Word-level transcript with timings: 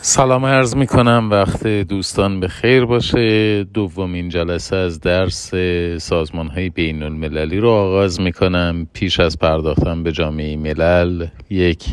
سلام 0.00 0.46
عرض 0.46 0.76
می 0.76 0.86
کنم 0.86 1.28
وقت 1.30 1.66
دوستان 1.66 2.40
به 2.40 2.48
خیر 2.48 2.84
باشه. 2.84 3.64
دومین 3.64 4.28
جلسه 4.28 4.76
از 4.76 5.00
درس 5.00 5.54
سازمان 6.02 6.48
های 6.48 6.70
بین 6.70 7.02
المللی 7.02 7.58
رو 7.60 7.70
آغاز 7.70 8.20
می 8.20 8.32
کنم 8.32 8.86
پیش 8.92 9.20
از 9.20 9.38
پرداختن 9.38 10.02
به 10.02 10.12
جامعه 10.12 10.56
ملل 10.56 11.26
یک 11.50 11.84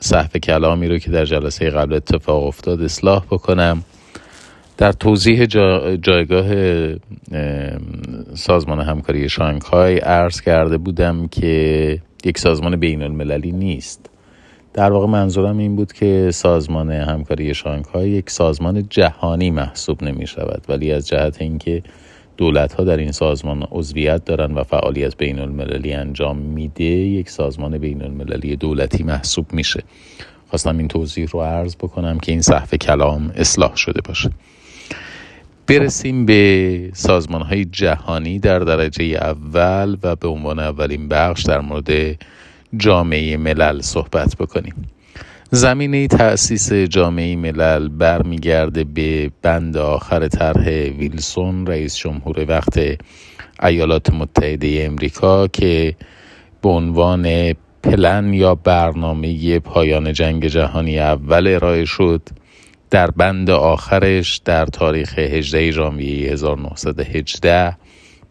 صحف 0.00 0.36
کلامی 0.36 0.88
رو 0.88 0.98
که 0.98 1.10
در 1.10 1.24
جلسه 1.24 1.70
قبل 1.70 1.94
اتفاق 1.94 2.44
افتاد 2.44 2.82
اصلاح 2.82 3.24
بکنم. 3.30 3.82
در 4.76 4.92
توضیح 4.92 5.44
جا 5.46 5.96
جایگاه 5.96 6.46
سازمان 8.34 8.80
همکاری 8.80 9.28
شانگهای 9.28 9.98
عرض 9.98 10.40
کرده 10.40 10.78
بودم 10.78 11.28
که 11.28 11.98
یک 12.24 12.38
سازمان 12.38 12.76
بین 12.76 13.02
المللی 13.02 13.52
نیست. 13.52 14.13
در 14.74 14.92
واقع 14.92 15.06
منظورم 15.06 15.58
این 15.58 15.76
بود 15.76 15.92
که 15.92 16.30
سازمان 16.32 16.90
همکاری 16.90 17.54
شانگهای 17.54 18.10
یک 18.10 18.30
سازمان 18.30 18.86
جهانی 18.90 19.50
محسوب 19.50 20.04
نمی 20.04 20.26
شود. 20.26 20.64
ولی 20.68 20.92
از 20.92 21.08
جهت 21.08 21.40
اینکه 21.40 21.82
دولت 22.36 22.72
ها 22.72 22.84
در 22.84 22.96
این 22.96 23.12
سازمان 23.12 23.66
عضویت 23.70 24.24
دارن 24.24 24.54
و 24.54 24.62
فعالیت 24.62 25.16
بین 25.16 25.38
المللی 25.38 25.92
انجام 25.92 26.36
میده 26.38 26.84
یک 26.84 27.30
سازمان 27.30 27.78
بین 27.78 28.02
المللی 28.02 28.56
دولتی 28.56 29.02
محسوب 29.02 29.52
میشه. 29.52 29.82
خواستم 30.48 30.78
این 30.78 30.88
توضیح 30.88 31.28
رو 31.32 31.40
عرض 31.40 31.76
بکنم 31.76 32.18
که 32.18 32.32
این 32.32 32.42
صحف 32.42 32.74
کلام 32.74 33.32
اصلاح 33.36 33.76
شده 33.76 34.00
باشه. 34.00 34.30
برسیم 35.66 36.26
به 36.26 36.90
سازمان 36.92 37.42
های 37.42 37.64
جهانی 37.64 38.38
در 38.38 38.58
درجه 38.58 39.04
اول 39.04 39.96
و 40.02 40.16
به 40.16 40.28
عنوان 40.28 40.58
اولین 40.58 41.08
بخش 41.08 41.42
در 41.42 41.60
مورد 41.60 42.16
جامعه 42.76 43.36
ملل 43.36 43.80
صحبت 43.80 44.36
بکنیم. 44.36 44.74
زمینه 45.50 46.06
تأسیس 46.06 46.72
جامعه 46.72 47.36
ملل 47.36 47.88
برمیگرده 47.88 48.84
به 48.84 49.30
بند 49.42 49.76
آخر 49.76 50.28
طرح 50.28 50.68
ویلسون 50.98 51.66
رئیس 51.66 51.96
جمهور 51.96 52.44
وقت 52.48 52.80
ایالات 53.62 54.10
متحده 54.10 54.84
امریکا 54.90 55.46
که 55.46 55.94
به 56.62 56.68
عنوان 56.68 57.54
پلن 57.82 58.34
یا 58.34 58.54
برنامه 58.54 59.58
پایان 59.58 60.12
جنگ 60.12 60.46
جهانی 60.46 60.98
اول 60.98 61.46
ارائه 61.46 61.84
شد 61.84 62.22
در 62.90 63.10
بند 63.10 63.50
آخرش 63.50 64.36
در 64.44 64.66
تاریخ 64.66 65.18
18 65.18 65.70
ژانویه 65.70 66.32
1918 66.32 67.76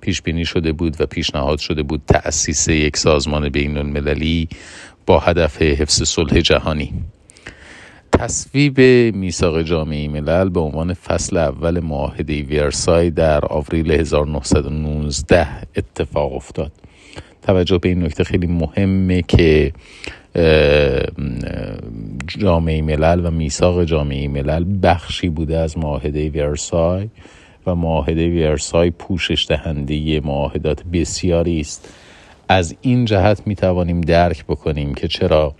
پیش 0.03 0.21
بینی 0.21 0.45
شده 0.45 0.71
بود 0.71 1.01
و 1.01 1.05
پیشنهاد 1.05 1.59
شده 1.59 1.83
بود 1.83 2.01
تأسیس 2.07 2.67
یک 2.67 2.97
سازمان 2.97 3.49
بین 3.49 3.77
المللی 3.77 4.47
با 5.05 5.19
هدف 5.19 5.61
حفظ 5.61 6.03
صلح 6.03 6.39
جهانی. 6.39 6.93
تصویب 8.11 8.79
میثاق 9.15 9.61
جامعه 9.61 10.07
ملل 10.07 10.49
به 10.49 10.59
عنوان 10.59 10.93
فصل 10.93 11.37
اول 11.37 11.79
معاهده 11.79 12.43
ورسای 12.43 13.09
در 13.09 13.45
آوریل 13.45 13.91
1919 13.91 15.47
اتفاق 15.75 16.33
افتاد. 16.33 16.71
توجه 17.41 17.77
به 17.77 17.89
این 17.89 18.03
نکته 18.03 18.23
خیلی 18.23 18.47
مهمه 18.47 19.21
که 19.21 19.73
جامعه 22.27 22.81
ملل 22.81 23.25
و 23.25 23.31
میثاق 23.31 23.83
جامعه 23.83 24.27
ملل 24.27 24.65
بخشی 24.83 25.29
بوده 25.29 25.57
از 25.57 25.77
معاهده 25.77 26.29
ورسای. 26.29 27.09
و 27.67 27.75
معاهده 27.75 28.49
ورسای 28.49 28.91
پوشش 28.91 29.45
دهنده 29.49 30.19
معاهدات 30.19 30.83
بسیاری 30.83 31.59
است. 31.59 31.93
از 32.49 32.75
این 32.81 33.05
جهت 33.05 33.47
می 33.47 33.55
توانیم 33.55 34.01
درک 34.01 34.45
بکنیم 34.45 34.93
که 34.93 35.07
چرا 35.07 35.55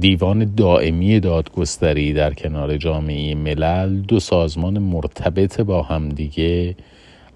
دیوان 0.00 0.54
دائمی 0.54 1.20
دادگستری 1.20 2.12
در 2.12 2.34
کنار 2.34 2.76
جامعه 2.76 3.34
ملل 3.34 4.00
دو 4.00 4.20
سازمان 4.20 4.78
مرتبط 4.78 5.60
با 5.60 5.82
همدیگه 5.82 6.76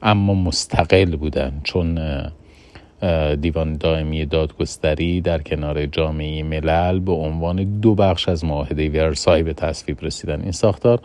اما 0.02 0.34
مستقل 0.34 1.16
بودند 1.16 1.60
چون 1.64 1.98
دیوان 3.40 3.76
دائمی 3.76 4.26
دادگستری 4.26 5.20
در 5.20 5.42
کنار 5.42 5.86
جامعه 5.86 6.42
ملل 6.42 6.98
به 6.98 7.12
عنوان 7.12 7.80
دو 7.80 7.94
بخش 7.94 8.28
از 8.28 8.44
معاهده 8.44 8.88
ورسای 8.88 9.42
به 9.42 9.52
تصویب 9.52 9.98
رسیدن. 10.02 10.40
این 10.42 10.52
ساختار 10.52 11.00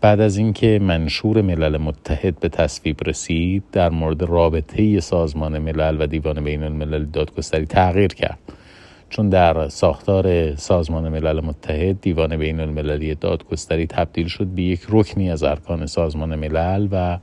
بعد 0.00 0.20
از 0.20 0.36
اینکه 0.36 0.78
منشور 0.82 1.42
ملل 1.42 1.76
متحد 1.76 2.40
به 2.40 2.48
تصویب 2.48 2.96
رسید 3.06 3.62
در 3.72 3.90
مورد 3.90 4.22
رابطه 4.22 5.00
سازمان 5.00 5.58
ملل 5.58 5.96
و 6.00 6.06
دیوان 6.06 6.44
بین 6.44 6.62
الملل 6.62 7.04
دادگستری 7.04 7.66
تغییر 7.66 8.14
کرد. 8.14 8.38
چون 9.10 9.28
در 9.28 9.68
ساختار 9.68 10.56
سازمان 10.56 11.08
ملل 11.08 11.40
متحد 11.40 12.00
دیوان 12.00 12.36
بین 12.36 12.60
المللی 12.60 13.14
دادگستری 13.14 13.86
تبدیل 13.86 14.28
شد 14.28 14.46
به 14.46 14.62
یک 14.62 14.80
رکنی 14.88 15.30
از 15.30 15.42
ارکان 15.42 15.86
سازمان 15.86 16.34
ملل 16.34 16.88
و 16.92 17.18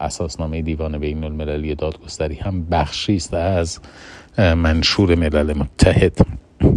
اساسنامه 0.00 0.62
دیوان 0.62 0.98
بین 0.98 1.24
المللی 1.24 1.74
دادگستری 1.74 2.34
هم 2.34 2.64
بخشی 2.64 3.16
است 3.16 3.34
از 3.34 3.80
منشور 4.38 5.14
ملل 5.14 5.52
متحد. 5.58 6.16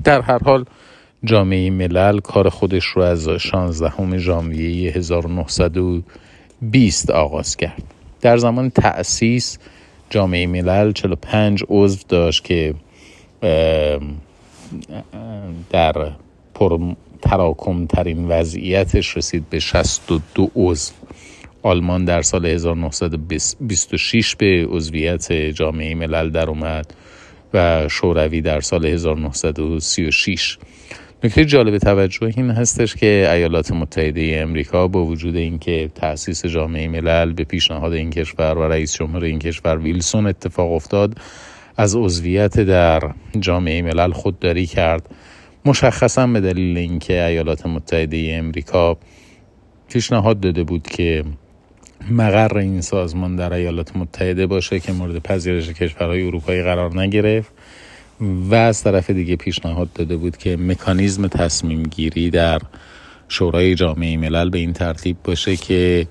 در 0.03 0.21
هر 0.21 0.39
حال 0.43 0.65
جامعه 1.23 1.69
ملل 1.69 2.19
کار 2.19 2.49
خودش 2.49 2.85
رو 2.85 3.01
از 3.01 3.29
16 3.29 4.17
ژانویه 4.17 4.91
1920 4.91 7.09
آغاز 7.09 7.57
کرد. 7.57 7.83
در 8.21 8.37
زمان 8.37 8.69
تأسیس 8.69 9.57
جامعه 10.09 10.47
ملل 10.47 10.91
45 10.91 11.63
عضو 11.69 11.99
داشت 12.07 12.43
که 12.43 12.73
در 15.69 16.11
پر 16.53 16.93
تراکم 17.21 17.85
ترین 17.85 18.27
وضعیتش 18.27 19.17
رسید 19.17 19.49
به 19.49 19.59
62 19.59 20.51
عضو. 20.55 20.93
آلمان 21.63 22.05
در 22.05 22.21
سال 22.21 22.45
1926 22.45 24.35
به 24.35 24.67
عضویت 24.69 25.33
جامعه 25.33 25.95
ملل 25.95 26.29
در 26.29 26.49
اومد 26.49 26.93
و 27.53 27.87
شوروی 27.87 28.41
در 28.41 28.61
سال 28.61 28.85
1936 28.85 30.57
نکته 31.23 31.45
جالب 31.45 31.77
توجه 31.77 32.33
این 32.37 32.49
هستش 32.49 32.95
که 32.95 33.29
ایالات 33.31 33.71
متحده 33.71 34.39
امریکا 34.41 34.87
با 34.87 35.05
وجود 35.05 35.35
اینکه 35.35 35.91
تأسیس 35.95 36.45
جامعه 36.45 36.87
ملل 36.87 37.33
به 37.33 37.43
پیشنهاد 37.43 37.93
این 37.93 38.09
کشور 38.09 38.57
و 38.57 38.63
رئیس 38.63 38.95
جمهور 38.95 39.23
این 39.23 39.39
کشور 39.39 39.77
ویلسون 39.77 40.27
اتفاق 40.27 40.71
افتاد 40.71 41.17
از 41.77 41.95
عضویت 41.95 42.59
در 42.59 43.01
جامعه 43.39 43.81
ملل 43.81 44.11
خودداری 44.11 44.65
کرد. 44.65 45.09
مشخصا 45.65 46.27
به 46.27 46.41
دلیل 46.41 46.77
اینکه 46.77 47.23
ایالات 47.23 47.65
متحده 47.65 48.31
امریکا 48.33 48.97
پیشنهاد 49.89 50.39
داده 50.39 50.63
بود 50.63 50.87
که 50.87 51.23
مقر 52.11 52.57
این 52.57 52.81
سازمان 52.81 53.35
در 53.35 53.53
ایالات 53.53 53.97
متحده 53.97 54.47
باشه 54.47 54.79
که 54.79 54.91
مورد 54.91 55.17
پذیرش 55.17 55.69
کشورهای 55.69 56.27
اروپایی 56.27 56.63
قرار 56.63 56.99
نگرفت. 56.99 57.53
و 58.21 58.55
از 58.55 58.83
طرف 58.83 59.09
دیگه 59.09 59.35
پیشنهاد 59.35 59.93
داده 59.93 60.17
بود 60.17 60.37
که 60.37 60.57
مکانیزم 60.57 61.27
تصمیم 61.27 61.83
گیری 61.83 62.29
در 62.29 62.61
شورای 63.29 63.75
جامعه 63.75 64.17
ملل 64.17 64.49
به 64.49 64.57
این 64.57 64.73
ترتیب 64.73 65.17
باشه 65.23 65.55
که 65.55 66.07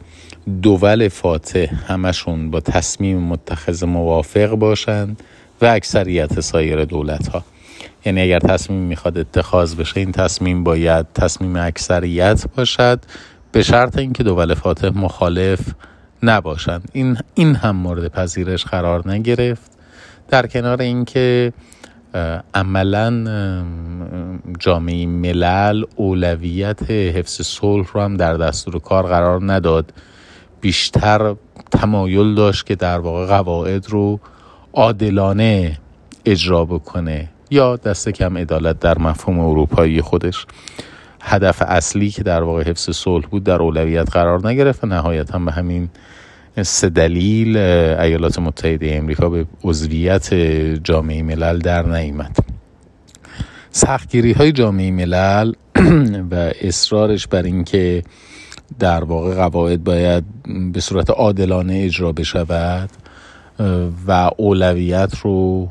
دول 0.63 1.09
فاتح 1.09 1.67
همشون 1.89 2.51
با 2.51 2.61
تصمیم 2.61 3.19
متخذ 3.19 3.85
موافق 3.85 4.51
باشند 4.51 5.23
و 5.61 5.67
اکثریت 5.67 6.41
سایر 6.41 6.85
دولت 6.85 7.29
ها 7.29 7.45
یعنی 8.07 8.21
اگر 8.21 8.39
تصمیم 8.39 8.81
می‌خواد 8.81 9.19
اتخاذ 9.19 9.75
بشه 9.75 10.01
این 10.01 10.13
تصمیم 10.13 10.65
باید 10.65 11.07
تصمیم 11.15 11.57
اکثریت 11.57 12.45
باشد 12.57 13.01
به 13.53 13.63
شرط 13.63 13.99
اینکه 13.99 14.23
دول 14.23 14.55
فاتح 14.55 14.89
مخالف 14.89 15.61
نباشند. 16.23 16.89
این 16.93 17.19
این 17.35 17.55
هم 17.55 17.77
مورد 17.77 18.09
پذیرش 18.09 18.65
قرار 18.65 19.11
نگرفت. 19.11 19.71
در 20.29 20.47
کنار 20.47 20.83
اینکه 20.83 21.53
عملا 22.55 23.65
جامعه 24.59 25.07
ملل 25.07 25.85
اولویت 25.97 26.91
حفظ 26.91 27.43
صلح 27.43 27.87
رو 27.95 28.01
هم 28.01 28.17
در 28.17 28.35
دستور 28.35 28.79
کار 28.79 29.07
قرار 29.07 29.53
نداد. 29.53 29.93
بیشتر 30.61 31.35
تمایل 31.71 32.35
داشت 32.35 32.67
که 32.67 32.75
در 32.75 32.99
واقع 32.99 33.27
قواعد 33.27 33.87
رو 33.89 34.21
عادلانه 34.73 35.79
اجرا 36.25 36.65
بکنه 36.65 37.29
یا 37.51 37.77
دست 37.77 38.09
کم 38.09 38.39
عدالت 38.39 38.81
در 38.81 38.99
مفهوم 38.99 39.41
اروپایی 39.41 40.01
خودش. 40.01 40.47
هدف 41.21 41.63
اصلی 41.63 42.11
که 42.11 42.23
در 42.23 42.43
واقع 42.43 42.63
حفظ 42.63 42.91
صلح 42.91 43.27
بود 43.27 43.45
در 43.45 43.63
اولویت 43.63 44.11
قرار 44.11 44.49
نگرفت 44.49 44.85
و 44.85 44.87
نهایتا 44.87 45.39
به 45.39 45.53
همین 45.53 45.89
سه 46.63 46.89
دلیل 46.89 47.57
ایالات 47.57 48.39
متحده 48.39 48.95
امریکا 48.95 49.29
به 49.29 49.47
عضویت 49.65 50.35
جامعه 50.85 51.23
ملل 51.23 51.59
در 51.59 51.83
نیامد. 51.83 52.37
سختگیری 53.71 54.33
های 54.33 54.53
جامعه 54.53 54.91
ملل 54.91 55.53
و 56.31 56.53
اصرارش 56.61 57.27
بر 57.27 57.43
اینکه 57.43 58.03
در 58.79 59.05
واقع 59.05 59.35
قواعد 59.35 59.85
باید 59.85 60.25
به 60.73 60.81
صورت 60.81 61.11
عادلانه 61.11 61.83
اجرا 61.85 62.13
بشود 62.13 62.91
و 64.07 64.31
اولویت 64.37 65.13
رو 65.23 65.69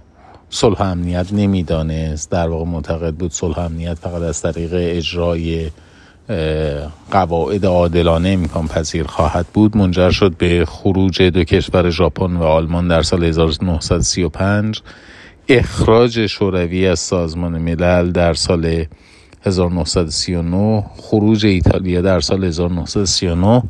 صلح 0.50 0.81
امنیت 0.81 1.34
نمی‌دانست. 1.34 2.31
در 2.31 2.48
واقع 2.48 2.66
معتقد 2.66 3.13
بود 3.13 3.31
صلح 3.31 3.60
امنیت 3.60 3.94
فقط 3.94 4.22
از 4.22 4.42
طریق 4.42 4.69
اجرای 4.74 5.69
قواعد 7.12 7.65
عادلانه 7.65 8.29
امکان 8.29 8.68
پذیر 8.68 9.07
خواهد 9.07 9.45
بود. 9.53 9.77
منجر 9.77 10.09
شد 10.12 10.38
به 10.38 10.65
خروج 10.65 11.21
دو 11.21 11.44
کشور 11.44 11.89
ژاپن 11.89 12.35
و 12.35 12.44
آلمان 12.44 12.88
در 12.88 13.01
سال 13.01 13.24
1935 13.24 14.81
اخراج 15.50 16.27
شوروی 16.27 16.88
از 16.88 17.00
سازمان 17.00 17.57
ملل 17.57 18.12
در 18.12 18.33
سال 18.33 18.85
1939 19.45 20.85
خروج 20.97 21.45
ایتالیا 21.45 22.01
در 22.01 22.19
سال 22.19 22.44
1939 22.44 23.63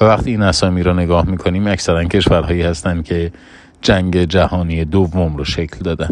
و 0.00 0.04
وقتی 0.04 0.30
این 0.30 0.42
اسامی 0.42 0.82
را 0.82 0.92
نگاه 0.92 1.26
می‌کنیم 1.26 1.66
اکثرا 1.66 2.04
کشورهایی 2.04 2.62
هستند 2.62 3.04
که 3.04 3.32
جنگ 3.82 4.24
جهانی 4.24 4.84
دوم 4.84 5.36
رو 5.36 5.44
شکل 5.44 5.78
دادن. 5.84 6.10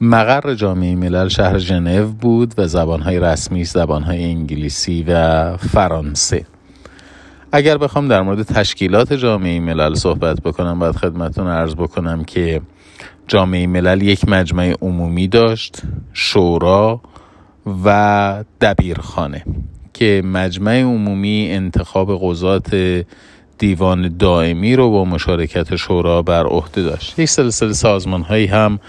مقر 0.00 0.54
جامعه 0.54 0.94
ملل 0.96 1.28
شهر 1.28 1.58
ژنو 1.58 2.06
بود 2.06 2.54
و 2.58 2.66
زبانهای 2.66 3.20
رسمی 3.20 3.64
زبانهای 3.64 4.24
انگلیسی 4.24 5.04
و 5.08 5.56
فرانسه. 5.56 6.44
اگر 7.52 7.78
بخوام 7.78 8.08
در 8.08 8.22
مورد 8.22 8.42
تشکیلات 8.42 9.12
جامعه 9.12 9.60
ملل 9.60 9.94
صحبت 9.94 10.40
بکنم 10.40 10.78
باید 10.78 10.96
خدمتون 10.96 11.46
ارز 11.46 11.74
بکنم 11.74 12.24
که 12.24 12.60
جامعه 13.28 13.66
ملل 13.66 14.02
یک 14.02 14.28
مجمع 14.28 14.74
عمومی 14.82 15.28
داشت 15.28 15.82
شورا 16.12 17.00
و 17.84 18.44
دبیرخانه 18.60 19.44
که 19.92 20.22
مجمع 20.24 20.80
عمومی 20.82 21.48
انتخاب 21.50 22.18
قضات 22.22 23.04
دیوان 23.60 24.16
دائمی 24.16 24.76
رو 24.76 24.90
با 24.90 25.04
مشارکت 25.04 25.76
شورا 25.76 26.22
بر 26.22 26.46
عهده 26.46 26.82
داشت. 26.82 27.18
یک 27.18 27.28
سلسله 27.28 27.72
سازمان 27.72 28.22
هایی 28.22 28.46
هم 28.46 28.80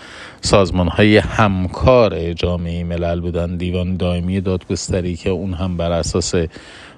سازمان 0.41 0.87
های 0.87 1.17
همکار 1.17 2.33
جامعه 2.33 2.83
ملل 2.83 3.19
بودن 3.19 3.57
دیوان 3.57 3.97
دائمی 3.97 4.41
دادگستری 4.41 5.15
که 5.15 5.29
اون 5.29 5.53
هم 5.53 5.77
بر 5.77 5.91
اساس 5.91 6.33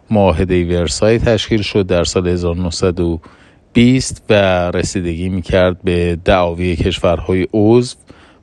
معاهده 0.10 0.66
ورسای 0.66 1.20
تشکیل 1.20 1.62
شد 1.62 1.88
در 1.88 2.04
سال 2.04 2.28
1920 2.28 4.24
و 4.30 4.34
رسیدگی 4.72 5.30
می‌کرد 5.30 5.82
به 5.84 6.18
دعاوی 6.26 6.76
کشورهای 6.76 7.48
عضو 7.54 7.96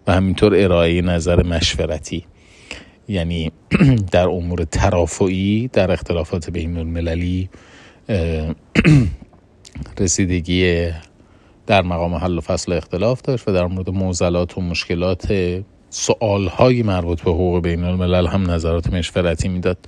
و 0.07 0.13
همینطور 0.13 0.55
ارائه 0.57 1.03
نظر 1.03 1.43
مشورتی. 1.43 2.25
یعنی 3.09 3.53
در 4.13 4.29
امور 4.29 4.65
ترافعی 4.65 5.71
در 5.73 5.93
اختلافات 5.93 6.51
بین 6.51 6.77
المللی 6.79 7.49
رسیدگی 9.99 10.91
در 11.67 11.83
مقام 11.83 12.15
حل 12.15 12.39
و 12.39 12.41
فصل 12.41 12.73
اختلاف 12.73 13.23
داشت 13.23 13.49
و 13.49 13.53
در 13.53 13.67
مورد 13.67 13.91
موزلات 13.91 14.59
و 14.59 14.61
مشکلات 14.61 15.33
سوال 15.91 16.51
مربوط 16.83 17.23
به 17.23 17.31
حقوق 17.31 17.63
بین 17.63 17.85
الملل 17.85 18.27
هم 18.27 18.51
نظرات 18.51 18.93
مشورتی 18.93 19.49
می‌داد. 19.49 19.79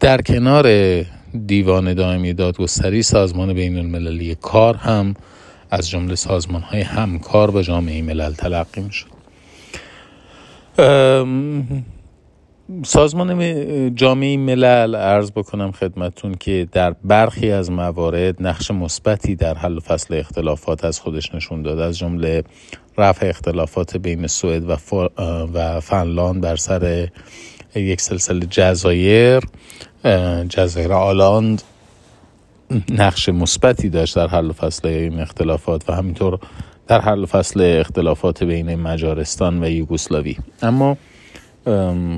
در 0.00 0.20
کنار 0.20 0.66
دیوان 1.46 1.94
دائمی 1.94 2.32
دادگستری 2.32 3.02
سازمان 3.02 3.54
بین 3.54 3.78
المللی 3.78 4.34
کار 4.34 4.76
هم 4.76 5.14
از 5.70 5.90
جمله 5.90 6.14
سازمان 6.14 6.62
های 6.62 6.80
همکار 6.80 7.50
با 7.50 7.62
جامعه 7.62 8.02
ملل 8.02 8.32
تلقی 8.32 8.80
می 8.80 8.92
شد 8.92 9.06
سازمان 12.84 13.94
جامعه 13.94 14.36
ملل 14.36 14.94
ارز 14.94 15.30
بکنم 15.30 15.72
خدمتون 15.72 16.34
که 16.34 16.68
در 16.72 16.94
برخی 17.04 17.50
از 17.50 17.70
موارد 17.70 18.36
نقش 18.40 18.70
مثبتی 18.70 19.34
در 19.34 19.54
حل 19.54 19.76
و 19.76 19.80
فصل 19.80 20.14
اختلافات 20.14 20.84
از 20.84 21.00
خودش 21.00 21.34
نشون 21.34 21.62
داد. 21.62 21.78
از 21.78 21.98
جمله 21.98 22.44
رفع 22.98 23.28
اختلافات 23.28 23.96
بین 23.96 24.26
سوئد 24.26 24.70
و, 24.70 24.76
و 25.54 25.80
فنلاند 25.80 26.40
بر 26.40 26.56
سر 26.56 27.08
یک 27.74 28.00
سلسله 28.00 28.46
جزایر 28.46 29.40
جزایر 30.48 30.92
آلاند 30.92 31.62
نقش 32.88 33.28
مثبتی 33.28 33.88
داشت 33.88 34.16
در 34.16 34.28
حل 34.28 34.50
و 34.50 34.52
فصل 34.52 34.88
این 34.88 35.20
اختلافات 35.20 35.90
و 35.90 35.92
همینطور 35.92 36.38
در 36.86 37.00
حل 37.00 37.22
و 37.22 37.26
فصل 37.26 37.76
اختلافات 37.80 38.44
بین 38.44 38.74
مجارستان 38.74 39.64
و 39.64 39.68
یوگسلاوی. 39.68 40.36
اما 40.62 40.96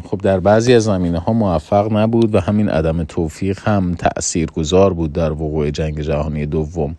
خب 0.05 0.21
در 0.23 0.41
بعضی 0.41 0.75
از 0.75 0.85
زمینه 0.85 1.19
ها 1.19 1.33
موفق 1.33 1.93
نبود 1.93 2.35
و 2.35 2.41
همین 2.41 2.69
عدم 2.69 3.05
توفیق 3.05 3.59
هم 3.65 3.95
تأثیر 3.95 4.51
گذار 4.51 4.93
بود 4.93 5.13
در 5.13 5.33
وقوع 5.33 5.71
جنگ 5.71 6.01
جهانی 6.01 6.47
دوم. 6.47 6.97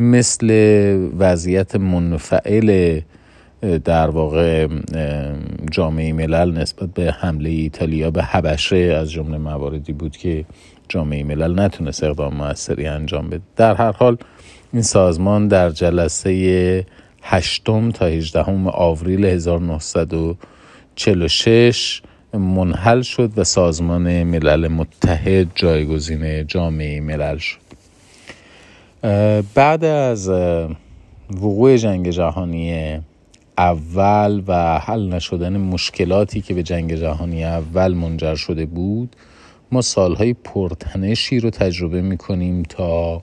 مثل 0.00 0.50
وضعیت 1.18 1.76
منفعل 1.76 3.00
در 3.84 4.10
واقع 4.10 4.68
جامعه 5.70 6.12
ملل 6.12 6.58
نسبت 6.58 6.94
به 6.94 7.12
حمله 7.12 7.50
ایتالیا 7.50 8.10
به 8.10 8.22
حبشه 8.22 8.76
از 8.76 9.10
جمله 9.10 9.38
مواردی 9.38 9.92
بود 9.92 10.16
که 10.16 10.44
جامعه 10.88 11.24
ملل 11.24 11.60
نتونست 11.60 12.04
اقدام 12.04 12.34
موثری 12.34 12.86
انجام 12.86 13.28
بده. 13.28 13.42
در 13.56 13.74
هر 13.74 13.92
حال 13.92 14.16
این 14.72 14.82
سازمان 14.82 15.48
در 15.48 15.70
جلسه 15.70 16.86
هشتم 17.22 17.90
تا 17.90 18.06
18 18.06 18.44
آوریل 18.70 19.24
1900 19.24 20.14
46 21.02 22.02
منحل 22.32 23.02
شد 23.02 23.30
و 23.36 23.44
سازمان 23.44 24.22
ملل 24.22 24.68
متحد 24.68 25.46
جایگزین 25.54 26.46
جامعه 26.46 27.00
ملل 27.00 27.38
شد. 27.38 27.58
بعد 29.54 29.84
از 29.84 30.28
وقوع 31.30 31.76
جنگ 31.76 32.10
جهانی 32.10 32.98
اول 33.58 34.42
و 34.46 34.78
حل 34.78 35.08
نشدن 35.08 35.56
مشکلاتی 35.56 36.40
که 36.40 36.54
به 36.54 36.62
جنگ 36.62 36.94
جهانی 36.94 37.44
اول 37.44 37.94
منجر 37.94 38.34
شده 38.34 38.66
بود 38.66 39.16
ما 39.72 39.82
سالهای 39.82 40.34
پرتنشی 40.34 41.40
رو 41.40 41.50
تجربه 41.50 42.02
می‌کنیم 42.02 42.62
تا 42.62 43.22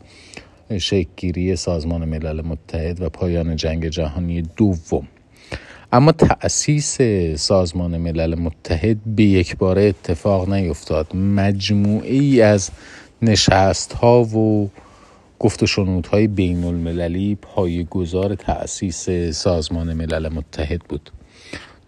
شکلگیری 0.78 1.56
سازمان 1.56 2.06
ملل 2.06 2.42
متحد 2.42 3.02
و 3.02 3.10
پایان 3.10 3.56
جنگ 3.56 3.88
جهانی 3.88 4.42
دوم. 4.42 5.08
اما 5.92 6.12
تأسیس 6.12 6.98
سازمان 7.42 7.98
ملل 7.98 8.36
متحد 8.36 8.98
به 9.06 9.24
یک 9.24 9.58
باره 9.58 9.82
اتفاق 9.82 10.50
نیفتاد. 10.50 11.16
مجموعه 11.16 12.44
از 12.44 12.70
نشست 13.22 13.94
ها 13.94 14.24
و 14.24 14.70
گفت 15.40 15.64
و 15.64 15.66
شنودهای 15.66 16.28
بین 16.28 16.64
المللی 16.64 17.38
گذار 17.90 18.36
تأسیس 18.36 19.10
سازمان 19.32 19.94
ملل 19.94 20.30
متحد 20.30 20.82
بود. 20.90 21.12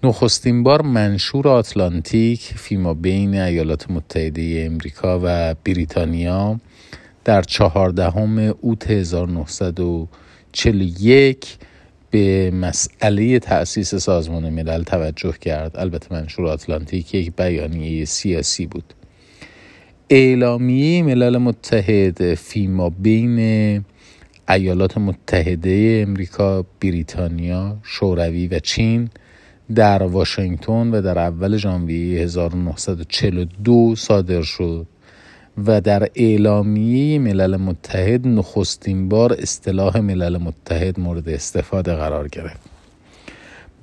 نخستین 0.03 0.63
بار 0.63 0.81
منشور 0.81 1.47
آتلانتیک 1.47 2.41
فیما 2.41 2.93
بین 2.93 3.35
ایالات 3.35 3.91
متحده 3.91 4.67
امریکا 4.71 5.19
و 5.23 5.55
بریتانیا 5.65 6.59
در 7.25 7.41
چهاردهم 7.41 8.55
اوت 8.61 8.91
1941 8.91 11.57
به 12.11 12.51
مسئله 12.51 13.39
تأسیس 13.39 13.95
سازمان 13.95 14.49
ملل 14.49 14.83
توجه 14.83 15.31
کرد. 15.31 15.77
البته 15.77 16.13
منشور 16.13 16.47
آتلانتیک 16.47 17.13
یک 17.13 17.35
بیانیه 17.35 18.05
سیاسی 18.05 18.65
بود. 18.65 18.93
اعلامیه 20.09 21.03
ملل 21.03 21.37
متحد 21.37 22.33
فیما 22.33 22.89
بین 22.89 23.39
ایالات 24.49 24.97
متحده 24.97 26.05
امریکا، 26.07 26.65
بریتانیا، 26.81 27.77
شوروی 27.83 28.47
و 28.47 28.59
چین 28.59 29.09
در 29.75 30.03
واشنگتن 30.03 30.91
و 30.91 31.01
در 31.01 31.19
اول 31.19 31.57
ژانویه 31.57 32.21
1942 32.21 33.95
صادر 33.95 34.41
شد. 34.41 34.87
و 35.57 35.81
در 35.81 36.09
اعلامیه 36.15 37.19
ملل 37.19 37.55
متحد 37.55 38.27
نخستین 38.27 39.09
بار 39.09 39.33
اصطلاح 39.33 39.99
ملل 39.99 40.37
متحد 40.37 40.99
مورد 40.99 41.29
استفاده 41.29 41.95
قرار 41.95 42.27
گرفت. 42.27 42.71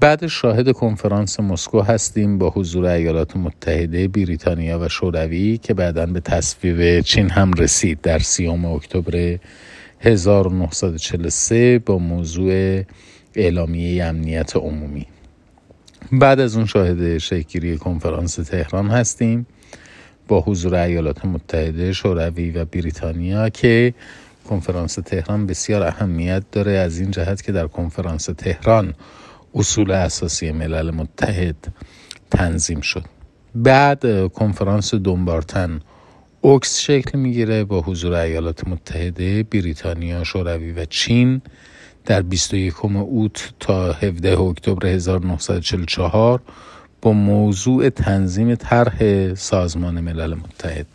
بعد 0.01 0.27
شاهد 0.27 0.73
کنفرانس 0.73 1.41
مسکو 1.41 1.81
هستیم 1.81 2.39
با 2.39 2.51
حضور 2.51 2.87
ایالات 2.87 3.37
متحده 3.37 4.09
بریتانیا 4.09 4.79
و 4.79 4.89
شوروی 4.89 5.59
که 5.59 5.75
بعدا 5.75 6.07
به 6.07 6.21
تصویب 6.21 7.01
چین 7.01 7.31
هم 7.31 7.53
رسید. 7.53 8.01
در 8.01 8.19
سیام 8.19 8.65
اکتبر 8.65 9.39
1943 10.01 11.79
با 11.79 11.99
موضوع 11.99 12.83
اعلامیه 13.35 14.05
امنیت 14.05 14.57
عمومی. 14.57 15.07
بعد 16.13 16.41
از 16.41 16.57
اون 16.57 16.67
شاهد 16.67 17.19
شکلی 17.19 17.77
کنفرانس 17.77 18.35
تهران 18.35 18.89
هستیم. 18.89 19.47
با 20.29 20.41
حضور 20.41 20.75
ایالات 20.75 21.25
متحده 21.25 21.93
شوروی 21.93 22.51
و 22.51 22.65
بریتانیا 22.65 23.49
که 23.49 23.95
کنفرانس 24.49 24.95
تهران 24.95 25.47
بسیار 25.47 25.83
اهمیت 25.83 26.43
داره 26.53 26.73
از 26.73 27.01
این 27.01 27.11
جهت 27.11 27.43
که 27.43 27.53
در 27.53 27.67
کنفرانس 27.67 28.25
تهران 28.25 28.95
اصول 29.55 29.91
اساسی 29.91 30.53
ملل 30.53 30.91
متحد 30.91 31.57
تنظیم 32.31 32.81
شد. 32.81 33.05
بعد 33.55 34.33
کنفرانس 34.33 34.95
دنبارتن 34.95 35.81
اوکس 36.41 36.79
شکل 36.79 37.19
می‌گیره 37.19 37.65
با 37.65 37.81
حضور 37.81 38.13
ایالات 38.13 38.69
متحده 38.69 39.43
بریتانیا 39.43 40.25
شوروی 40.25 40.73
و 40.73 40.85
چین 40.85 41.41
در 42.05 42.23
21 42.23 42.85
اوت 42.85 43.53
تا 43.61 43.93
17 43.93 44.41
اکتبر 44.41 44.87
1944 44.87 46.41
با 47.03 47.13
موضوع 47.13 47.89
تنظیم 47.89 48.55
طرح 48.55 49.35
سازمان 49.35 50.01
ملل 50.01 50.35
متحد. 50.35 50.87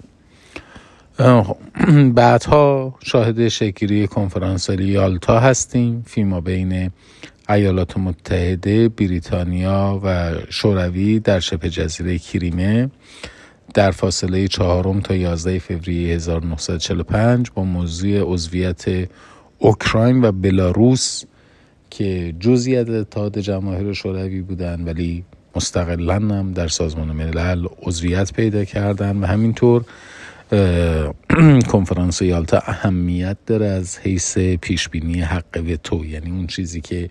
بعدها 2.15 2.95
شاهد 3.03 3.47
شکری 3.47 4.07
کنفرانس 4.07 4.69
یالتا 4.69 5.39
هستیم. 5.39 6.03
فیما 6.07 6.41
بین 6.41 6.91
ایالات 7.49 7.97
متحده 7.97 8.89
بریتانیا 8.89 10.01
و 10.03 10.33
شوروی 10.49 11.19
در 11.19 11.39
شبه 11.39 11.69
جزیره 11.69 12.17
کریمه 12.17 12.89
در 13.73 13.91
فاصله 13.91 14.47
چهارم 14.47 15.01
تا 15.01 15.15
11 15.15 15.59
فوریه 15.59 16.15
1945 16.15 17.51
با 17.51 17.63
موضوع 17.63 18.33
عضویت 18.33 18.85
اوکراین 19.59 20.25
و 20.25 20.31
بلاروس 20.31 21.23
که 21.89 22.35
جزئی 22.39 22.75
از 22.75 22.89
اتحاد 22.89 23.39
جماهیر 23.39 23.93
شوروی 23.93 24.41
بودند 24.41 24.87
ولی 24.87 25.23
مستقلا 25.55 26.15
هم 26.15 26.51
در 26.51 26.67
سازمان 26.67 27.11
ملل 27.11 27.67
عضویت 27.81 28.33
پیدا 28.33 28.65
کردن 28.65 29.17
و 29.17 29.25
همینطور 29.25 29.85
کنفرانس 31.71 32.21
یالتا 32.21 32.61
اهمیت 32.65 33.37
داره 33.45 33.65
از 33.65 33.97
حیث 33.97 34.37
پیشبینی 34.37 35.21
حق 35.21 35.63
وتو. 35.67 36.05
یعنی 36.05 36.31
اون 36.31 36.47
چیزی 36.47 36.81
که 36.81 37.09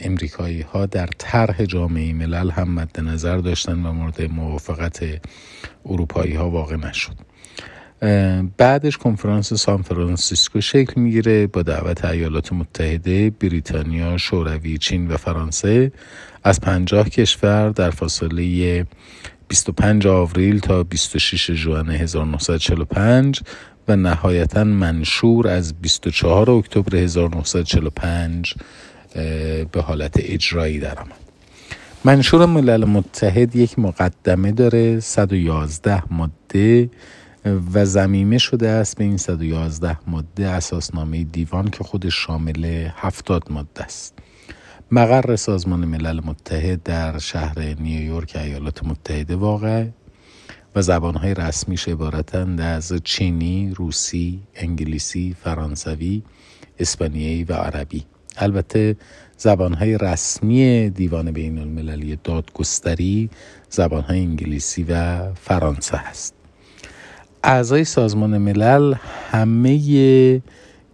امریکایی 0.00 0.60
ها 0.60 0.86
در 0.86 1.08
طرح 1.18 1.64
جامعه 1.64 2.12
ملل 2.12 2.50
هم 2.50 2.74
مد 2.74 3.00
نظر 3.00 3.36
داشتن 3.36 3.86
و 3.86 3.92
مورد 3.92 4.22
موافقت 4.22 5.04
اروپایی 5.86 6.34
ها 6.34 6.50
واقع 6.50 6.76
نشد. 6.76 7.33
بعدش 8.56 8.96
کنفرانس 8.96 9.54
سان 9.54 9.82
فرانسیسکو 9.82 10.60
شکل 10.60 11.00
می‌گیره 11.00 11.46
با 11.46 11.62
دعوت 11.62 12.04
ایالات 12.04 12.52
متحده، 12.52 13.30
بریتانیا، 13.30 14.18
شوروی، 14.18 14.78
چین 14.78 15.08
و 15.08 15.16
فرانسه. 15.16 15.92
از 16.44 16.60
پنجاه 16.60 17.08
کشور 17.08 17.68
در 17.70 17.90
فاصله 17.90 18.86
25 19.48 20.06
آوریل 20.06 20.58
تا 20.58 20.82
26 20.82 21.50
ژوئن 21.52 21.90
1945 21.90 23.40
و 23.88 23.96
نهایتا 23.96 24.64
منشور 24.64 25.48
از 25.48 25.74
24 25.74 26.50
اکتبر 26.50 26.96
1945 26.96 28.54
به 29.72 29.80
حالت 29.82 30.12
اجرایی 30.16 30.78
در 30.78 30.98
آمد 30.98 31.24
منشور 32.04 32.46
ملل 32.46 32.84
متحد 32.84 33.56
یک 33.56 33.78
مقدمه 33.78 34.52
داره 34.52 35.00
111 35.00 36.02
ماده. 36.10 36.90
و 37.44 37.84
زمیمه 37.84 38.38
شده 38.38 38.68
است 38.68 38.96
به 38.96 39.04
این 39.04 39.16
111 39.16 39.98
ماده 40.06 40.48
اساسنامه 40.48 41.24
دیوان 41.24 41.70
که 41.70 41.84
خودش 41.84 42.14
شامل 42.14 42.88
70 42.96 43.52
ماده 43.52 43.84
است. 43.84 44.18
مقر 44.90 45.36
سازمان 45.36 45.84
ملل 45.84 46.20
متحد 46.24 46.82
در 46.82 47.18
شهر 47.18 47.74
نیویورک 47.80 48.36
ایالات 48.36 48.84
متحده 48.84 49.36
واقع 49.36 49.86
و 50.74 50.82
زبانهای 50.82 51.34
رسمیش 51.34 51.88
عبارتند 51.88 52.60
از 52.60 52.92
چینی، 53.04 53.72
روسی، 53.76 54.42
انگلیسی، 54.54 55.36
فرانسوی، 55.44 56.22
اسپانیایی 56.78 57.44
و 57.44 57.52
عربی. 57.52 58.04
البته 58.36 58.96
زبانهای 59.36 59.98
رسمی 59.98 60.90
دیوان 60.90 61.30
بین 61.30 61.58
المللی 61.58 62.18
دادگستری 62.24 63.30
زبانهای 63.70 64.20
انگلیسی 64.20 64.82
و 64.88 65.32
فرانسه 65.34 65.96
هست. 65.96 66.43
اعضای 67.46 67.84
سازمان 67.84 68.38
ملل 68.38 68.94
همه 69.30 70.42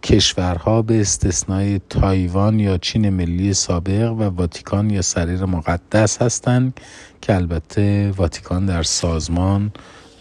کشورها 0.03 0.81
به 0.81 1.01
استثنای 1.01 1.81
تایوان 1.89 2.59
یا 2.59 2.77
چین 2.77 3.09
ملی 3.09 3.53
سابق 3.53 4.11
و 4.11 4.23
واتیکان 4.23 4.89
یا 4.89 5.01
سریر 5.01 5.45
مقدس 5.45 6.21
هستند 6.21 6.79
که 7.21 7.35
البته 7.35 8.11
واتیکان 8.17 8.65
در 8.65 8.83
سازمان 8.83 9.71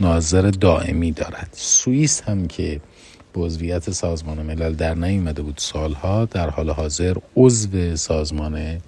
ناظر 0.00 0.50
دائمی 0.50 1.12
دارد. 1.12 1.48
سوئیس 1.52 2.22
هم 2.22 2.46
که 2.46 2.80
به 3.32 3.40
عضویت 3.40 3.90
سازمان 3.90 4.42
ملل 4.42 4.74
در 4.74 4.94
نیامده 4.94 5.42
بود 5.42 5.58
سالها 5.58 6.24
در 6.24 6.50
حال 6.50 6.70
حاضر 6.70 7.16
عضو 7.36 7.96
سازمان 7.96 8.80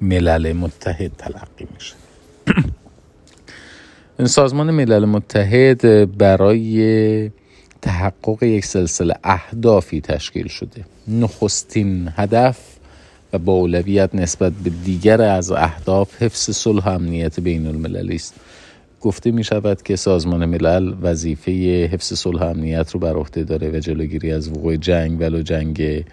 ملل 0.00 0.52
متحد 0.52 1.12
تلقی 1.18 1.66
میشه 1.74 1.94
سازمان 4.26 4.70
ملل 4.70 5.04
متحد 5.04 6.18
برای 6.18 7.30
تحقق 7.82 8.42
یک 8.42 8.64
سلسله 8.64 9.14
اهدافی 9.24 10.00
تشکیل 10.00 10.48
شده. 10.48 10.84
نخستین 11.08 12.08
هدف 12.16 12.58
و 13.32 13.38
با 13.38 13.52
اولویت 13.52 14.14
نسبت 14.14 14.52
به 14.52 14.70
دیگر 14.84 15.22
از 15.22 15.50
اهداف 15.50 16.22
حفظ 16.22 16.50
صلح 16.50 16.84
و 16.84 16.88
امنیت 16.88 17.40
بین 17.40 17.66
المللی 17.66 18.14
است. 18.14 18.34
گفته 19.00 19.30
می 19.30 19.44
شود 19.44 19.82
که 19.82 19.96
سازمان 19.96 20.44
ملل 20.44 20.94
وظیفه 21.02 21.52
حفظ 21.92 22.12
صلح 22.12 22.40
و 22.40 22.44
امنیت 22.44 22.90
رو 22.90 23.00
بر 23.00 23.16
عهده 23.16 23.44
داره 23.44 23.70
و 23.70 23.78
جلوگیری 23.78 24.32
از 24.32 24.48
وقوع 24.48 24.76
جنگ 24.76 25.20
ولو 25.20 25.42
جنگ 25.42 26.04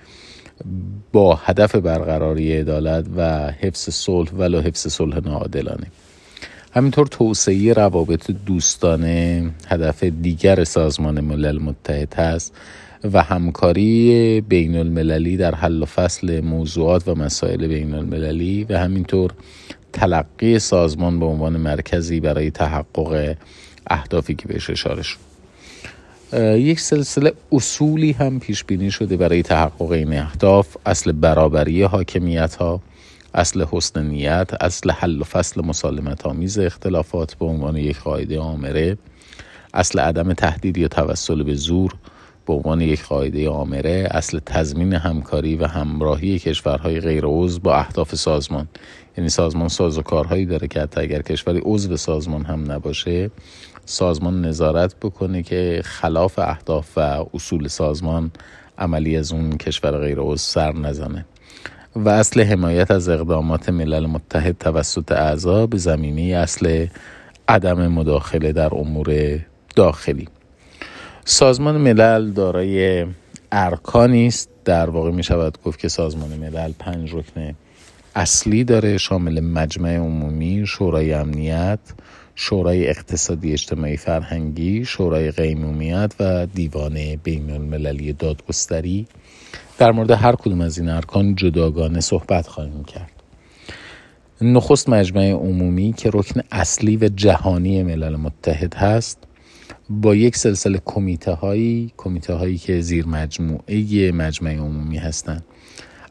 با 1.11 1.35
هدف 1.35 1.75
برقراری 1.75 2.57
عدالت 2.57 3.05
و 3.15 3.51
حفظ 3.51 3.89
صلح 3.89 4.31
ولو 4.31 4.61
حفظ 4.61 4.87
صلح 4.87 5.19
ناعادلانه. 5.19 5.87
همینطور 6.75 7.07
توسعه 7.07 7.73
روابط 7.73 8.31
دوستانه 8.31 9.49
هدف 9.67 10.03
دیگر 10.03 10.63
سازمان 10.63 11.21
ملل 11.21 11.59
متحد 11.59 12.13
هست 12.13 12.53
و 13.13 13.23
همکاری 13.23 14.41
بین 14.41 14.75
المللی 14.75 15.37
در 15.37 15.55
حل 15.55 15.81
و 15.81 15.85
فصل 15.85 16.41
موضوعات 16.41 17.07
و 17.07 17.15
مسائل 17.15 17.67
بین 17.67 17.93
المللی 17.93 18.63
و 18.69 18.79
همینطور 18.79 19.31
تلقی 19.93 20.59
سازمان 20.59 21.19
به 21.19 21.25
عنوان 21.25 21.57
مرکزی 21.57 22.19
برای 22.19 22.51
تحقق 22.51 23.35
اهدافی 23.87 24.35
که 24.35 24.47
بهش 24.47 24.69
اشاره 24.69 25.03
شد. 25.03 25.17
یک 26.57 26.79
سلسله 26.79 27.33
اصولی 27.51 28.11
هم 28.11 28.39
پیش 28.39 28.63
بینی 28.63 28.91
شده 28.91 29.17
برای 29.17 29.43
تحقق 29.43 29.91
این 29.91 30.19
اهداف 30.19 30.77
اصل 30.85 31.11
برابری 31.11 31.83
حاکمیت 31.83 32.55
ها 32.55 32.81
اصل 33.35 33.65
حسن 33.71 34.05
نیت 34.05 34.49
اصل 34.61 34.91
حل 34.91 35.21
و 35.21 35.23
فصل 35.23 35.65
مسالمت 35.65 36.25
آمیز 36.25 36.59
اختلافات 36.59 37.33
به 37.33 37.45
عنوان 37.45 37.77
یک 37.77 37.99
قاعده 37.99 38.39
آمره 38.39 38.97
اصل 39.73 39.99
عدم 39.99 40.33
تهدید 40.33 40.77
یا 40.77 40.87
توسل 40.87 41.43
به 41.43 41.55
زور 41.55 41.93
به 42.45 42.53
عنوان 42.53 42.81
یک 42.81 43.03
قاعده 43.03 43.49
آمره 43.49 44.07
اصل 44.11 44.39
تضمین 44.45 44.93
همکاری 44.93 45.55
و 45.55 45.65
همراهی 45.67 46.39
کشورهای 46.39 46.99
غیر 46.99 47.23
عضو 47.25 47.59
با 47.59 47.75
اهداف 47.75 48.15
سازمان. 48.15 48.67
یعنی 49.17 49.29
سازمان 49.29 49.67
ساز 49.67 49.97
و 49.97 50.01
کارهایی 50.01 50.45
داره 50.45 50.67
که 50.67 50.81
حتی 50.81 51.01
اگر 51.01 51.21
کشوری 51.21 51.61
عضو 51.65 51.97
سازمان 51.97 52.45
هم 52.45 52.71
نباشه 52.71 53.31
سازمان 53.85 54.45
نظارت 54.45 54.95
بکنه 55.01 55.43
که 55.43 55.81
خلاف 55.85 56.39
اهداف 56.39 56.97
و 56.97 57.25
اصول 57.33 57.67
سازمان 57.67 58.31
عملی 58.77 59.17
از 59.17 59.31
اون 59.31 59.57
کشور 59.57 59.97
غیر 59.97 60.19
عضو 60.19 60.37
سر 60.37 60.73
نزنه. 60.73 61.25
و 61.95 62.09
اصل 62.09 62.41
حمایت 62.43 62.91
از 62.91 63.09
اقدامات 63.09 63.69
ملل 63.69 64.05
متحد 64.05 64.57
توسط 64.57 65.11
اعضا 65.11 65.67
به 65.67 65.77
زمینه 65.77 66.21
اصل 66.21 66.87
عدم 67.47 67.87
مداخله 67.87 68.51
در 68.51 68.75
امور 68.75 69.39
داخلی. 69.75 70.27
سازمان 71.25 71.77
ملل 71.77 72.31
دارای 72.31 73.05
ارکانی 73.51 74.27
است 74.27 74.49
در 74.65 74.89
واقع 74.89 75.11
می 75.11 75.23
شود 75.23 75.57
گفت 75.65 75.79
که 75.79 75.87
سازمان 75.87 76.29
ملل 76.29 76.71
پنج 76.79 77.13
رکن 77.13 77.55
اصلی 78.15 78.63
داره 78.63 78.97
شامل 78.97 79.39
مجمع 79.39 79.95
عمومی 79.95 80.63
شورای 80.67 81.13
امنیت 81.13 81.79
شورای 82.35 82.87
اقتصادی 82.87 83.53
اجتماعی 83.53 83.97
فرهنگی 83.97 84.85
شورای 84.85 85.31
قیمومیت 85.31 86.13
و 86.19 86.45
دیوان 86.45 87.15
بین 87.23 87.49
المللی 87.49 88.13
دادگستری. 88.13 89.07
در 89.77 89.91
مورد 89.91 90.11
هر 90.11 90.35
کدوم 90.35 90.61
از 90.61 90.77
این 90.77 90.89
ارکان 90.89 91.35
جداگانه 91.35 91.99
صحبت 91.99 92.47
خواهیم 92.47 92.83
کرد. 92.83 93.11
نخست 94.41 94.89
مجمع 94.89 95.31
عمومی 95.31 95.93
که 95.93 96.09
رکن 96.13 96.41
اصلی 96.51 96.97
و 96.97 97.09
جهانی 97.15 97.83
ملل 97.83 98.15
متحد 98.15 98.73
هست 98.73 99.17
با 99.89 100.15
یک 100.15 100.35
سلسله 100.35 100.81
کمیته 100.85 101.31
هایی 101.31 101.93
کمیته 101.97 102.33
هایی 102.33 102.57
که 102.57 102.81
زیر 102.81 103.07
مجموعه 103.07 104.11
مجمع 104.11 104.55
عمومی 104.55 104.97
هستند 104.97 105.45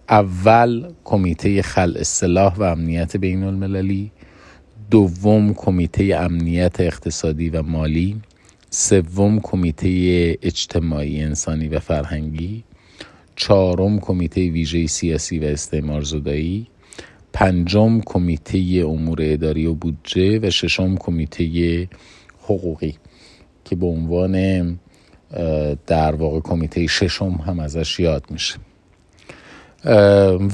اول 0.09 0.93
کمیته 1.05 1.63
خل 1.63 1.97
اصلاح 1.97 2.55
و 2.55 2.63
امنیت 2.63 3.17
بین 3.17 3.45
المللی 3.45 4.11
دوم 4.91 5.55
کمیته 5.55 6.17
امنیت 6.17 6.81
اقتصادی 6.81 7.51
و 7.51 7.63
مالی 7.63 8.21
سوم 8.71 9.41
کمیته 9.41 9.89
اجتماعی 10.43 11.23
انسانی 11.23 11.69
و 11.69 11.79
فرهنگی 11.79 12.65
چهارم 13.37 14.01
کمیته 14.01 14.51
ویژه 14.51 14.87
سیاسی 14.87 15.39
و 15.39 15.45
استعمار 15.45 16.03
زدایی 16.03 16.67
پنجم 17.33 18.01
کمیته 18.01 18.85
امور 18.87 19.19
اداری 19.23 19.67
و 19.67 19.75
بودجه 19.75 20.39
و 20.39 20.51
ششم 20.51 20.97
کمیته 20.97 21.89
حقوقی 22.43 22.95
که 23.65 23.77
به 23.77 23.87
عنوان 23.87 24.35
در 25.87 26.15
واقع 26.15 26.41
کمیته 26.41 26.87
ششم 26.87 27.31
هم 27.31 27.61
ازش 27.61 28.01
یاد 28.01 28.25
میشه. 28.31 28.55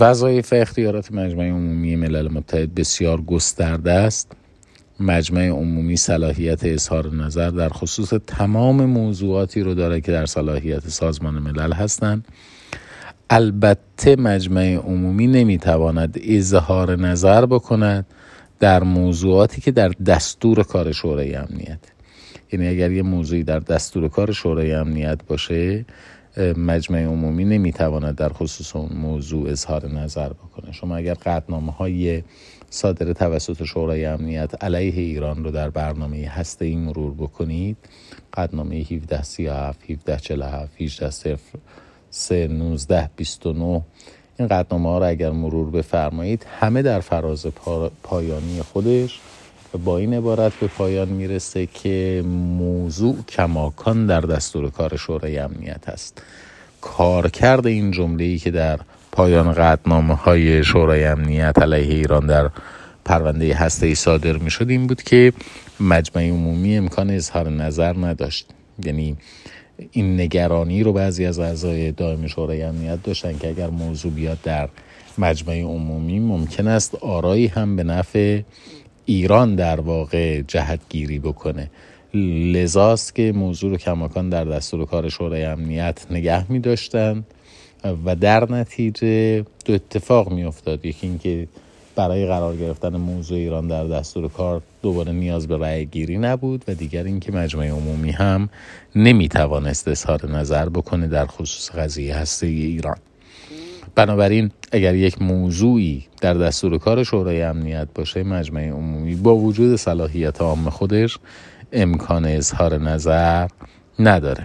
وظایف 0.00 0.52
اختیارات 0.56 1.12
مجمع 1.12 1.44
عمومی 1.44 1.96
ملل 1.96 2.28
متحد 2.28 2.74
بسیار 2.74 3.20
گسترده 3.20 3.92
است. 3.92 4.32
مجمع 5.00 5.48
عمومی 5.48 5.96
صلاحیت 5.96 6.64
اظهار 6.64 7.14
نظر 7.14 7.50
در 7.50 7.68
خصوص 7.68 8.12
تمام 8.26 8.84
موضوعاتی 8.84 9.60
رو 9.60 9.74
داره 9.74 10.00
که 10.00 10.12
در 10.12 10.26
صلاحیت 10.26 10.88
سازمان 10.88 11.34
ملل 11.34 11.72
هستند 11.72 12.28
البته 13.32 14.16
مجمع 14.16 14.74
عمومی 14.74 15.26
نمی‌تواند 15.26 16.18
اظهار 16.22 16.96
نظر 16.96 17.46
بکند 17.46 18.06
در 18.60 18.82
موضوعاتی 18.82 19.60
که 19.60 19.70
در 19.70 19.88
دستور 19.88 20.62
کار 20.62 20.92
شورای 20.92 21.34
امنیت. 21.34 21.78
یعنی 22.52 22.68
اگر 22.68 22.90
یه 22.92 23.02
موضوعی 23.02 23.42
در 23.42 23.58
دستور 23.58 24.08
کار 24.08 24.32
شورای 24.32 24.72
امنیت 24.72 25.18
باشه 25.26 25.84
مجمع 26.56 27.04
عمومی 27.04 27.44
نمی‌تواند 27.44 28.16
در 28.16 28.28
خصوص 28.28 28.76
اون 28.76 28.92
موضوع 28.96 29.50
اظهار 29.50 29.88
نظر 29.88 30.28
بکنه. 30.28 30.72
شما 30.72 30.96
اگر 30.96 31.14
قطنامه 31.14 31.72
های 31.72 32.22
صادر 32.70 33.12
توسط 33.12 33.64
شورای 33.64 34.04
امنیت 34.04 34.64
علیه 34.64 35.02
ایران 35.02 35.44
رو 35.44 35.50
در 35.50 35.70
برنامه 35.70 36.28
هسته 36.28 36.64
ای 36.64 36.76
مرور 36.76 37.14
بکنید 37.14 37.76
قطنامه 38.34 38.76
1737 38.76 39.90
1747 39.90 40.80
18 40.80 41.89
3 42.10 42.48
19 42.48 43.10
29 43.16 43.82
این 44.38 44.48
قطنامه 44.48 44.88
ها 44.88 44.98
رو 44.98 45.06
اگر 45.06 45.30
مرور 45.30 45.70
بفرمایید 45.70 46.46
همه 46.60 46.82
در 46.82 47.00
فراز 47.00 47.46
پایانی 48.02 48.62
خودش 48.72 49.20
با 49.84 49.98
این 49.98 50.14
عبارت 50.14 50.52
به 50.52 50.66
پایان 50.66 51.08
می‌رسه 51.08 51.66
که 51.66 52.24
موضوع 52.58 53.16
کماکان 53.28 54.06
در 54.06 54.20
دستور 54.20 54.70
کار 54.70 54.96
شورای 54.96 55.38
امنیت 55.38 55.88
است. 55.88 56.22
کارکرد 56.80 57.66
این 57.66 57.90
جمله 57.90 58.24
ای 58.24 58.38
که 58.38 58.50
در 58.50 58.80
پایان 59.12 59.52
قطنامه 59.52 60.14
های 60.14 60.64
شورای 60.64 61.04
امنیت 61.04 61.58
علیه 61.62 61.94
ایران 61.94 62.26
در 62.26 62.50
پرونده 63.04 63.54
هسته 63.54 63.86
ای 63.86 63.94
صادر 63.94 64.36
می 64.36 64.50
شد 64.50 64.70
این 64.70 64.86
بود 64.86 65.02
که 65.02 65.32
مجمع 65.80 66.22
عمومی 66.22 66.76
امکان 66.76 67.10
اظهار 67.10 67.48
نظر 67.48 67.96
نداشت. 67.96 68.46
یعنی 68.84 69.16
این 69.92 70.20
نگرانی 70.20 70.82
رو 70.82 70.92
بعضی 70.92 71.24
از 71.24 71.38
اعضای 71.38 71.92
دائم 71.92 72.26
شورای 72.26 72.62
امنیت 72.62 73.02
داشتن 73.02 73.38
که 73.38 73.48
اگر 73.48 73.70
موضوع 73.70 74.12
بیاد 74.12 74.38
در 74.42 74.68
مجمع 75.18 75.60
عمومی 75.60 76.18
ممکن 76.18 76.68
است 76.68 76.94
آرایی 76.94 77.46
هم 77.46 77.76
به 77.76 77.84
نفع 77.84 78.40
ایران 79.04 79.54
در 79.54 79.80
واقع 79.80 80.42
جهت 80.42 80.80
گیری 80.88 81.18
بکنه. 81.18 81.70
لذاست 82.14 83.14
که 83.14 83.32
موضوع 83.32 83.70
رو 83.70 83.76
کماکان 83.76 84.28
در 84.28 84.44
دستور 84.44 84.86
کار 84.86 85.08
شورای 85.08 85.44
امنیت 85.44 86.06
نگه 86.10 86.52
می 86.52 86.62
و 88.04 88.16
در 88.16 88.52
نتیجه 88.52 89.44
دو 89.64 89.72
اتفاق 89.72 90.32
می 90.32 90.44
افتاد 90.44 90.84
یکی 90.84 91.06
اینکه 91.06 91.48
برای 91.96 92.26
قرار 92.26 92.56
گرفتن 92.56 92.96
موضوع 92.96 93.38
ایران 93.38 93.68
در 93.68 93.84
دستور 93.84 94.28
کار 94.28 94.62
دوباره 94.82 95.12
نیاز 95.12 95.48
به 95.48 95.58
رأی 95.58 95.86
گیری 95.86 96.18
نبود 96.18 96.64
و 96.68 96.74
دیگر 96.74 97.04
اینکه 97.04 97.32
مجمع 97.32 97.66
عمومی 97.66 98.10
هم 98.10 98.48
نمی 98.96 99.28
توانست 99.28 99.88
اظهار 99.88 100.30
نظر 100.30 100.68
بکنه 100.68 101.06
در 101.06 101.26
خصوص 101.26 101.70
قضیه 101.70 102.16
هسته 102.16 102.46
ایران. 102.46 102.96
بنابراین 103.94 104.50
اگر 104.72 104.94
یک 104.94 105.22
موضوعی 105.22 106.06
در 106.20 106.34
دستور 106.34 106.78
کار 106.78 107.04
شورای 107.04 107.42
امنیت 107.42 107.88
باشه 107.94 108.22
مجمع 108.22 108.68
عمومی 108.68 109.14
با 109.14 109.36
وجود 109.36 109.76
صلاحیت 109.76 110.40
عام 110.40 110.70
خودش 110.70 111.18
امکان 111.72 112.24
اظهار 112.24 112.78
نظر 112.78 113.48
نداره. 113.98 114.44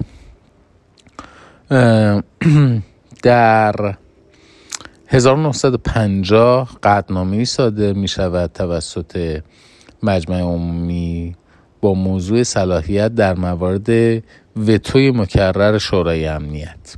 در 3.24 3.96
1950 5.16 6.70
قدنامه 6.84 7.46
صادر 7.46 7.94
می 7.94 8.08
شود 8.08 8.52
توسط 8.54 9.42
مجمع 10.04 10.40
عمومی 10.40 11.36
با 11.82 11.94
موضوع 11.94 12.44
صلاحیت 12.44 13.16
در 13.16 13.34
موارد 13.34 13.90
وتوی 14.58 15.12
مکرر 15.12 15.78
شورای 15.78 16.28
امنیت. 16.28 16.96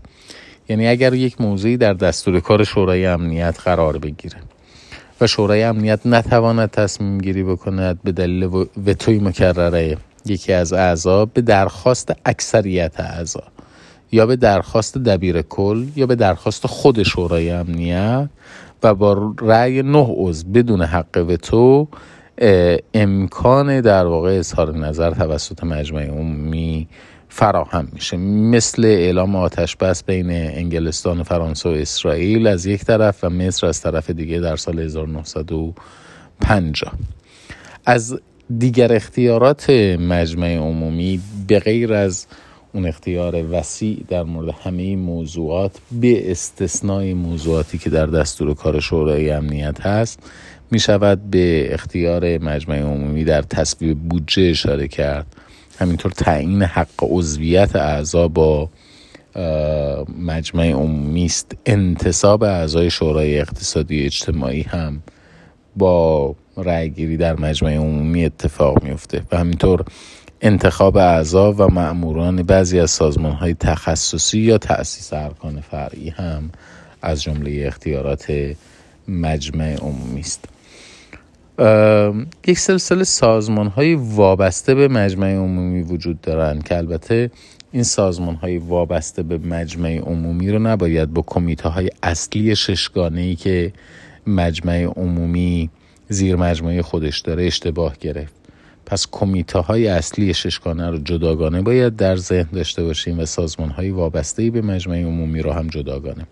یعنی 0.69 0.87
اگر 0.87 1.13
یک 1.13 1.41
موضوعی 1.41 1.77
در 1.77 1.93
دستور 1.93 2.39
کار 2.39 2.63
شورای 2.63 3.05
امنیت 3.05 3.59
قرار 3.63 3.97
بگیره 3.97 4.37
و 5.21 5.27
شورای 5.27 5.63
امنیت 5.63 5.99
نتواند 6.05 6.71
تصمیم 6.71 7.17
گیری 7.17 7.43
بکند 7.43 7.99
به 8.03 8.11
دلیل 8.11 8.43
وتوی 8.85 9.19
مکرره 9.19 9.97
یکی 10.25 10.53
از 10.53 10.73
اعضا 10.73 11.25
به 11.25 11.41
درخواست 11.41 12.13
اکثریت 12.25 12.99
اعضا 12.99 13.43
یا 14.11 14.25
به 14.25 14.35
درخواست 14.35 14.97
دبیر 14.97 15.41
کل 15.41 15.85
یا 15.95 16.05
به 16.05 16.15
درخواست 16.15 16.67
خود 16.67 17.03
شورای 17.03 17.49
امنیت 17.49 18.29
و 18.83 18.95
با 18.95 19.33
رأی 19.41 19.81
نه 19.81 20.07
عضو 20.17 20.47
بدون 20.47 20.81
حق 20.81 21.25
وتو 21.29 21.87
امکان 22.93 23.81
در 23.81 24.05
واقع 24.05 24.29
اظهار 24.29 24.77
نظر 24.77 25.11
توسط 25.11 25.63
مجمع 25.63 26.07
عمومی 26.07 26.87
فراهم 27.29 27.87
میشه. 27.93 28.17
مثل 28.17 28.85
اعلام 28.85 29.35
آتش 29.35 29.75
بس 29.75 30.03
بین 30.03 30.31
انگلستان 30.31 31.23
فرانسه 31.23 31.69
و 31.69 31.71
اسرائیل 31.71 32.47
از 32.47 32.65
یک 32.65 32.83
طرف 32.83 33.23
و 33.23 33.29
مصر 33.29 33.67
از 33.67 33.81
طرف 33.81 34.09
دیگه 34.09 34.39
در 34.39 34.55
سال 34.55 34.79
1950 34.79 36.93
از 37.85 38.19
دیگر 38.57 38.93
اختیارات 38.93 39.69
مجمع 39.99 40.55
عمومی 40.55 41.21
به 41.47 41.59
غیر 41.59 41.93
از 41.93 42.27
اون 42.73 42.85
اختیار 42.85 43.45
وسیع 43.51 44.03
در 44.07 44.23
مورد 44.23 44.55
همه 44.63 44.95
موضوعات 44.95 45.71
به 45.91 46.31
استثنای 46.31 47.13
موضوعاتی 47.13 47.77
که 47.77 47.89
در 47.89 48.05
دستور 48.05 48.53
کار 48.53 48.79
شورای 48.79 49.29
امنیت 49.29 49.81
هست 49.81 50.19
می 50.71 50.79
شود 50.79 51.29
به 51.29 51.73
اختیار 51.73 52.37
مجمع 52.37 52.79
عمومی 52.79 53.23
در 53.23 53.41
تصویب 53.41 53.99
بودجه 53.99 54.43
اشاره 54.43 54.87
کرد. 54.87 55.25
همینطور 55.79 56.11
تعیین 56.11 56.63
حق 56.63 56.87
عضویت 57.01 57.75
اعضا 57.75 58.27
با 58.27 58.69
مجمع 60.19 60.71
عمومی 60.71 61.25
است. 61.25 61.57
انتصاب 61.65 62.43
اعضای 62.43 62.89
شورای 62.89 63.39
اقتصادی 63.39 64.05
اجتماعی 64.05 64.61
هم 64.61 65.03
با 65.75 66.35
رأیگیری 66.57 67.17
در 67.17 67.39
مجمع 67.39 67.75
عمومی 67.75 68.25
اتفاق 68.25 68.83
میفته 68.83 69.23
و 69.31 69.37
همینطور 69.37 69.85
انتخاب 70.41 70.97
اعضا 70.97 71.53
و 71.53 71.67
معموران 71.67 72.43
بعضی 72.43 72.79
از 72.79 72.91
سازمان 72.91 73.31
های 73.31 73.53
تخصصی 73.53 74.39
یا 74.39 74.57
تأسیس 74.57 75.13
ارکان 75.13 75.61
فرعی 75.61 76.09
هم 76.09 76.49
از 77.01 77.23
جمله 77.23 77.63
اختیارات 77.67 78.33
مجمع 79.07 79.75
عمومی 79.75 80.19
است. 80.19 80.45
یک 82.47 82.59
سلسله 82.59 83.03
سازمان 83.03 83.67
های 83.67 83.95
وابسته 83.95 84.75
به 84.75 84.87
مجمع 84.87 85.33
عمومی 85.33 85.81
وجود 85.81 86.21
دارند 86.21 86.63
که 86.63 86.77
البته 86.77 87.31
این 87.71 87.83
سازمان 87.83 88.35
های 88.35 88.57
وابسته 88.57 89.23
به 89.23 89.37
مجمع 89.37 89.97
عمومی 89.97 90.51
رو 90.51 90.59
نباید 90.59 91.13
با 91.13 91.21
کمیته 91.21 91.69
های 91.69 91.89
اصلی 92.03 92.55
ششگانه 92.55 93.21
ای 93.21 93.35
که 93.35 93.73
مجمع 94.27 94.83
عمومی 94.83 95.69
زیر 96.09 96.35
مجموعه 96.35 96.81
خودش 96.81 97.19
داره 97.19 97.45
اشتباه 97.45 97.97
گرفت. 97.99 98.46
پس 98.89 99.07
کمیته 99.11 99.59
های 99.59 99.87
اصلی 99.87 100.33
ششگانه 100.33 100.89
رو 100.89 100.97
جداگانه 100.97 101.61
باید 101.61 101.95
در 101.95 102.15
ذهن 102.15 102.47
داشته 102.53 102.83
باشیم 102.83 103.19
و 103.19 103.25
سازمان 103.25 103.69
های 103.69 103.89
وابسته 103.89 104.49
به 104.49 104.61
مجمع 104.61 104.97
عمومی 104.97 105.41
رو 105.41 105.51
هم 105.51 105.67
جداگانه. 105.67 106.27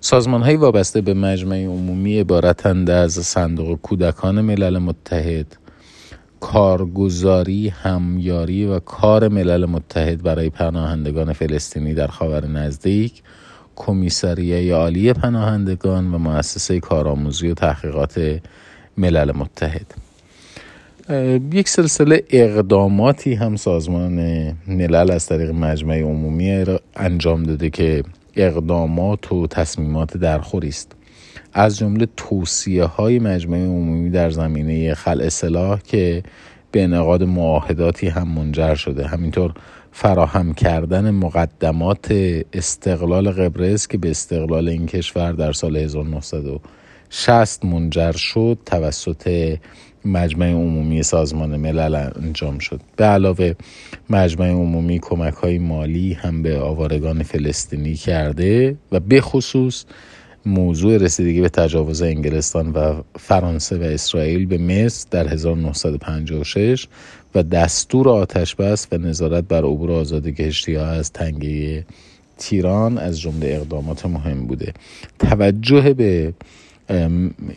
سازمان 0.00 0.42
های 0.42 0.56
وابسته 0.56 1.00
به 1.00 1.14
مجمع 1.14 1.64
عمومی 1.64 2.20
عبارتند 2.20 2.90
از 2.90 3.12
صندوق 3.12 3.78
کودکان 3.80 4.40
ملل 4.40 4.78
متحد 4.78 5.56
کارگزاری 6.40 7.68
همیاری 7.68 8.66
و 8.66 8.78
کار 8.78 9.28
ملل 9.28 9.66
متحد 9.66 10.22
برای 10.22 10.50
پناهندگان 10.50 11.32
فلسطینی 11.32 11.94
در 11.94 12.06
خاور 12.06 12.46
نزدیک 12.46 13.22
کمیساریه 13.76 14.74
عالی 14.74 15.12
پناهندگان 15.12 16.14
و 16.14 16.18
مؤسسه 16.18 16.80
کارآموزی 16.80 17.48
و 17.48 17.54
تحقیقات 17.54 18.40
ملل 18.96 19.32
متحد. 19.32 20.05
یک 21.52 21.68
سلسله 21.68 22.24
اقداماتی 22.30 23.34
هم 23.34 23.56
سازمان 23.56 24.12
ملل 24.66 25.10
از 25.10 25.26
طریق 25.26 25.50
مجمع 25.50 26.00
عمومی 26.00 26.64
انجام 26.96 27.42
داده 27.42 27.70
که 27.70 28.02
اقدامات 28.36 29.32
و 29.32 29.46
تصمیمات 29.46 30.16
درخوری 30.16 30.68
است. 30.68 30.92
از 31.52 31.78
جمله 31.78 32.08
توصیه 32.16 32.84
های 32.84 33.18
مجمع 33.18 33.58
عمومی 33.58 34.10
در 34.10 34.30
زمینه 34.30 34.94
خلع 34.94 35.28
سلاح 35.28 35.80
که 35.80 36.22
به 36.72 36.84
انعقاد 36.84 37.22
معاهداتی 37.22 38.08
هم 38.08 38.28
منجر 38.28 38.74
شده. 38.74 39.06
همینطور 39.06 39.54
فراهم 39.92 40.54
کردن 40.54 41.10
مقدمات 41.10 42.14
استقلال 42.52 43.30
قبرس 43.30 43.88
که 43.88 43.98
به 43.98 44.10
استقلال 44.10 44.68
این 44.68 44.86
کشور 44.86 45.32
در 45.32 45.52
سال 45.52 45.76
1960 45.76 47.64
منجر 47.64 48.12
شد 48.12 48.58
توسط 48.66 49.56
مجمع 50.06 50.50
عمومی 50.50 51.02
سازمان 51.02 51.56
ملل 51.56 51.94
انجام 51.94 52.58
شد. 52.58 52.80
به 52.96 53.04
علاوه 53.04 53.54
مجمع 54.10 54.48
عمومی 54.48 54.98
کمک 54.98 55.34
های 55.34 55.58
مالی 55.58 56.12
هم 56.12 56.42
به 56.42 56.58
آوارگان 56.58 57.22
فلسطینی 57.22 57.94
کرده 57.94 58.76
و 58.92 59.00
به 59.00 59.20
خصوص 59.20 59.84
موضوع 60.46 60.96
رسیدگی 60.96 61.40
به 61.40 61.48
تجاوز 61.48 62.02
انگلستان 62.02 62.70
و 62.70 63.02
فرانسه 63.18 63.78
و 63.78 63.82
اسرائیل 63.82 64.46
به 64.46 64.58
مصر 64.58 65.06
در 65.10 65.28
1956 65.28 66.86
و 67.34 67.42
دستور 67.42 68.08
آتش 68.08 68.54
بس 68.54 68.86
و 68.92 68.98
نظارت 68.98 69.44
بر 69.44 69.64
عبور 69.64 69.92
آزاد 69.92 70.26
کشتی 70.28 70.74
ها 70.74 70.86
از 70.86 71.12
تنگه 71.12 71.84
تیران 72.38 72.98
از 72.98 73.20
جمله 73.20 73.46
اقدامات 73.46 74.06
مهم 74.06 74.46
بوده. 74.46 74.72
توجه 75.18 75.94
به 75.94 76.32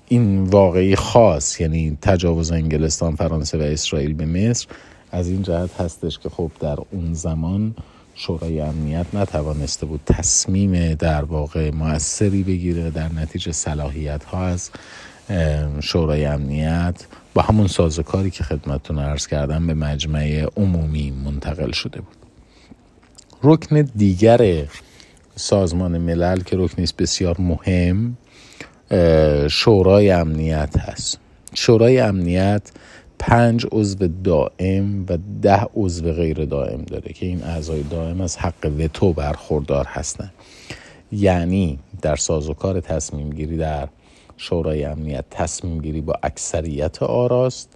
این 0.07 0.43
واقعی 0.43 0.95
خاص 0.95 1.61
یعنی 1.61 1.97
تجاوز 2.01 2.51
انگلستان 2.51 3.15
فرانسه 3.15 3.57
و 3.57 3.61
اسرائیل 3.61 4.13
به 4.13 4.25
مصر 4.25 4.67
از 5.11 5.29
این 5.29 5.43
جهت 5.43 5.81
هستش 5.81 6.19
که 6.19 6.29
خب 6.29 6.51
در 6.59 6.77
اون 6.91 7.13
زمان 7.13 7.75
شورای 8.15 8.61
امنیت 8.61 9.05
نتوانسته 9.13 9.85
بود 9.85 10.01
تصمیم 10.05 10.93
در 10.93 11.23
واقع 11.23 11.71
موثری 11.71 12.43
بگیره 12.43 12.89
در 12.89 13.13
نتیجه 13.13 13.51
صلاحیت 13.51 14.23
ها 14.23 14.45
از 14.45 14.71
شورای 15.79 16.25
امنیت 16.25 17.05
با 17.33 17.41
همون 17.41 17.67
سازکاری 17.67 18.29
که 18.29 18.43
خدمتتون 18.43 18.99
عرض 18.99 19.27
کردم 19.27 19.67
به 19.67 19.73
مجمع 19.73 20.47
عمومی 20.57 21.11
منتقل 21.11 21.71
شده 21.71 22.01
بود. 22.01 22.15
رکن 23.43 23.81
دیگر 23.81 24.65
سازمان 25.35 25.97
ملل 25.97 26.39
که 26.39 26.57
رکنی 26.57 26.85
بسیار 26.97 27.35
مهم 27.41 28.17
شورای 29.49 30.11
امنیت 30.11 30.77
هست. 30.77 31.19
شورای 31.53 31.99
امنیت 31.99 32.71
پنج 33.19 33.65
عضو 33.71 34.07
دائم 34.23 35.05
و 35.09 35.17
ده 35.41 35.67
عضو 35.75 36.13
غیر 36.13 36.45
دائم 36.45 36.81
داره 36.81 37.13
که 37.13 37.25
این 37.25 37.43
اعضای 37.43 37.83
دائم 37.83 38.21
از 38.21 38.37
حق 38.37 38.71
وتو 38.79 39.13
برخوردار 39.13 39.85
هستند 39.85 40.31
یعنی 41.11 41.79
در 42.01 42.15
سازوکار 42.15 42.79
تصمیم 42.79 43.29
گیری 43.29 43.57
در 43.57 43.87
شورای 44.37 44.83
امنیت 44.83 45.25
تصمیم 45.29 45.81
گیری 45.81 46.01
با 46.01 46.13
اکثریت 46.23 47.03
آراست 47.03 47.69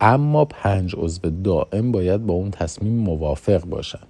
اما 0.00 0.44
پنج 0.44 0.94
عضو 0.98 1.30
دائم 1.30 1.92
باید 1.92 2.26
با 2.26 2.34
اون 2.34 2.50
تصمیم 2.50 2.92
موافق 2.92 3.64
باشن. 3.64 4.00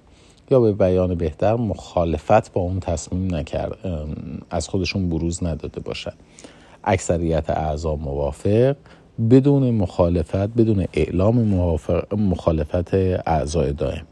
یا 0.51 0.61
به 0.61 0.72
بیان 0.72 1.14
بهتر 1.14 1.55
مخالفت 1.55 2.53
با 2.53 2.61
اون 2.61 2.81
تصمیم 2.81 3.35
نکرد 3.35 3.79
از 4.51 4.68
خودشون 4.68 5.09
بروز 5.09 5.44
نداده 5.44 5.81
باشن. 5.81 6.12
اکثریت 6.87 7.51
اعضا 7.51 7.96
موافق 7.96 8.77
بدون 9.31 9.70
مخالفت 9.70 10.49
بدون 10.49 10.85
اعلام 10.92 11.38
مخالفت 12.12 12.94
اعضای 13.27 13.72
دائم. 13.72 14.07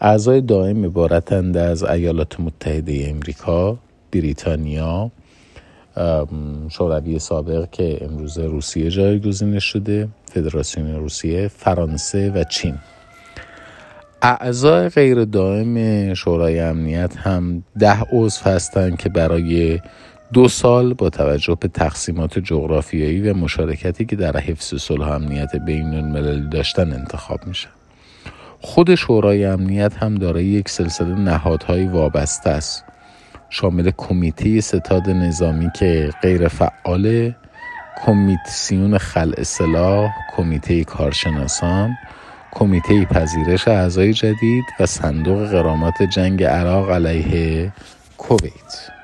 اعضای 0.00 0.40
دائم 0.40 0.84
عبارتند 0.84 1.56
از 1.56 1.82
ایالات 1.82 2.40
متحده 2.40 3.06
امریکا 3.10 3.78
بریتانیا 4.12 5.10
شوروی 6.68 7.18
سابق 7.18 7.70
که 7.70 7.98
امروز 8.04 8.38
روسیه 8.38 8.90
جایگزین 8.90 9.58
شده 9.58 10.08
فدراسیون 10.24 10.94
روسیه 10.94 11.48
فرانسه 11.48 12.30
و 12.30 12.44
چین. 12.44 12.74
اعضای 14.22 14.88
غیر 14.88 15.24
دائم 15.24 16.14
شورای 16.14 16.60
امنیت 16.60 17.16
هم 17.16 17.64
ده 17.78 18.00
عضو 18.12 18.44
هستند 18.44 18.98
که 18.98 19.08
برای 19.08 19.80
دو 20.32 20.48
سال 20.48 20.94
با 20.94 21.10
توجه 21.10 21.56
به 21.60 21.68
تقسیمات 21.68 22.38
جغرافیایی 22.38 23.30
و 23.30 23.34
مشارکتی 23.34 24.04
که 24.04 24.16
در 24.16 24.36
حفظ 24.36 24.74
صلح 24.74 25.08
امنیت 25.08 25.56
بین 25.56 25.94
المللی 25.94 26.48
داشتن 26.48 26.92
انتخاب 26.92 27.46
میشن 27.46 27.68
خود 28.60 28.94
شورای 28.94 29.44
امنیت 29.44 29.96
هم 29.96 30.14
دارای 30.14 30.44
یک 30.44 30.68
سلسله 30.68 31.14
نهادهای 31.14 31.86
وابسته 31.86 32.50
است. 32.50 32.84
شامل 33.50 33.90
کمیته 33.96 34.60
ستاد 34.60 35.10
نظامی 35.10 35.70
که 35.74 36.10
غیر 36.22 36.48
فعال 36.48 37.32
کمیسیون 38.06 38.98
خلع 38.98 39.42
سلاح 39.42 40.10
کمیته 40.36 40.84
کارشناسان 40.84 41.96
کمیته 42.52 43.04
پذیرش 43.04 43.68
اعضای 43.68 44.12
جدید 44.12 44.64
و 44.80 44.86
صندوق 44.86 45.50
قرامات 45.50 46.02
جنگ 46.02 46.44
عراق 46.44 46.90
علیه 46.90 47.72
کویت. 48.18 48.97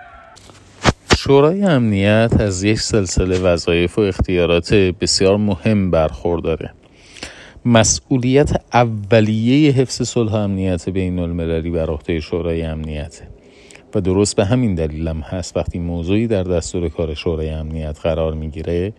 شورای 1.27 1.63
امنیت 1.63 2.33
از 2.41 2.63
یک 2.63 2.81
سلسله 2.81 3.39
وظایف 3.39 3.99
و 3.99 4.03
اختیارات 4.03 4.75
بسیار 4.75 5.37
مهم 5.37 5.91
برخورداره. 5.91 6.71
مسئولیت 7.65 8.51
اولیه 8.73 9.73
حفظ 9.73 10.03
صلح 10.03 10.35
امنیت 10.35 10.89
بین 10.89 11.19
المللی 11.19 11.71
بر 11.71 11.91
عهده 11.91 12.21
شورای 12.21 12.63
امنیت. 12.63 13.21
و 13.95 14.01
درست 14.01 14.37
به 14.37 14.45
همین 14.45 14.75
دلیل 14.75 15.09
هم 15.09 15.21
هست 15.21 15.57
وقتی 15.57 15.79
موضوعی 15.79 16.27
در 16.27 16.43
دستور 16.43 16.89
کار 16.89 17.15
شورای 17.15 17.51
امنیت 17.51 17.99
قرار 18.03 18.35
می‌گیره 18.35 18.93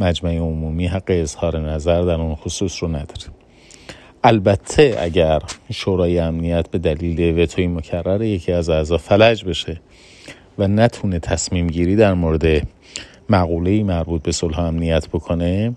مجمع 0.00 0.36
عمومی 0.36 0.86
حق 0.86 1.06
اظهار 1.08 1.58
نظر 1.58 2.02
در 2.02 2.20
اون 2.20 2.34
خصوص 2.34 2.82
رو 2.82 2.88
نداره. 2.88 3.28
البته 4.24 4.96
اگر 5.00 5.42
شورای 5.72 6.18
امنیت 6.18 6.70
به 6.70 6.78
دلیل 6.78 7.42
وتوی 7.42 7.66
مکرر 7.66 8.22
یکی 8.22 8.52
از 8.52 8.68
اعضا 8.68 8.98
فلج 8.98 9.44
بشه 9.44 9.80
و 10.60 10.68
نتونه 10.68 11.18
تصمیم 11.18 11.66
گیری 11.66 11.96
در 11.96 12.14
مورد 12.14 12.66
مقوله 13.28 13.82
مربوط 13.82 14.22
به 14.22 14.32
صلح 14.32 14.60
امنیت 14.60 15.08
بکنه 15.08 15.76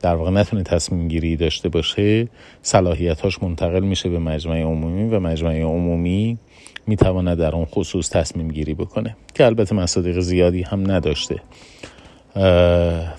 در 0.00 0.14
واقع 0.14 0.30
نتونه 0.30 0.62
تصمیم 0.62 1.08
گیری 1.08 1.36
داشته 1.36 1.68
باشه 1.68 2.28
صلاحیتاش 2.62 3.42
منتقل 3.42 3.80
میشه 3.80 4.08
به 4.08 4.18
مجمع 4.18 4.60
عمومی 4.60 5.08
و 5.08 5.20
مجمع 5.20 5.60
عمومی 5.60 6.38
می‌تواند 6.86 7.38
در 7.38 7.54
اون 7.54 7.64
خصوص 7.64 8.10
تصمیم 8.10 8.48
گیری 8.48 8.74
بکنه 8.74 9.16
که 9.34 9.46
البته 9.46 9.74
مصادیق 9.74 10.20
زیادی 10.20 10.62
هم 10.62 10.90
نداشته. 10.90 11.36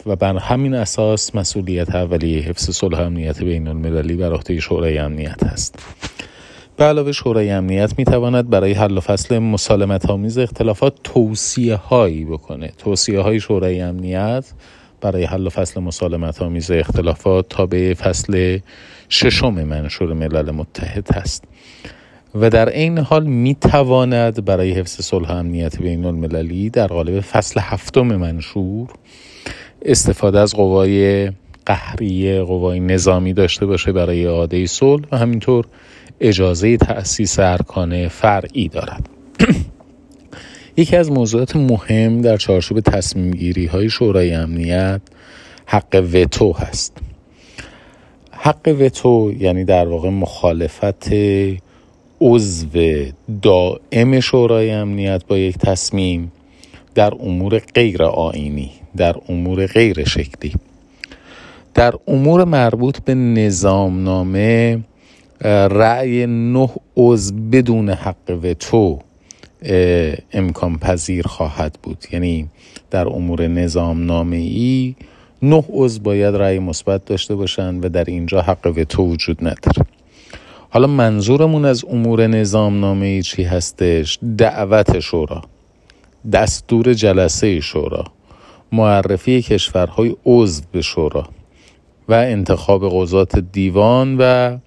و 0.06 0.16
بر 0.20 0.38
همین 0.38 0.74
اساس 0.74 1.36
مسئولیت 1.36 1.96
اولیه 1.96 2.42
حفظ 2.42 2.70
صلح 2.70 3.00
امنیت 3.00 3.44
بین 3.44 3.68
المللی 3.68 4.16
بر 4.16 4.34
عهده 4.34 4.60
شورای 4.60 4.98
امنیت 4.98 5.44
هست. 5.44 5.80
به 6.78 6.84
علاوه 6.84 7.12
شورای 7.12 7.50
امنیت 7.50 7.94
می 7.98 8.06
تواند 8.06 8.50
برای 8.50 8.74
حل 8.74 8.98
و 8.98 9.02
فصل 9.02 9.40
مسالمت 9.40 10.10
آمیز 10.10 10.38
اختلافات 10.38 10.94
توصیه 11.04 11.76
هایی 11.76 12.26
بکنه. 12.26 12.72
توصیه 12.78 13.20
های 13.20 13.40
شورای 13.40 13.82
امنیت 13.82 14.54
برای 15.02 15.24
حل 15.24 15.48
و 15.48 15.50
فصل 15.50 15.80
مسالمت 15.80 16.42
آمیز 16.42 16.72
اختلافات 16.72 17.50
تا 17.50 17.66
به 17.66 17.94
فصل 17.94 18.60
ششم 19.10 19.54
منشور 19.54 20.14
ملل 20.14 20.52
متحد 20.52 21.12
هست 21.16 21.44
و 22.36 22.50
در 22.50 22.70
این 22.70 22.98
حال 22.98 23.26
می 23.26 23.56
تواند 23.56 24.46
برای 24.46 24.72
حفظ 24.72 25.02
صلح 25.02 25.32
امنیت 25.32 25.82
بین 25.82 26.06
المللی 26.06 26.70
در 26.70 26.88
قالب 26.88 27.20
فصل 27.20 27.60
هفتم 27.60 28.08
منشور 28.08 28.88
استفاده 29.86 30.40
از 30.40 30.56
قوای 30.56 31.32
قهریه 31.66 32.44
قوای 32.44 32.80
نظامی 32.80 33.34
داشته 33.34 33.66
باشه 33.66 33.92
برای 33.92 34.26
اعاده 34.26 34.66
صلح 34.66 35.06
و 35.12 35.18
همینطور 35.18 35.66
اجازه 36.22 36.78
تأسیس 36.78 37.40
ارکان 37.40 38.08
فرعی 38.08 38.68
دارد. 38.68 39.10
یکی 40.78 40.96
از 40.96 41.12
موضوعات 41.12 41.56
مهم 41.56 42.22
در 42.22 42.38
چارچوب 42.38 42.80
تصمیم 42.80 43.32
گیری 43.32 43.66
های 43.66 43.90
شورای 43.90 44.34
امنیت 44.34 45.02
حق 45.66 46.06
وتو 46.14 46.54
هست. 46.54 46.98
حق 48.32 48.76
وتو 48.80 49.34
یعنی 49.40 49.66
در 49.66 49.88
واقع 49.88 50.10
مخالفت 50.10 51.10
عضو 52.22 52.68
دائم 53.42 54.20
شورای 54.20 54.72
امنیت 54.72 55.26
با 55.28 55.38
یک 55.38 55.58
تصمیم 55.58 56.32
در 56.96 57.14
امور 57.14 57.60
غیر 57.60 58.04
آینی 58.04 58.72
در 58.98 59.16
امور 59.30 59.68
غیر 59.68 60.04
شکلی. 60.04 60.54
در 61.74 61.94
امور 62.08 62.44
مربوط 62.44 63.00
به 63.00 63.16
نظامنامه 63.16 64.80
رأی 65.42 66.26
نه 66.26 66.70
عضو 66.98 67.36
بدون 67.52 67.90
حق 67.90 68.40
وتو 68.44 69.00
امکان 70.34 70.78
پذیر 70.78 71.28
خواهد 71.28 71.80
بود. 71.84 72.06
یعنی 72.12 72.50
در 72.92 73.08
امور 73.08 73.48
نظام 73.48 74.06
نامه 74.06 74.38
ای 74.38 74.96
نه 75.42 75.64
عضو 75.70 76.02
باید 76.02 76.36
رأی 76.36 76.60
مثبت 76.60 77.06
داشته 77.06 77.36
باشند 77.36 77.86
و 77.86 77.90
در 77.90 78.04
اینجا 78.04 78.42
حق 78.42 78.74
وتو 78.78 79.04
وجود 79.04 79.38
نداره. 79.42 79.88
حالا 80.70 80.88
منظورمون 80.88 81.66
از 81.66 81.86
امور 81.86 82.28
نظام 82.28 82.80
نامه 82.80 83.06
ای 83.06 83.22
چی 83.22 83.44
هستش؟ 83.44 84.20
دعوت 84.38 85.00
شورا 85.00 85.42
دستور 86.34 86.94
جلسه 86.94 87.60
شورا 87.60 88.04
معرفی 88.72 89.42
کشورهای 89.42 90.16
عضو 90.26 90.64
به 90.72 90.82
شورا 90.82 91.30
و 92.10 92.14
انتخاب 92.14 93.02
قضات 93.02 93.40
دیوان 93.40 94.18
و 94.20 94.58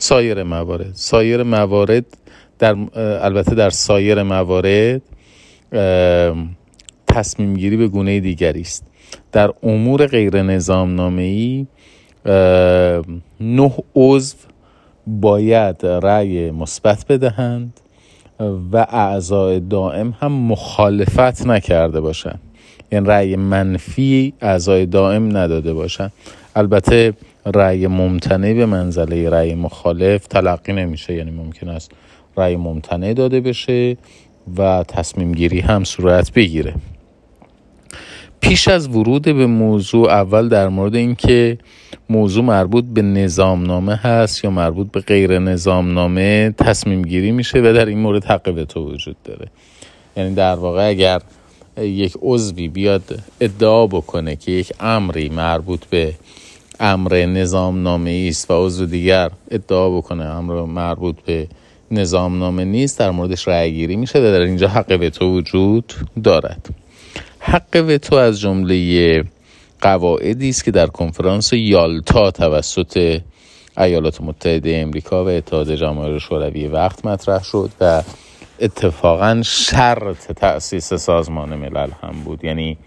سایر 0.00 0.42
موارد. 0.42 0.90
سایر 0.94 1.42
موارد 1.42 2.04
در 2.58 2.76
البته 2.96 3.54
در 3.54 3.70
سایر 3.70 4.22
موارد 4.22 5.02
تصمیم 7.06 7.54
گیری 7.54 7.76
به 7.76 7.88
گونه 7.88 8.20
دیگری 8.20 8.60
است. 8.60 8.86
در 9.32 9.50
امور 9.62 10.06
غیر 10.06 10.42
نظام 10.42 10.94
نامه 10.94 11.22
ای 11.22 11.66
نه 13.40 13.72
عضو 13.94 14.36
باید 15.06 15.86
رأی 15.86 16.50
مثبت 16.50 17.06
بدهند 17.08 17.80
و 18.72 18.86
اعضای 18.90 19.60
دائم 19.60 20.14
هم 20.20 20.32
مخالفت 20.32 21.46
نکرده 21.46 22.00
باشن 22.00 22.38
یعنی 22.92 23.06
رأی 23.06 23.36
منفی 23.36 24.32
اعضای 24.40 24.86
دائم 24.86 25.36
نداده 25.36 25.72
باشن 25.72 26.10
البته 26.56 27.14
رأی 27.46 27.86
ممتنع 27.86 28.54
به 28.54 28.66
منزله 28.66 29.28
رأی 29.28 29.54
مخالف 29.54 30.26
تلقی 30.26 30.72
نمیشه 30.72 31.14
یعنی 31.14 31.30
ممکن 31.30 31.68
است 31.68 31.90
رأی 32.36 32.56
ممتنع 32.56 33.12
داده 33.12 33.40
بشه 33.40 33.96
و 34.56 34.84
تصمیم 34.88 35.32
گیری 35.32 35.60
هم 35.60 35.84
صورت 35.84 36.32
بگیره. 36.32 36.74
پیش 38.40 38.68
از 38.68 38.88
ورود 38.88 39.22
به 39.22 39.46
موضوع 39.46 40.10
اول 40.10 40.48
در 40.48 40.68
مورد 40.68 40.94
اینکه 40.94 41.58
موضوع 42.08 42.44
مربوط 42.44 42.84
به 42.84 43.02
نظامنامه 43.02 43.96
هست 43.96 44.44
یا 44.44 44.50
مربوط 44.50 44.90
به 44.90 45.00
غیر 45.00 45.38
نظامنامه 45.38 46.54
تصمیم 46.58 47.02
گیری 47.02 47.32
میشه 47.32 47.58
و 47.58 47.72
در 47.72 47.86
این 47.86 47.98
مورد 47.98 48.24
حق 48.24 48.64
تو 48.68 48.92
وجود 48.92 49.16
داره. 49.24 49.46
یعنی 50.16 50.34
در 50.34 50.54
واقع 50.54 50.88
اگر 50.88 51.20
یک 51.78 52.16
عضوی 52.22 52.68
بیاد 52.68 53.22
ادعا 53.40 53.86
بکنه 53.86 54.36
که 54.36 54.52
یک 54.52 54.72
امری 54.80 55.28
مربوط 55.28 55.84
به 55.84 56.14
امر 56.80 57.26
نظامنامه 57.26 58.26
است 58.28 58.50
و 58.50 58.66
عضو 58.66 58.86
دیگر 58.86 59.30
ادعا 59.50 59.90
بکنه. 59.90 60.24
امر 60.24 60.62
مربوط 60.62 61.16
به 61.26 61.48
نظامنامه 61.90 62.64
نیست 62.64 62.98
در 62.98 63.10
موردش 63.10 63.48
رأی 63.48 63.72
گیری 63.72 63.96
میشه 63.96 64.20
در 64.20 64.40
اینجا 64.40 64.68
حق 64.68 65.08
تو 65.08 65.36
وجود 65.36 65.94
دارد. 66.24 66.68
حق 67.38 67.84
وتو 67.88 68.16
از 68.16 68.40
جمله 68.40 69.24
قواعدی 69.80 70.48
است 70.48 70.64
که 70.64 70.70
در 70.70 70.86
کنفرانس 70.86 71.52
یالتا 71.52 72.30
توسط 72.30 73.20
ایالات 73.78 74.20
متحده 74.20 74.76
امریکا 74.76 75.24
و 75.24 75.28
اتحاد 75.28 75.74
جماهیر 75.74 76.18
شوروی 76.18 76.66
وقت 76.66 77.06
مطرح 77.06 77.44
شد 77.44 77.70
و 77.80 78.02
اتفاقا 78.60 79.42
شرط 79.44 80.32
تأسیس 80.32 80.94
سازمان 80.94 81.54
ملل 81.54 81.90
هم 82.02 82.22
بود. 82.24 82.44
یعنی 82.44 82.78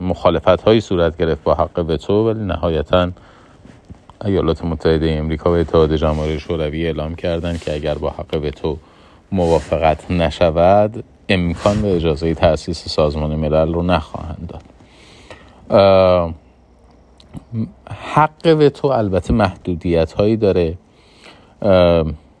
مخالفت 0.00 0.62
هایی 0.62 0.80
صورت 0.80 1.16
گرفت 1.16 1.42
با 1.42 1.54
حق 1.54 1.84
وتو 1.88 2.28
ولی 2.28 2.44
نهایتا 2.44 3.10
ایالات 4.24 4.64
متحده 4.64 5.10
امریکا 5.10 5.50
و 5.50 5.54
اتحاد 5.54 5.96
جماهیر 5.96 6.38
شوروی 6.38 6.86
اعلام 6.86 7.14
کردند 7.14 7.60
که 7.60 7.74
اگر 7.74 7.94
با 7.94 8.10
حق 8.10 8.40
وتو 8.44 8.78
موافقت 9.32 10.10
نشود 10.10 11.04
امکان 11.28 11.82
و 11.82 11.86
اجازه 11.86 12.34
تأسیس 12.34 12.88
سازمان 12.88 13.36
ملل 13.36 13.74
رو 13.74 13.82
نخواهند 13.82 14.48
داد. 14.48 14.62
حق 18.14 18.56
وتو 18.60 18.88
البته 18.88 19.34
محدودیت 19.34 20.12
هایی 20.12 20.36
داره 20.36 20.78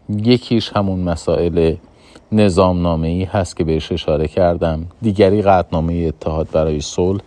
یکیش 0.08 0.72
همون 0.72 1.00
مسائل 1.00 1.74
نظامنامه 2.32 3.08
ای 3.08 3.24
هست 3.24 3.56
که 3.56 3.64
بهش 3.64 3.92
اشاره 3.92 4.28
کردم. 4.28 4.86
دیگری 5.02 5.42
قطنامه 5.42 5.94
اتحاد 5.94 6.48
برای 6.52 6.80
صلح. 6.80 7.20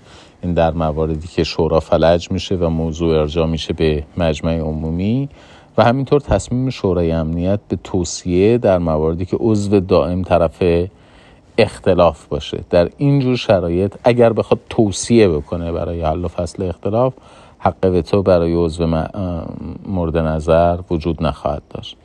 این 0.44 0.54
در 0.54 0.72
مواردی 0.72 1.28
که 1.28 1.44
شورا 1.44 1.80
فلج 1.80 2.32
میشه 2.32 2.56
و 2.56 2.70
موضوع 2.70 3.20
ارجاع 3.20 3.48
میشه 3.48 3.74
به 3.74 4.04
مجمع 4.18 4.60
عمومی. 4.60 5.30
و 5.78 5.84
همینطور 5.84 6.22
تصمیم 6.22 6.70
شورای 6.70 7.12
امنیت 7.12 7.60
به 7.70 7.78
توصیه 7.84 8.58
در 8.58 8.78
مواردی 8.78 9.26
که 9.26 9.38
عضو 9.40 9.80
دائم 9.80 10.24
طرف 10.24 10.64
اختلاف 11.58 12.28
باشه. 12.28 12.60
در 12.70 12.90
اینجور 12.98 13.36
شرایط 13.36 13.96
اگر 14.04 14.34
بخواد 14.34 14.60
توصیه 14.70 15.30
بکنه 15.30 15.72
برای 15.72 16.02
حل 16.02 16.26
و 16.26 16.28
فصل 16.28 16.64
اختلاف 16.64 17.14
حق 17.60 17.92
وتو 17.94 18.24
برای 18.24 18.54
عضو 18.54 19.06
مورد 19.86 20.18
نظر 20.18 20.80
وجود 20.90 21.24
نخواهد 21.24 21.62
داشت. 21.70 21.98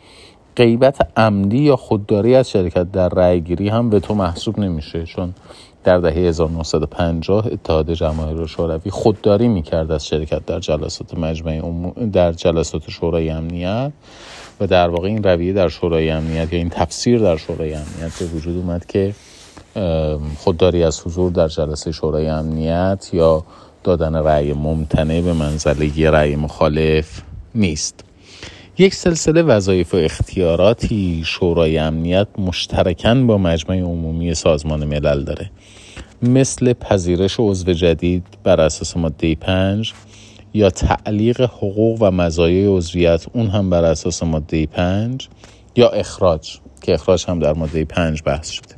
غیبت 0.56 1.08
عمدی 1.16 1.58
یا 1.58 1.76
خودداری 1.76 2.34
از 2.34 2.50
شرکت 2.50 2.92
در 2.92 3.08
رأیگیری 3.08 3.68
هم 3.68 3.90
به 3.90 4.00
تو 4.00 4.14
محسوب 4.14 4.58
نمیشه 4.58 5.04
چون 5.04 5.34
در 5.84 5.98
دهه 5.98 6.14
1950 6.14 7.46
اتحاد 7.46 7.92
جماهیر 7.92 8.46
شوروی 8.46 8.90
خودداری 8.90 9.48
می‌کرد 9.48 9.90
از 9.90 10.06
شرکت 10.06 10.46
در 10.46 10.60
جلسات 10.60 11.18
مجمع 11.18 11.60
در 12.12 12.32
جلسات 12.32 12.90
شورای 12.90 13.30
امنیت 13.30 13.92
و 14.60 14.66
در 14.66 14.88
واقع 14.88 15.08
این 15.08 15.22
رویه 15.22 15.52
در 15.52 15.68
شورای 15.68 16.10
امنیت 16.10 16.52
یا 16.52 16.58
این 16.58 16.68
تفسیر 16.68 17.18
در 17.18 17.36
شورای 17.36 17.74
امنیت 17.74 18.18
به 18.18 18.24
وجود 18.26 18.56
اومد 18.56 18.86
که 18.86 19.14
خودداری 20.38 20.84
از 20.84 21.00
حضور 21.06 21.32
در 21.32 21.48
جلسه 21.48 21.92
شورای 21.92 22.28
امنیت 22.28 23.10
یا 23.12 23.44
دادن 23.84 24.14
رأی 24.14 24.52
ممتنع 24.52 25.20
به 25.20 25.32
منزله 25.32 26.10
رأی 26.10 26.36
مخالف 26.36 27.22
نیست. 27.54 28.10
یک 28.80 28.94
سلسله 28.94 29.42
وظایف 29.42 29.94
و 29.94 29.96
اختیاراتی 29.96 31.22
شورای 31.26 31.78
امنیت 31.78 32.28
مشترکاً 32.38 33.14
با 33.14 33.38
مجمع 33.38 33.76
عمومی 33.76 34.34
سازمان 34.34 34.84
ملل 34.84 35.24
داره. 35.24 35.50
مثل 36.22 36.72
پذیرش 36.72 37.36
عضو 37.38 37.72
جدید 37.72 38.24
بر 38.44 38.60
اساس 38.60 38.96
ماده 38.96 39.34
5 39.34 39.92
یا 40.54 40.70
تعلیق 40.70 41.40
حقوق 41.40 42.02
و 42.02 42.10
مزایای 42.10 42.66
عضویت 42.66 43.26
اون 43.32 43.46
هم 43.46 43.70
بر 43.70 43.84
اساس 43.84 44.22
ماده 44.22 44.66
5 44.66 45.28
یا 45.76 45.88
اخراج 45.88 46.58
که 46.82 46.94
اخراج 46.94 47.24
هم 47.28 47.38
در 47.38 47.52
ماده 47.52 47.84
5 47.84 48.22
بحث 48.26 48.50
شده. 48.50 48.74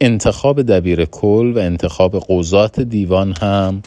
انتخاب 0.00 0.62
دبیر 0.62 1.04
کل 1.04 1.52
و 1.56 1.58
انتخاب 1.58 2.24
قضات 2.28 2.80
دیوان 2.80 3.34
هم 3.40 3.82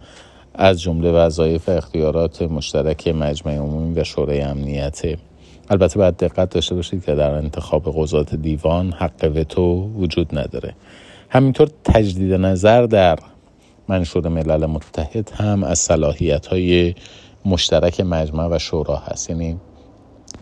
از 0.57 0.81
جمله 0.81 1.11
وظایف 1.11 1.69
اختیارات 1.69 2.41
مشترک 2.41 3.07
مجمع 3.07 3.55
عمومی 3.55 3.99
و 3.99 4.03
شورای 4.03 4.41
امنیت. 4.41 5.01
البته 5.69 5.99
باید 5.99 6.17
دقت 6.17 6.49
داشته 6.49 6.75
باشید 6.75 7.05
که 7.05 7.15
در 7.15 7.31
انتخاب 7.31 7.93
قضات 7.97 8.35
دیوان 8.35 8.91
حق 8.91 9.31
وتو 9.35 9.91
وجود 9.95 10.39
نداره. 10.39 10.75
همینطور 11.29 11.69
تجدید 11.83 12.33
نظر 12.33 12.85
در 12.85 13.19
منشور 13.87 14.27
ملل 14.27 14.65
متحد 14.65 15.31
هم 15.35 15.63
از 15.63 15.79
صلاحیت 15.79 16.47
های 16.47 16.95
مشترک 17.45 18.01
مجمع 18.01 18.47
و 18.47 18.59
شورا 18.59 18.95
هست. 18.95 19.29
یعنی 19.29 19.57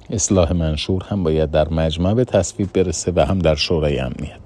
اصلاح 0.09 0.53
منشور 0.53 1.03
هم 1.09 1.23
باید 1.23 1.51
در 1.51 1.69
مجمع 1.69 2.13
به 2.13 2.25
تصویب 2.25 2.69
برسه 2.73 3.11
و 3.15 3.25
هم 3.25 3.39
در 3.39 3.55
شورای 3.55 3.99
امنیت. 3.99 4.42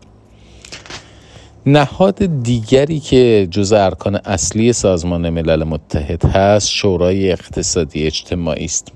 نهاد 1.69 2.43
دیگری 2.43 2.99
که 2.99 3.47
جز 3.51 3.73
ارکان 3.73 4.15
اصلی 4.15 4.73
سازمان 4.73 5.29
ملل 5.29 5.63
متحد 5.63 6.25
هست 6.25 6.69
شورای 6.69 7.31
اقتصادی 7.31 8.03
اجتماعی 8.03 8.65
است. 8.65 8.91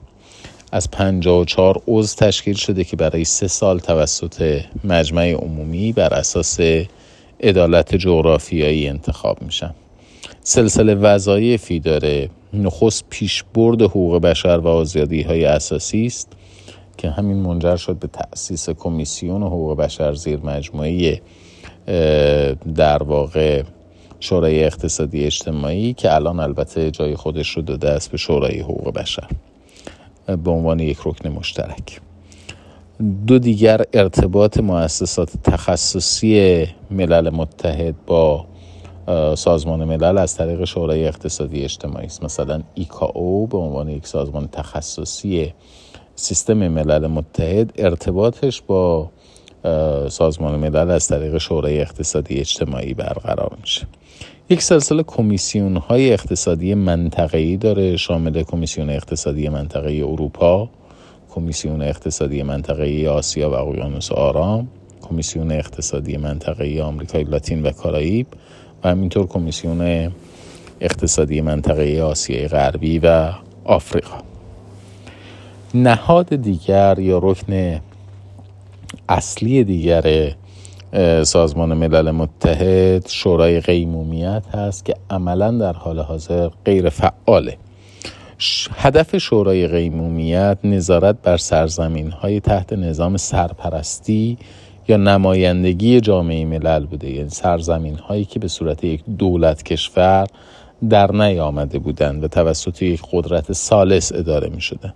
از 0.71 0.91
54 0.91 1.81
عضو 1.87 2.15
تشکیل 2.15 2.55
شده 2.55 2.83
که 2.83 2.95
برای 2.95 3.23
سه 3.23 3.47
سال 3.47 3.79
توسط 3.79 4.61
مجمع 4.83 5.31
عمومی 5.31 5.91
بر 5.91 6.13
اساس 6.13 6.59
عدالت 7.43 7.95
جغرافیایی 7.95 8.87
انتخاب 8.87 9.41
میشن. 9.41 9.73
سلسله 10.41 10.95
وظایفی 10.95 11.79
داره. 11.79 12.29
نخست 12.53 13.03
پیشبرد 13.09 13.81
حقوق 13.81 14.17
بشر 14.21 14.57
و 14.57 14.67
آزادی 14.67 15.21
های 15.21 15.45
اساسی 15.45 16.05
است 16.05 16.31
که 16.97 17.09
همین 17.09 17.37
منجر 17.37 17.75
شد 17.75 17.95
به 17.95 18.07
تأسیس 18.07 18.69
کمیسیون 18.69 19.43
حقوق 19.43 19.77
بشر 19.77 20.13
زیر 20.13 20.39
مجموعه 20.39 21.21
در 22.75 23.03
واقع 23.03 23.63
شورای 24.19 24.63
اقتصادی 24.63 25.25
اجتماعی 25.25 25.93
که 25.93 26.15
الان 26.15 26.39
البته 26.39 26.91
جای 26.91 27.15
خودش 27.15 27.49
رو 27.49 27.61
داده 27.61 27.89
است 27.89 28.11
به 28.11 28.17
شورای 28.17 28.59
حقوق 28.59 28.93
بشر 28.93 29.27
به 30.25 30.51
عنوان 30.51 30.79
یک 30.79 30.97
رکن 31.05 31.29
مشترک. 31.29 32.01
دو 33.27 33.39
دیگر 33.39 33.81
ارتباط 33.93 34.57
مؤسسات 34.57 35.31
تخصصی 35.43 36.65
ملل 36.91 37.29
متحد 37.29 37.95
با 38.05 38.45
سازمان 39.35 39.83
ملل 39.83 40.17
از 40.17 40.35
طریق 40.35 40.63
شورای 40.63 41.07
اقتصادی 41.07 41.63
اجتماعی 41.63 42.05
است. 42.05 42.23
مثلا 42.23 42.61
ایکاو 42.73 43.47
به 43.47 43.57
عنوان 43.57 43.89
یک 43.89 44.07
سازمان 44.07 44.47
تخصصی 44.47 45.53
سیستم 46.15 46.67
ملل 46.67 47.07
متحد 47.07 47.73
ارتباطش 47.75 48.61
با 48.61 49.09
سازمان 50.09 50.59
ملل 50.59 50.91
از 50.91 51.07
طریق 51.07 51.37
شورای 51.37 51.81
اقتصادی 51.81 52.39
اجتماعی 52.39 52.93
برقرار 52.93 53.57
میشه 53.61 53.87
یک 54.49 54.61
سلسله 54.61 55.03
کمیسیون 55.03 55.77
های 55.77 56.13
اقتصادی 56.13 56.73
منطقه‌ای 56.73 57.57
داره 57.57 57.97
شامل 57.97 58.43
کمیسیون 58.43 58.89
اقتصادی 58.89 59.49
منطقه 59.49 59.91
اروپا، 59.91 60.69
کمیسیون 61.29 61.81
اقتصادی 61.81 62.43
منطقه 62.43 63.07
آسیا 63.09 63.49
و 63.49 63.53
اقیانوس 63.53 64.11
آرام، 64.11 64.67
کمیسیون 65.01 65.51
اقتصادی 65.51 66.17
منطقه 66.17 66.81
آمریکای 66.81 67.23
لاتین 67.23 67.63
و 67.63 67.71
کارائیب 67.71 68.27
و 68.83 68.89
همینطور 68.89 69.27
کمیسیون 69.27 70.11
اقتصادی 70.81 71.41
منطقه 71.41 72.01
آسیای 72.01 72.47
غربی 72.47 72.99
و 72.99 73.31
آفریقا. 73.65 74.17
نهاد 75.73 76.35
دیگر 76.35 76.99
یا 76.99 77.19
رکن 77.23 77.81
اصلی 79.09 79.63
دیگر 79.63 80.33
سازمان 81.23 81.73
ملل 81.73 82.11
متحد 82.11 83.07
شورای 83.07 83.59
قیمومیت 83.59 84.43
هست 84.53 84.85
که 84.85 84.93
عملا 85.09 85.51
در 85.51 85.73
حال 85.73 85.99
حاضر 85.99 86.49
غیر 86.65 86.89
فعاله. 86.89 87.57
هدف 88.75 89.17
شورای 89.17 89.67
قیمومیت 89.67 90.57
نظارت 90.63 91.15
بر 91.23 91.37
سرزمین 91.37 92.11
های 92.11 92.39
تحت 92.39 92.73
نظام 92.73 93.17
سرپرستی 93.17 94.37
یا 94.87 94.97
نمایندگی 94.97 96.01
جامعه 96.01 96.45
ملل 96.45 96.85
بوده. 96.85 97.09
یعنی 97.09 97.29
سرزمین 97.29 97.97
هایی 97.97 98.25
که 98.25 98.39
به 98.39 98.47
صورت 98.47 98.83
یک 98.83 99.03
دولت 99.17 99.63
کشور 99.63 100.27
در 100.89 101.11
نیامده 101.11 101.79
بودند 101.79 102.23
و 102.23 102.27
توسط 102.27 102.81
یک 102.81 103.01
قدرت 103.11 103.51
سالس 103.51 104.11
اداره 104.11 104.49
می 104.49 104.61
شده 104.61 104.93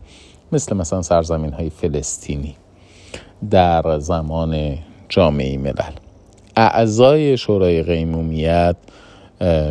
مثل 0.52 0.76
مثلا 0.76 1.02
سرزمین 1.02 1.54
های 1.54 1.70
فلسطینی. 1.70 2.56
در 3.52 4.00
زمان 4.00 4.78
جامعه 5.10 5.58
ملل. 5.58 5.94
اعضای 6.56 7.38
شورای 7.38 7.84
قیمومیت 7.84 8.76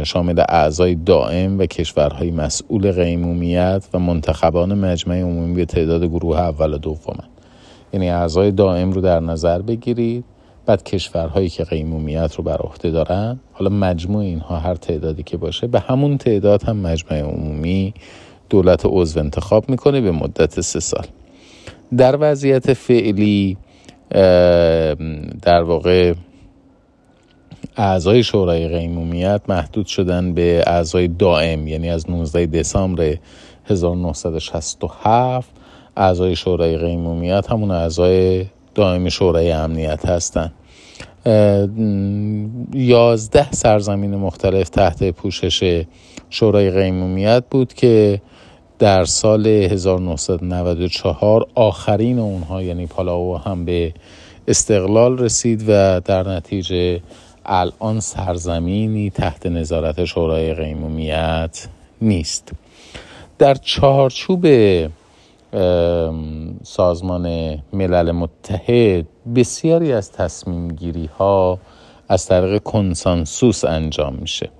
شامل 0.05 0.43
اعضای 0.49 0.95
دائم 0.95 1.59
و 1.59 1.67
کشورهای 1.67 2.31
مسئول 2.31 2.93
قیمومیت 2.93 3.85
و 3.95 3.99
منتخبان 3.99 4.75
مجمع 4.75 5.21
عمومی 5.21 5.55
به 5.55 5.65
تعداد 5.65 6.05
گروه 6.05 6.39
اول 6.39 6.75
و 6.75 6.79
دوم 6.79 7.17
یعنی 7.93 8.11
اعضای 8.11 8.51
دائم 8.51 8.93
رو 8.93 9.01
در 9.01 9.21
نظر 9.21 9.63
بگیرید 9.63 10.25
بعد 10.67 10.83
کشورهایی 10.83 11.49
که 11.49 11.65
قیمومیت 11.65 12.35
رو 12.35 12.45
بر 12.45 12.57
عهده 12.57 12.91
دارن 12.91 13.41
حالا 13.53 13.71
مجموع 13.71 14.23
اینها 14.23 14.59
هر 14.59 14.75
تعدادی 14.75 15.23
که 15.23 15.37
باشه 15.37 15.67
به 15.67 15.81
همون 15.81 16.19
تعداد 16.19 16.63
هم 16.63 16.77
مجمع 16.77 17.21
عمومی 17.21 17.95
دولت 18.51 18.83
عضو 18.85 19.21
انتخاب 19.21 19.71
می‌کنه 19.71 20.01
به 20.01 20.11
مدت 20.11 20.61
سه 20.61 20.81
سال. 20.81 21.07
در 21.97 22.17
وضعیت 22.21 22.73
فعلی 22.73 23.57
در 25.43 25.63
واقع 25.63 26.15
اعضای 27.77 28.23
شورای 28.23 28.69
قیمومیت 28.69 29.41
محدود 29.49 29.87
شدن 29.87 30.35
به 30.35 30.65
اعضای 30.67 31.09
دائم 31.09 31.69
یعنی 31.69 31.91
از 31.91 32.11
19 32.11 32.47
دسامبر 32.47 33.17
1967 33.67 35.51
اعضای 35.97 36.37
شورای 36.37 36.79
قیمومیت 36.79 37.51
همون 37.51 37.71
اعضای 37.71 38.47
دائم 38.75 39.09
شورای 39.09 39.53
امنیت 39.53 40.07
هستند 40.07 40.53
یازده 42.73 43.53
سرزمین 43.53 44.15
مختلف 44.15 44.69
تحت 44.69 45.11
پوشش 45.11 45.85
شورای 46.31 46.71
قیمومیت 46.71 47.45
بود 47.51 47.75
که 47.75 48.21
در 48.85 49.05
سال 49.05 49.47
1994 49.47 51.47
آخرین 51.55 52.19
اونها 52.19 52.63
یعنی 52.63 52.87
پالاو 52.87 53.39
هم 53.39 53.65
به 53.65 53.95
استقلال 54.49 55.19
رسید 55.19 55.65
و 55.69 56.01
در 56.01 56.29
نتیجه 56.29 57.01
الان 57.47 58.01
سرزمینی 58.01 59.11
تحت 59.11 59.47
نظارت 59.47 60.05
شورای 60.05 60.55
قیمومیت 60.55 61.69
نیست. 62.03 62.53
در 63.39 63.55
چارچوب 63.55 64.47
سازمان 66.63 67.59
ملل 67.73 68.13
متحد 68.13 69.07
بسیاری 69.35 69.93
از 69.93 70.13
تصمیم 70.13 70.69
گیری 70.69 71.11
ها 71.19 71.59
از 72.09 72.27
طریق 72.27 72.63
کنسانسوس 72.63 73.65
انجام 73.65 74.15
میشه. 74.15 74.51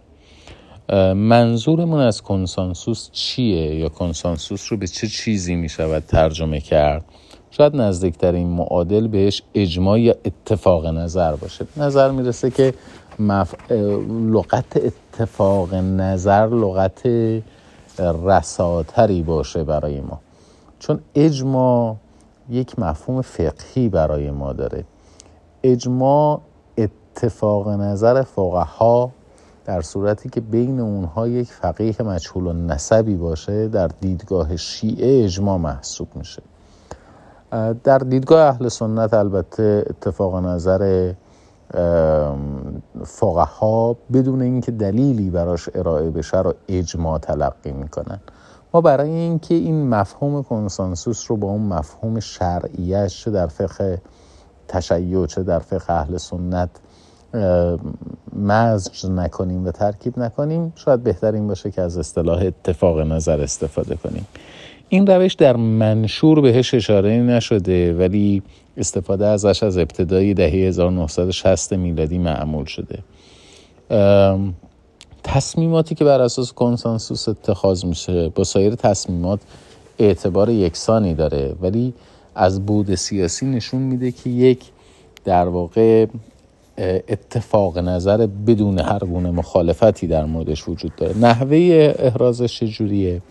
منظورمون 1.15 2.01
از 2.01 2.23
کنسانسوس 2.23 3.11
چیه 3.13 3.75
یا 3.75 3.89
کنسانسوس 3.89 4.73
رو 4.73 4.79
به 4.79 4.87
چه 4.87 5.09
چیزی 5.09 5.55
می‌شود 5.55 6.03
ترجمه 6.09 6.61
کرد؟ 6.61 7.05
شاید 7.51 7.77
نزدیکترین 7.77 8.49
معادل 8.49 9.07
بهش 9.07 9.43
اجماع 9.55 10.01
یا 10.01 10.15
اتفاق 10.25 10.87
نظر 10.87 11.37
باشه. 11.37 11.67
نظر 11.77 12.11
می‌رسه 12.11 12.51
که 12.51 12.75
مف... 13.19 13.55
لغت 14.11 14.77
اتفاق 14.77 15.75
نظر 15.75 16.47
لغت 16.47 17.03
رساتری 18.25 19.23
باشه 19.23 19.65
برای 19.65 20.01
ما. 20.01 20.21
چون 20.79 21.01
اجماع 21.15 21.97
یک 22.51 22.79
مفهوم 22.79 23.23
فقهی 23.23 23.89
برای 23.89 24.31
ما 24.31 24.53
داره. 24.53 24.85
اجماع 25.63 26.41
اتفاق 26.79 27.69
نظر 27.69 28.23
فقها 28.23 29.11
در 29.65 29.81
صورتی 29.81 30.29
که 30.29 30.41
بین 30.41 30.81
اونها 30.81 31.29
یک 31.29 31.53
فقیه 31.53 31.95
مجهول 32.01 32.47
و 32.47 32.53
نسبی 32.53 33.17
باشه 33.17 33.69
در 33.69 33.89
دیدگاه 34.01 34.57
شیعه 34.57 35.25
اجماع 35.25 35.59
محسوب 35.59 36.09
میشه. 36.15 36.43
در 37.85 37.99
دیدگاه 37.99 38.41
اهل 38.41 38.69
سنت 38.69 39.15
البته 39.15 39.85
اتفاق 39.91 40.37
نظر 40.37 41.13
فقها 43.05 43.97
بدون 44.13 44.43
اینکه 44.43 44.73
دلیلی 44.73 45.31
براش 45.31 45.69
ارائه 45.75 46.11
بشه 46.11 46.41
رو 46.43 46.55
اجماع 46.69 47.19
تلقی 47.19 47.73
می‌کنن. 47.73 48.21
ما 48.75 48.81
برای 48.81 49.11
اینکه 49.11 49.55
این 49.55 49.89
مفهوم 49.89 50.43
کنسانسوس 50.43 51.31
رو 51.31 51.37
با 51.37 51.49
اون 51.49 51.63
مفهوم 51.63 52.21
شرعیش 52.21 53.25
چه 53.25 53.31
در 53.31 53.47
فقه 53.47 54.03
تشیع 54.69 55.27
چه 55.27 55.43
در 55.43 55.59
فقه 55.59 55.93
اهل 55.93 56.17
سنت 56.17 56.71
مزج 58.37 59.07
نکنیم 59.07 59.67
و 59.67 59.71
ترکیب 59.71 60.19
نکنیم 60.19 60.73
شاید 60.77 61.03
بهتر 61.03 61.33
این 61.33 61.49
باشه 61.49 61.71
که 61.71 61.83
از 61.83 61.99
اصطلاح 61.99 62.43
اتفاق 62.43 63.01
نظر 63.01 63.41
استفاده 63.41 63.97
کنیم. 63.97 64.27
این 64.89 65.07
روش 65.07 65.35
در 65.35 65.57
منشور 65.57 66.41
بهش 66.41 66.75
اشاره 66.75 67.11
نشده 67.11 67.95
ولی 67.95 68.43
استفاده 68.77 69.27
ازش 69.27 69.63
از 69.63 69.79
ابتدای 69.79 70.35
دهه 70.35 70.51
1960 70.51 71.73
میلادی 71.73 72.19
معمول 72.19 72.65
شده. 72.65 72.99
تصمیماتی 75.23 75.95
که 75.95 76.05
بر 76.05 76.21
اساس 76.21 76.53
کنسانسوس 76.53 77.29
اتخاذ 77.29 77.85
میشه 77.85 78.29
با 78.29 78.45
سایر 78.45 78.75
تصمیمات 78.75 79.41
اعتبار 79.99 80.51
یکسانی 80.51 81.15
داره 81.15 81.55
ولی 81.63 81.95
از 82.35 82.67
بود 82.67 82.95
سیاسی 82.95 83.47
نشون 83.47 83.83
میده 83.83 84.13
که 84.13 84.31
یک 84.31 84.65
در 85.25 85.49
واقع 85.49 86.07
اتفاق 86.79 87.79
نظر 87.79 88.27
بدون 88.27 88.79
هر 88.79 88.99
گونه 88.99 89.31
مخالفتی 89.31 90.07
در 90.07 90.25
موردش 90.25 90.69
وجود 90.69 90.97
داره. 90.97 91.19
نحوه 91.19 91.95
احرازش 91.99 92.59
چجوریه؟ 92.59 93.23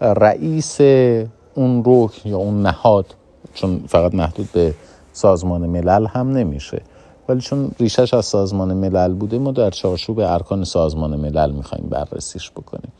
رئیس 0.00 0.80
اون 1.54 1.82
رکن 1.86 2.28
یا 2.28 2.36
اون 2.36 2.62
نهاد 2.62 3.06
چون 3.54 3.84
فقط 3.88 4.14
محدود 4.14 4.48
به 4.52 4.74
سازمان 5.12 5.66
ملل 5.66 6.06
هم 6.06 6.32
نمیشه 6.32 6.82
ولی 7.28 7.40
چون 7.40 7.70
ریشش 7.80 8.14
از 8.14 8.24
سازمان 8.24 8.74
ملل 8.74 9.14
بوده 9.14 9.38
ما 9.38 9.52
در 9.52 9.70
چارچوب 9.70 10.18
ارکان 10.18 10.64
سازمان 10.64 11.16
ملل 11.16 11.50
می‌خوایم 11.50 11.86
بررسیش 11.90 12.50
بکنیم. 12.50 12.92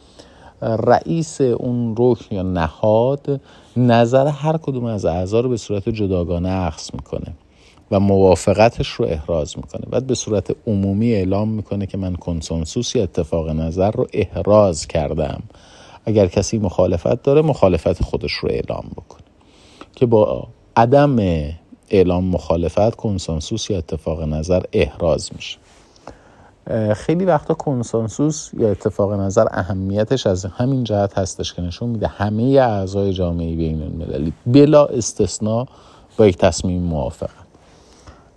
رئیس 0.63 1.41
اون 1.41 1.95
رکن 1.99 2.35
یا 2.35 2.43
نهاد 2.43 3.41
نظر 3.77 4.27
هر 4.27 4.57
کدوم 4.57 4.85
از 4.85 5.05
اعضا 5.05 5.41
رو 5.41 5.49
به 5.49 5.57
صورت 5.57 5.89
جداگانه 5.89 6.49
اخذ 6.49 6.95
می‌کنه. 6.95 7.35
و 7.91 8.01
موافقتش 8.01 8.89
رو 8.89 9.05
احراز 9.05 9.57
می‌کنه. 9.57 9.83
بعد 9.91 10.07
به 10.07 10.15
صورت 10.15 10.57
عمومی 10.67 11.13
اعلام 11.13 11.49
می‌کنه 11.49 11.87
که 11.87 11.99
من 11.99 12.17
کنسانسوس 12.17 12.97
یا 12.97 13.03
اتفاق 13.03 13.49
نظر 13.49 13.91
رو 13.91 14.07
احراز 14.13 14.87
کردم. 14.87 15.43
اگر 16.05 16.27
کسی 16.27 16.59
مخالفت 16.59 17.23
داره 17.23 17.43
مخالفت 17.43 18.03
خودش 18.03 18.33
رو 18.33 18.49
اعلام 18.49 18.85
بکنه. 18.97 19.23
که 19.95 20.07
با 20.07 20.49
عدم 20.77 21.17
اعلام 21.91 22.25
مخالفت 22.25 22.97
کنسانسوس 22.97 23.71
یا 23.71 23.79
اتفاق 23.79 24.23
نظر 24.23 24.63
احراز 24.73 25.31
میشه. 25.35 25.59
خیلی 26.95 27.25
وقتا 27.25 27.55
کنسانسوس 27.55 28.51
یا 28.59 28.71
اتفاق 28.71 29.13
نظر 29.13 29.47
اهمیتش 29.51 30.27
از 30.27 30.45
همین 30.45 30.85
جهت 30.85 31.19
هستش 31.19 31.55
که 31.55 31.63
نشون 31.63 31.89
میده 31.89 32.07
همه 32.07 32.43
اعضای 32.43 33.13
جامعه 33.13 33.57
بین 33.57 33.83
المللی 33.83 34.33
بلا 34.47 34.87
استثنا 34.87 35.67
با 36.17 36.27
یک 36.27 36.37
تصمیم 36.37 36.83
موافقن. 36.83 37.46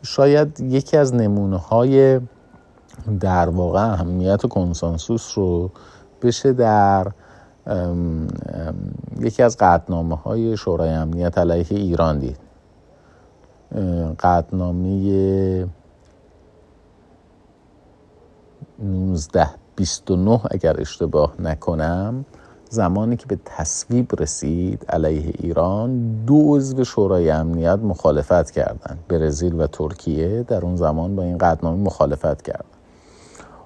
شاید 0.01 0.59
یکی 0.59 0.97
از 0.97 1.15
نمونه 1.15 1.57
های 1.57 2.19
در 3.19 3.49
واقع 3.49 3.79
اهمیت 3.79 4.41
کنسانسوس 4.41 5.37
رو 5.37 5.71
بشه 6.21 6.53
در 6.53 7.11
یکی 9.19 9.43
از 9.43 9.57
قطنامه 9.59 10.15
های 10.15 10.57
شورای 10.57 10.89
امنیت 10.89 11.37
علیه 11.37 11.67
ایران 11.69 12.19
دید. 12.19 12.37
قطنامه 14.19 14.89
1929 18.79 20.41
اگر 20.51 20.81
اشتباه 20.81 21.33
نکنم. 21.39 22.25
زمانی 22.69 23.17
که 23.17 23.25
به 23.25 23.37
تصویب 23.45 24.21
رسید 24.21 24.85
علیه 24.89 25.33
ایران 25.39 26.15
دو 26.25 26.55
عضو 26.55 26.83
شورای 26.83 27.29
امنیت 27.29 27.79
مخالفت 27.79 28.51
کردند. 28.51 28.99
برزیل 29.07 29.61
و 29.61 29.67
ترکیه 29.67 30.43
در 30.43 30.65
اون 30.65 30.75
زمان 30.75 31.15
با 31.15 31.23
این 31.23 31.37
قطنامه 31.37 31.83
مخالفت 31.83 32.41
کردند. 32.41 32.65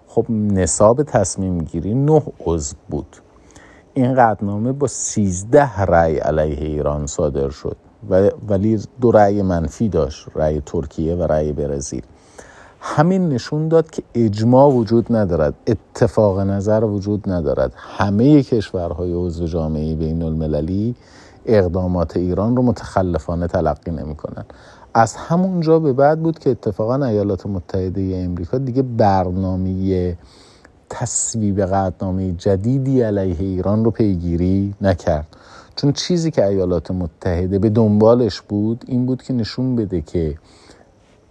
خب 0.07 0.25
نصاب 0.29 1.03
تصمیم 1.03 1.57
گیری 1.57 1.93
نه 1.93 2.23
عضو 2.45 2.75
بود. 2.89 3.17
این 3.93 4.15
قطنامه 4.15 4.71
با 4.71 4.87
سیزده 4.87 5.81
رأی 5.81 6.17
علیه 6.17 6.59
ایران 6.59 7.07
صادر 7.07 7.49
شد 7.49 7.77
ولی 8.49 8.79
دو 9.01 9.11
رأی 9.11 9.41
منفی 9.41 9.89
داشت 9.89 10.27
رأی 10.35 10.61
ترکیه 10.61 11.15
و 11.15 11.23
رأی 11.23 11.53
برزیل. 11.53 12.03
همین 12.85 13.29
نشون 13.29 13.67
داد 13.67 13.91
که 13.91 14.03
اجماع 14.13 14.73
وجود 14.73 15.15
ندارد 15.15 15.53
اتفاق 15.67 16.39
نظر 16.39 16.83
وجود 16.83 17.29
ندارد. 17.29 17.73
همه 17.77 18.43
کشورهای 18.43 19.13
عضو 19.13 19.47
جامعه 19.47 19.95
بین 19.95 20.23
المللی 20.23 20.95
اقدامات 21.45 22.17
ایران 22.17 22.55
رو 22.55 22.63
متخلفانه 22.63 23.47
تلقی 23.47 23.91
نمی‌کنن. 23.91 24.45
از 24.93 25.15
همونجا 25.15 25.79
به 25.79 25.93
بعد 25.93 26.23
بود 26.23 26.39
که 26.39 26.49
اتفاقا 26.49 27.05
ایالات 27.05 27.45
متحده 27.45 28.21
امریکا 28.25 28.57
دیگه 28.57 28.81
برنامه 28.81 30.17
تصویب 30.89 31.61
قدنامه 31.61 32.31
جدیدی 32.31 33.01
علیه 33.01 33.39
ایران 33.39 33.85
رو 33.85 33.91
پیگیری 33.91 34.73
نکرد. 34.81 35.27
چون 35.75 35.91
چیزی 35.91 36.31
که 36.31 36.45
ایالات 36.45 36.91
متحده 36.91 37.59
به 37.59 37.69
دنبالش 37.69 38.41
بود 38.41 38.85
این 38.87 39.05
بود 39.05 39.23
که 39.23 39.33
نشون 39.33 39.75
بده 39.75 40.01
که 40.01 40.35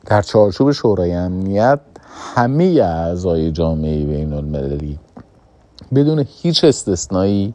در 0.07 0.23
چارچوب 0.23 0.73
شورای 0.73 1.13
امنیت 1.13 1.81
همه 2.35 2.65
اعضای 2.65 3.53
جامعه 3.53 4.05
بین 4.05 4.33
المللی 4.33 4.99
بدون 5.95 6.27
هیچ 6.43 6.65
استثنایی 6.65 7.55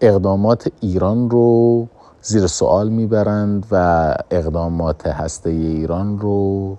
اقدامات 0.00 0.68
ایران 0.80 1.30
رو 1.30 1.86
زیر 2.22 2.46
سوال 2.46 2.88
می‌برند 2.88 3.66
و 3.70 4.14
اقدامات 4.30 5.06
هسته 5.06 5.50
ایران 5.50 6.18
رو 6.18 6.76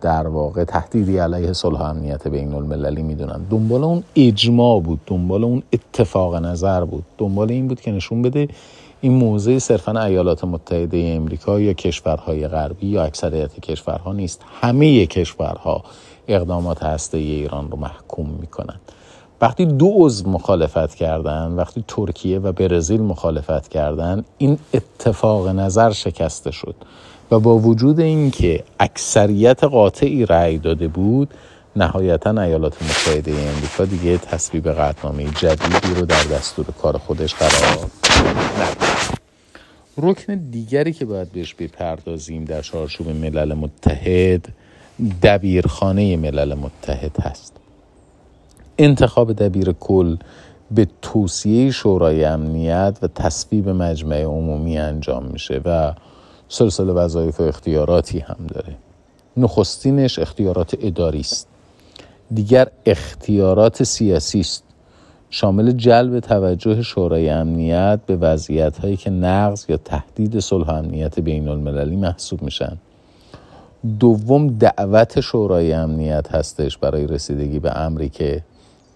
در 0.00 0.26
واقع 0.26 0.64
تهدیدی 0.64 1.18
علیه 1.18 1.52
صلح 1.52 1.80
امنیت 1.80 2.28
بین 2.28 2.54
المللی 2.54 3.02
می‌دونن 3.02 3.40
دنبال 3.50 3.84
اون 3.84 4.02
اجماع 4.14 4.80
بود 4.80 5.00
دنبال 5.06 5.44
اون 5.44 5.62
اتفاق 5.72 6.36
نظر 6.36 6.84
بود 6.84 7.04
دنبال 7.18 7.50
این 7.50 7.68
بود 7.68 7.80
که 7.80 7.92
نشون 7.92 8.22
بده 8.22 8.48
این 9.00 9.12
موضع 9.12 9.58
صرفا 9.58 10.02
ایالات 10.04 10.44
متحده 10.44 11.12
امریکا 11.16 11.60
یا 11.60 11.72
کشورهای 11.72 12.48
غربی 12.48 12.86
یا 12.86 13.04
اکثریت 13.04 13.60
کشورها 13.60 14.12
نیست. 14.12 14.40
همه 14.60 15.06
کشورها 15.06 15.84
اقدامات 16.28 16.82
هسته 16.82 17.18
ایران 17.18 17.70
رو 17.70 17.76
محکوم 17.76 18.30
می‌کنند 18.40 18.80
وقتی 19.40 19.66
دو 19.66 19.92
عضو 19.96 20.30
مخالفت 20.30 20.94
کردن 20.94 21.52
وقتی 21.52 21.84
ترکیه 21.88 22.38
و 22.38 22.52
برزیل 22.52 23.00
مخالفت 23.00 23.68
کردن 23.68 24.24
این 24.38 24.58
اتفاق 24.74 25.48
نظر 25.48 25.90
شکسته 25.90 26.50
شد. 26.50 26.74
و 27.30 27.40
با 27.40 27.58
وجود 27.58 28.00
اینکه 28.00 28.64
اکثریت 28.80 29.64
قاطعی 29.64 30.26
رأی 30.26 30.58
داده 30.58 30.88
بود 30.88 31.34
نهایتا 31.76 32.42
ایالات 32.42 32.82
متحده 32.82 33.32
امریکا 33.32 33.84
دیگه 33.84 34.18
تصویب 34.18 34.68
قطعنامه 34.68 35.24
جدیدی 35.24 35.94
رو 35.96 36.06
در 36.06 36.22
دستور 36.22 36.66
کار 36.82 36.98
خودش 36.98 37.34
قرار 37.34 37.62
نداد 37.72 37.90
رکن 39.98 40.34
دیگری 40.34 40.92
که 40.92 41.04
باید 41.04 41.32
بهش 41.32 41.54
بپردازیم 41.54 42.44
در 42.44 42.62
چارچوب 42.62 43.08
ملل 43.08 43.54
متحد 43.54 44.48
دبیرخانه 45.22 46.16
ملل 46.16 46.54
متحد 46.54 47.20
هست. 47.20 47.56
انتخاب 48.78 49.32
دبیر 49.32 49.72
کل 49.72 50.16
به 50.70 50.88
توصیه 51.02 51.70
شورای 51.70 52.24
امنیت 52.24 52.98
و 53.02 53.08
تصویب 53.08 53.68
مجمع 53.68 54.22
عمومی 54.22 54.78
انجام 54.78 55.24
میشه 55.24 55.60
و 55.64 55.92
سلسله 56.48 56.92
وظایف 56.92 57.40
و 57.40 57.42
اختیاراتی 57.42 58.18
هم 58.18 58.46
داره. 58.48 58.76
نخستینش 59.36 60.18
اختیارات 60.18 60.76
اداری 60.80 61.20
است 61.20 61.48
دیگر 62.34 62.68
اختیارات 62.86 63.82
سیاسی 63.82 64.40
است. 64.40 64.62
شامل 65.30 65.72
جلب 65.72 66.20
توجه 66.20 66.82
شورای 66.82 67.28
امنیت 67.28 68.00
به 68.06 68.16
وضعیت 68.16 68.78
هایی 68.78 68.96
که 68.96 69.10
نقض 69.10 69.64
یا 69.68 69.76
تهدید 69.76 70.40
صلح 70.40 70.70
امنیت 70.70 71.20
بین 71.20 71.48
المللی 71.48 71.96
محسوب 71.96 72.42
میشن. 72.42 72.76
دوم 74.00 74.48
دعوت 74.48 75.20
شورای 75.20 75.72
امنیت 75.72 76.34
هستش 76.34 76.78
برای 76.78 77.06
رسیدگی 77.06 77.58
به 77.58 77.76
امری 77.80 78.08
که 78.08 78.42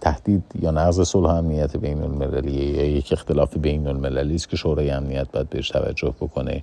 تهدید 0.01 0.43
یا 0.63 0.71
نقض 0.71 1.01
صلح 1.01 1.31
امنیت 1.31 1.77
بین 1.77 2.03
المللی 2.03 2.53
یا 2.53 2.85
یک 2.85 3.13
اختلاف 3.13 3.57
بین 3.57 3.87
المللی 3.87 4.35
است 4.35 4.49
که 4.49 4.57
شورای 4.57 4.91
امنیت 4.91 5.33
باید 5.33 5.51
بهش 5.51 5.69
توجه 5.69 6.15
بکنه. 6.21 6.63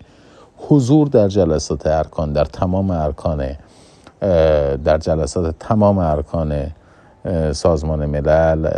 حضور 0.57 1.07
در 1.07 1.27
جلسات 1.27 1.87
ارکان 1.87 2.33
در 2.33 2.45
تمام 2.45 2.91
ارکان 2.91 3.49
در 4.85 4.97
جلسات 4.97 5.55
تمام 5.59 5.97
ارکان 5.97 6.71
سازمان 7.51 8.05
ملل 8.05 8.69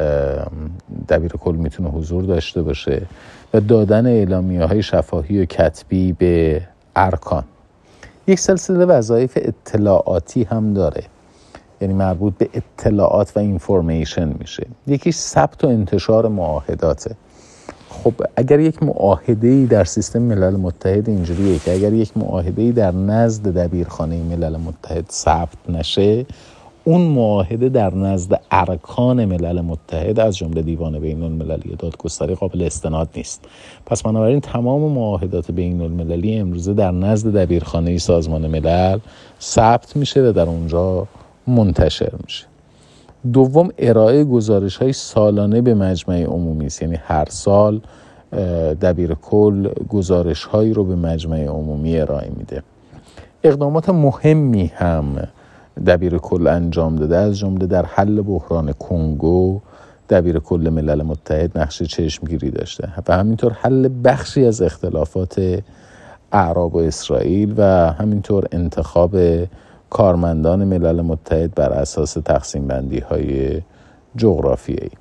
دبیر 1.09 1.31
کل 1.31 1.55
می‌تونه 1.55 1.89
حضور 1.89 2.23
داشته 2.23 2.61
باشه 2.61 3.01
و 3.53 3.59
دادن 3.59 4.05
اعلامیه 4.05 4.65
های 4.65 4.83
شفاهی 4.83 5.41
و 5.41 5.45
کتبی 5.45 6.13
به 6.13 6.61
ارکان. 6.95 7.43
یک 8.27 8.39
سلسله 8.39 8.85
وظایف 8.85 9.37
اطلاعاتی 9.41 10.43
هم 10.43 10.73
داره. 10.73 11.03
یعنی 11.81 11.93
مربوط 11.93 12.33
به 12.37 12.49
اطلاعات 12.53 13.31
و 13.35 13.39
اینفورمیشن 13.39 14.35
میشه. 14.39 14.67
یکیش 14.87 15.15
ثبت 15.15 15.63
و 15.63 15.67
انتشار 15.67 16.27
معاهداته. 16.27 17.15
خب 18.03 18.13
اگر 18.35 18.59
یک 18.59 18.83
معاهده 18.83 19.47
ای 19.47 19.65
در 19.65 19.83
سیستم 19.83 20.21
ملل 20.21 20.55
متحد 20.55 21.09
اینجوریه 21.09 21.59
که 21.59 21.73
اگر 21.73 21.93
یک 21.93 22.17
معاهده 22.17 22.61
ای 22.61 22.71
در 22.71 22.91
نزد 22.91 23.47
دبیرخانه 23.47 24.23
ملل 24.23 24.57
متحد 24.57 25.05
ثبت 25.09 25.69
نشه 25.69 26.25
اون 26.83 27.01
معاهده 27.01 27.69
در 27.69 27.95
نزد 27.95 28.41
ارکان 28.51 29.25
ملل 29.25 29.61
متحد 29.61 30.19
از 30.19 30.37
جمله 30.37 30.61
دیوان 30.61 30.99
بین 30.99 31.23
المللی 31.23 31.75
دادگستری 31.79 32.35
قابل 32.35 32.61
استناد 32.61 33.09
نیست. 33.15 33.45
پس 33.85 34.03
بنابراین 34.03 34.39
تمام 34.39 34.91
معاهدات 34.91 35.51
بین 35.51 35.81
المللی 35.81 36.35
امروزه 36.35 36.73
در 36.73 36.91
نزد 36.91 37.37
دبیرخانه 37.37 37.97
سازمان 37.97 38.47
ملل 38.47 38.99
ثبت 39.41 39.95
میشه 39.95 40.29
و 40.29 40.31
در 40.31 40.45
اونجا 40.45 41.07
منتشر 41.47 42.11
میشه. 42.23 42.48
دوم 43.33 43.69
ارائه 43.77 44.23
گزارش 44.23 44.77
های 44.77 44.93
سالانه 44.93 45.61
به 45.61 45.73
مجمع 45.73 46.23
عمومی 46.23 46.65
است. 46.65 46.81
یعنی 46.81 46.95
هر 46.95 47.25
سال 47.29 47.81
دبیر 48.81 49.13
کل 49.13 49.69
گزارش 49.89 50.43
هایی 50.43 50.73
رو 50.73 50.83
به 50.83 50.95
مجمع 50.95 51.45
عمومی 51.45 51.99
ارائه 51.99 52.31
میده. 52.37 52.63
اقدامات 53.43 53.89
مهمی 53.89 54.71
هم 54.75 55.27
دبیر 55.85 56.17
کل 56.17 56.47
انجام 56.47 56.95
داده. 56.95 57.17
از 57.17 57.37
جمله 57.37 57.65
در 57.65 57.85
حل 57.85 58.21
بحران 58.21 58.71
کنگو 58.71 59.59
دبیر 60.09 60.39
کل 60.39 60.69
ملل 60.69 61.01
متحد 61.01 61.57
نقش 61.57 61.83
چشمگیری 61.83 62.51
داشته 62.51 62.89
و 63.07 63.17
همینطور 63.17 63.51
حل 63.51 63.89
بخشی 64.03 64.45
از 64.45 64.61
اختلافات 64.61 65.61
اعراب 66.31 66.75
و 66.75 66.77
اسرائیل 66.77 67.53
و 67.57 67.63
همینطور 67.91 68.45
انتخاب 68.51 69.15
کارمندان 69.89 70.63
ملل 70.63 71.01
متحد 71.01 71.55
بر 71.55 71.69
اساس 71.69 72.13
تقسیم 72.13 72.67
بندی 72.67 72.99
های 72.99 73.61
جغرافیایی 74.15 74.91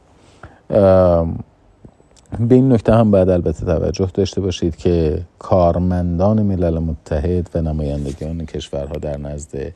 به 2.38 2.54
این 2.54 2.72
نکته 2.72 2.94
هم 2.94 3.10
باید 3.10 3.28
البته 3.28 3.66
توجه 3.66 4.08
داشته 4.14 4.40
باشید 4.40 4.76
که 4.76 5.20
کارمندان 5.38 6.42
ملل 6.42 6.78
متحد 6.78 7.50
و 7.54 7.62
نمایندگان 7.62 8.46
کشورها 8.46 8.98
در 8.98 9.16
نزد 9.16 9.72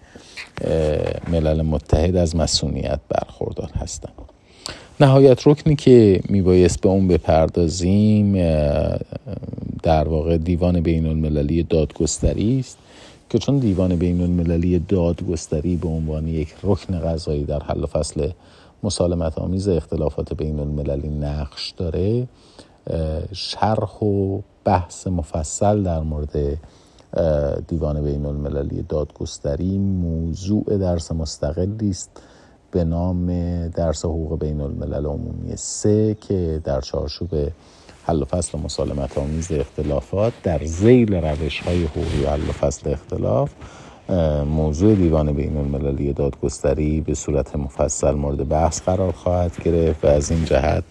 ملل 1.29 1.63
متحد 1.63 2.17
از 2.17 2.37
مسئولیت 2.37 3.01
برخوردار 3.09 3.71
هستند. 3.75 4.13
نهایت 5.01 5.47
رکنی 5.47 5.77
که 5.77 6.21
میبایست 6.29 6.81
به 6.81 6.89
اون 6.89 7.09
بپردازیم 7.09 8.33
در 9.83 10.09
واقع 10.09 10.37
دیوان 10.37 10.81
بین 10.81 11.07
المللی 11.07 11.63
دادگستری 11.63 12.59
است. 12.61 12.79
که 13.33 13.39
چون 13.39 13.59
دیوان 13.59 13.97
بین 13.97 14.21
المللی 14.21 14.79
دادگستری 14.79 15.77
به 15.77 15.89
عنوان 15.89 16.29
یک 16.29 16.55
رکن 16.63 17.01
غذایی 17.01 17.45
در 17.45 17.63
حل 17.63 17.85
و 17.85 17.87
فصل 17.87 18.31
مسالمت 18.83 19.39
آمیز 19.39 19.69
اختلافات 19.69 20.35
بین 20.35 20.61
المللی 20.61 21.09
نقش 21.09 21.71
داره 21.71 22.29
شرح 23.33 23.99
و 24.05 24.41
بحث 24.65 25.07
مفصل 25.07 25.83
در 25.83 26.01
مورد 26.01 26.59
دیوان 27.69 28.05
بین 28.05 28.27
المللی 28.27 28.83
دادگستری 28.83 29.79
موضوع 29.79 30.77
درس 30.77 31.13
مستقلی 31.13 31.91
است 31.91 32.11
به 32.71 32.85
نام 32.85 33.27
درس 33.69 34.05
حقوق 34.05 34.39
بین 34.39 34.61
الملل 34.61 35.07
عمومی 35.07 35.57
سه 35.57 36.17
که 36.21 36.61
در 36.65 36.81
چارچوب 36.81 37.29
حل 38.05 38.23
و 38.23 38.25
فصل 38.25 38.59
مسالمت 38.59 39.19
آمیز 39.19 39.53
اختلافات 39.53 40.33
در 40.43 40.65
زیل 40.65 41.15
روش 41.15 41.61
های 41.61 41.85
حقوقی 41.85 42.25
حل 42.25 42.41
و 42.49 42.53
فصل 42.53 42.91
اختلاف 42.91 43.51
موضوع 44.47 44.95
دیوان 44.95 45.33
بین 45.33 45.57
المللی 45.57 46.13
دادگستری 46.13 47.01
به 47.01 47.15
صورت 47.15 47.57
مفصل 47.57 48.11
مورد 48.11 48.49
بحث 48.49 48.83
قرار 48.83 49.13
خواهد 49.13 49.63
گرفت 49.65 50.05
و 50.05 50.09
از 50.09 50.31
این 50.31 50.45
جهت 50.45 50.85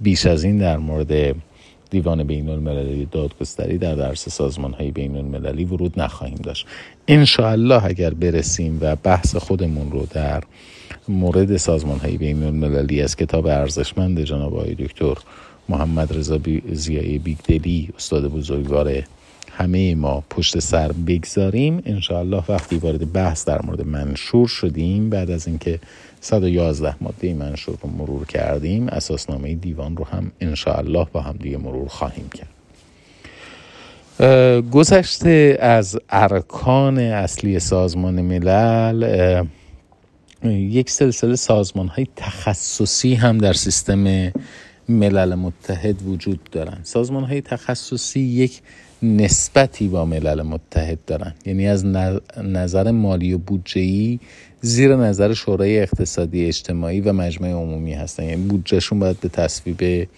بیش 0.00 0.26
از 0.26 0.44
این 0.44 0.58
در 0.58 0.76
مورد 0.76 1.34
دیوان 1.90 2.24
بین 2.24 2.48
المللی 2.48 3.08
دادگستری 3.10 3.78
در 3.78 3.94
درس 3.94 4.28
سازمان 4.28 4.72
های 4.72 4.90
بین 4.90 5.16
المللی 5.16 5.64
ورود 5.64 6.00
نخواهیم 6.00 6.38
داشت. 6.42 6.66
انشاءالله 7.08 7.84
اگر 7.84 8.14
برسیم 8.14 8.78
و 8.80 8.96
بحث 8.96 9.36
خودمون 9.36 9.90
رو 9.90 10.06
در 10.10 10.42
مورد 11.08 11.56
سازمان 11.56 11.98
های 11.98 12.16
بین 12.16 12.42
المللی 12.42 13.02
از 13.02 13.16
کتاب 13.16 13.46
ارزشمند 13.46 14.20
جناب 14.20 14.54
آقای 14.54 14.74
دکتر 14.74 15.14
محمد 15.68 16.16
رضا 16.16 16.38
زیایی 16.72 17.18
بیگدلی 17.18 17.88
استاد 17.96 18.28
بزرگوار 18.28 19.02
همه 19.52 19.94
ما 19.94 20.24
پشت 20.30 20.58
سر 20.58 20.92
بگذاریم. 20.92 21.82
انشاءالله 21.86 22.42
وقتی 22.48 22.76
وارد 22.76 23.12
بحث 23.12 23.44
در 23.44 23.62
مورد 23.62 23.86
منشور 23.86 24.48
شدیم 24.48 25.10
بعد 25.10 25.30
از 25.30 25.46
اینکه 25.46 25.80
111 26.20 26.94
ماده 27.00 27.34
منشور 27.34 27.78
رو 27.82 27.90
مرور 27.90 28.26
کردیم 28.26 28.88
اساسنامه 28.88 29.54
دیوان 29.54 29.96
رو 29.96 30.04
هم 30.04 30.32
انشاءالله 30.40 31.06
با 31.12 31.20
هم 31.20 31.36
دیگه 31.40 31.58
مرور 31.58 31.88
خواهیم 31.88 32.28
کرد. 32.28 32.48
گذشته 34.70 35.58
از 35.60 35.98
ارکان 36.10 36.98
اصلی 36.98 37.60
سازمان 37.60 38.22
ملل 38.22 39.44
یک 40.44 40.90
سلسله 40.90 41.36
سازمان 41.36 41.88
های 41.88 42.06
تخصصی 42.16 43.14
هم 43.14 43.38
در 43.38 43.52
سیستم 43.52 44.32
ملل 44.88 45.34
متحد 45.34 46.02
وجود 46.02 46.40
دارند 46.52 46.80
سازمان 46.84 47.24
های 47.24 47.40
تخصصی 47.40 48.20
یک 48.20 48.60
نسبتی 49.02 49.88
با 49.88 50.04
ملل 50.04 50.42
متحد 50.42 50.98
دارن. 51.06 51.34
یعنی 51.46 51.68
از 51.68 51.86
نظر 52.44 52.90
مالی 52.90 53.32
و 53.32 53.38
بودجه‌ای 53.38 54.18
زیر 54.60 54.96
نظر 54.96 55.34
شورای 55.34 55.80
اقتصادی 55.80 56.46
اجتماعی 56.46 57.00
و 57.00 57.12
مجمع 57.12 57.48
عمومی 57.48 57.92
هستن. 57.92 58.22
یعنی 58.22 58.48
بودجهشون 58.48 58.98
باید 58.98 59.20
به 59.20 59.28
تصویب 59.28 60.08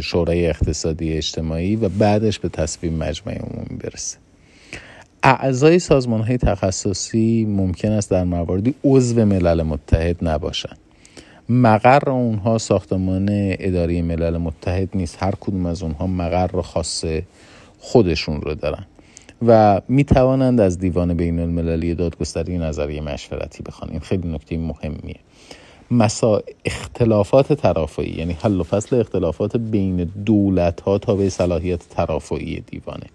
شورای 0.00 0.46
اقتصادی 0.46 1.12
اجتماعی 1.12 1.76
و 1.76 1.88
بعدش 1.88 2.38
به 2.38 2.48
تصویب 2.48 2.92
مجمع 2.92 3.34
عمومی 3.34 3.76
برسه. 3.80 4.16
اعضای 5.22 5.78
سازمان 5.78 6.20
های 6.20 6.36
تخصصی 6.38 7.46
ممکن 7.48 7.92
است 7.92 8.10
در 8.10 8.24
مواردی 8.24 8.74
عضو 8.84 9.24
ملل 9.24 9.62
متحد 9.62 10.16
نباشند 10.22 10.78
مقر 11.52 12.10
اونها 12.10 12.58
ساختمان 12.58 13.28
اداری 13.30 14.02
ملل 14.02 14.36
متحد 14.36 14.88
نیست. 14.94 15.22
هر 15.22 15.34
کدوم 15.40 15.66
از 15.66 15.82
اونها 15.82 16.06
مقر 16.06 16.62
خاص 16.62 17.04
خودشون 17.78 18.40
رو 18.40 18.54
دارن. 18.54 18.86
و 19.46 19.80
می 19.88 20.04
توانند 20.04 20.60
از 20.60 20.78
دیوان 20.78 21.14
بین 21.14 21.40
المللی 21.40 21.94
دادگستری 21.94 22.58
نظریه 22.58 23.00
مشورتی 23.00 23.62
بخوان 23.62 23.90
این 23.90 24.00
خیلی 24.00 24.28
نکته 24.28 24.58
مهمیه. 24.58 25.16
مسا 25.90 26.42
اختلافات 26.64 27.52
ترافعی 27.52 28.10
یعنی 28.18 28.32
حل 28.32 28.60
و 28.60 28.62
فصل 28.62 29.00
اختلافات 29.00 29.56
بین 29.56 30.04
دولت 30.04 30.80
ها 30.80 30.98
تا 30.98 31.14
به 31.14 31.28
صلاحیت 31.28 31.88
ترافعی 31.88 32.60
دیوانه. 32.60 33.06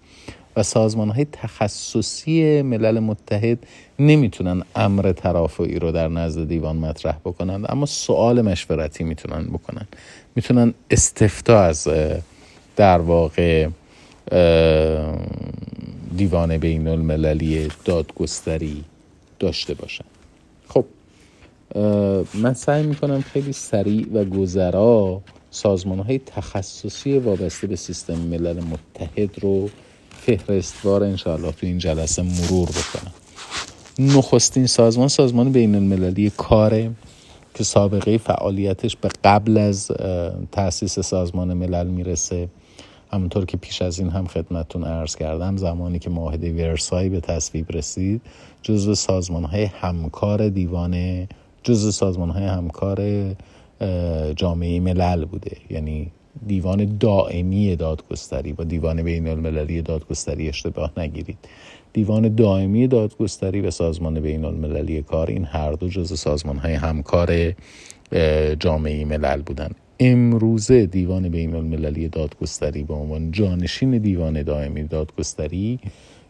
و 0.56 0.64
سازمان 0.64 1.10
های 1.10 1.26
تخصصی 1.32 2.62
ملل 2.62 3.00
متحد 3.00 3.58
نمی‌تونن 4.00 4.64
امر 4.76 5.12
ترافعی 5.12 5.80
رو 5.80 5.92
در 5.92 6.08
نزد 6.08 6.48
دیوان 6.48 6.76
مطرح 6.76 7.18
بکنند 7.26 7.66
اما 7.70 7.86
سوال 7.86 8.42
مشورتی 8.42 9.04
می‌تونن 9.04 9.44
بکنن. 9.44 9.88
می‌تونن 10.36 10.74
استفتا 10.92 11.62
از 11.62 11.88
در 12.76 12.98
واقع 12.98 13.68
دیوان 16.18 16.58
بین 16.58 16.88
المللی 16.88 17.68
دادگستری 17.86 18.84
داشته 19.40 19.74
باشن. 19.74 20.06
خب 20.68 20.86
من 22.34 22.54
سعی 22.54 22.84
می‌کنم 22.84 23.22
خیلی 23.22 23.54
سریع 23.54 24.08
و 24.14 24.26
گذرا 24.26 25.22
سازمان 25.52 26.00
های 26.00 26.18
تخصصی 26.26 27.18
وابسته 27.18 27.68
به 27.68 27.76
سیستم 27.76 28.18
ملل 28.18 28.64
متحد 28.64 29.40
رو 29.42 29.70
فهرستوار 30.26 31.04
انشاءالله 31.04 31.52
تو 31.52 31.66
این 31.66 31.78
جلسه 31.78 32.22
مرور 32.22 32.70
بکنم. 32.70 33.14
نخستین 34.00 34.68
سازمان 34.68 35.08
سازمان 35.08 35.52
بین 35.52 35.76
المللی 35.76 36.32
کاره 36.38 36.92
که 37.54 37.64
سابقه 37.64 38.18
فعالیتش 38.18 38.96
به 38.96 39.10
قبل 39.24 39.58
از 39.58 39.92
تاسیس 40.52 41.00
سازمان 41.00 41.54
ملل 41.54 41.88
می‌رسه. 41.88 42.50
همونطور 43.12 43.46
که 43.46 43.58
پیش 43.58 43.82
از 43.82 44.00
این 44.00 44.10
هم 44.10 44.28
خدمتون 44.28 44.84
عرض 44.84 45.16
کردم 45.16 45.58
زمانی 45.58 46.00
که 46.00 46.10
معاهده 46.10 46.54
ورسای 46.54 47.10
به 47.10 47.20
تصویب 47.20 47.72
رسید 47.72 48.22
جزو 48.62 48.96
سازمان 48.96 49.44
های 49.44 49.64
همکار 49.64 50.50
دیوان 50.50 51.28
جزو 51.64 51.92
سازمان 51.92 52.30
های 52.30 52.46
همکار 52.46 53.00
جامعه 54.36 54.80
ملل 54.80 55.26
بوده. 55.26 55.58
یعنی 55.70 56.12
دیوان 56.48 56.98
دائمی 56.98 57.76
دادگستری 57.76 58.54
با 58.54 58.64
دیوان 58.64 59.04
بین 59.04 59.28
المللی 59.28 59.82
دادگستری 59.82 60.50
اشتباه 60.50 60.92
نگیرید. 60.98 61.38
دیوان 61.94 62.36
دائمی 62.36 62.88
دادگستری 62.88 63.62
و 63.62 63.72
سازمان 63.72 64.20
بین 64.20 64.46
المللی 64.46 65.02
کار 65.02 65.28
این 65.28 65.46
هر 65.46 65.72
دو 65.72 65.90
جزو 65.90 66.16
سازمان 66.16 66.58
های 66.58 66.74
همکار 66.74 67.54
جامعه 68.60 69.06
ملل 69.06 69.42
بودند 69.42 69.76
امروزه 70.00 70.86
دیوان 70.86 71.30
بین 71.30 71.56
المللی 71.56 72.08
دادگستری 72.10 72.84
به 72.84 72.94
عنوان 72.94 73.32
جانشین 73.32 73.98
دیوان 73.98 74.44
دائمی 74.44 74.84
دادگستری 74.84 75.80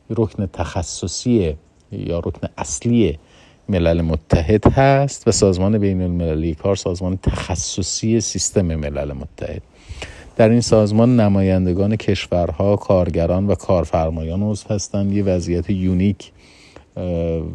رکن 0.10 0.46
تخصصی 0.46 1.56
یا 1.92 2.20
رکن 2.20 2.48
اصلی 2.58 3.20
ملل 3.70 4.02
متحد 4.02 4.68
هست 4.68 5.28
و 5.28 5.32
سازمان 5.32 5.78
بین 5.78 6.02
المللی 6.02 6.56
کار 6.56 6.76
سازمان 6.76 7.18
تخصصی 7.18 8.22
سیستم 8.22 8.76
ملل 8.76 9.14
متحد. 9.14 9.62
در 10.36 10.50
این 10.50 10.62
سازمان 10.62 11.20
نمایندگان 11.20 11.96
کشورها 11.96 12.76
کارگران 12.76 13.48
و 13.48 13.56
کارفرمایان 13.56 14.44
عضو 14.44 14.74
هستند. 14.74 15.12
یه 15.12 15.24
وضعیت 15.24 15.70
یونیک 15.70 16.32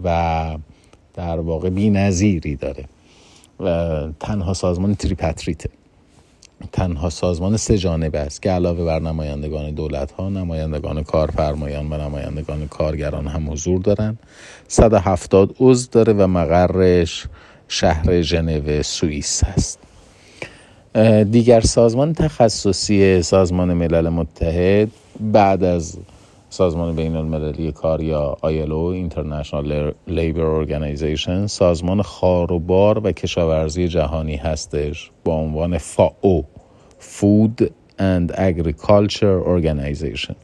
و 0.04 0.56
در 1.14 1.40
واقع 1.40 1.70
بی 1.70 1.90
نظیری 1.90 2.56
داره. 2.56 2.84
و 3.60 4.08
تنها 4.20 4.54
سازمان 4.54 4.94
تریپتریته 4.94 5.70
تنها 6.72 7.10
سازمان 7.10 7.56
سه 7.56 7.78
جانبه 7.78 8.18
است 8.18 8.42
که 8.42 8.50
علاوه 8.50 8.84
بر 8.84 8.98
نمایندگان 8.98 9.70
دولت 9.70 10.12
ها 10.12 10.28
نمایندگان 10.28 11.02
کارفرمایان 11.02 11.92
و 11.92 11.96
نمایندگان 11.96 12.68
کارگران 12.68 13.26
هم 13.26 13.52
حضور 13.52 13.80
دارند 13.80 14.18
170 14.68 15.54
عضو 15.60 15.88
داره 15.92 16.12
و 16.12 16.26
مقرش 16.26 17.26
شهر 17.68 18.22
ژنو 18.22 18.82
سوئیس 18.82 19.44
است 19.44 19.78
دیگر 21.30 21.60
سازمان 21.60 22.12
تخصصی 22.12 23.22
سازمان 23.22 23.74
ملل 23.74 24.08
متحد 24.08 24.88
بعد 25.20 25.64
از 25.64 25.98
سازمان 26.48 26.96
بین 26.96 27.16
المللی 27.16 27.72
کار 27.72 28.02
یا 28.02 28.36
ILO 28.42 29.10
International 29.10 29.92
Labor 30.08 30.66
Organization 30.66 31.46
سازمان 31.46 32.02
خاروبار 32.02 33.06
و 33.06 33.12
کشاورزی 33.12 33.88
جهانی 33.88 34.36
هستش 34.36 35.10
با 35.24 35.34
عنوان 35.34 35.78
FAO 35.78 36.42
Food 37.00 37.64
and 37.98 38.32
Agriculture 38.32 39.44
Organization. 39.46 40.34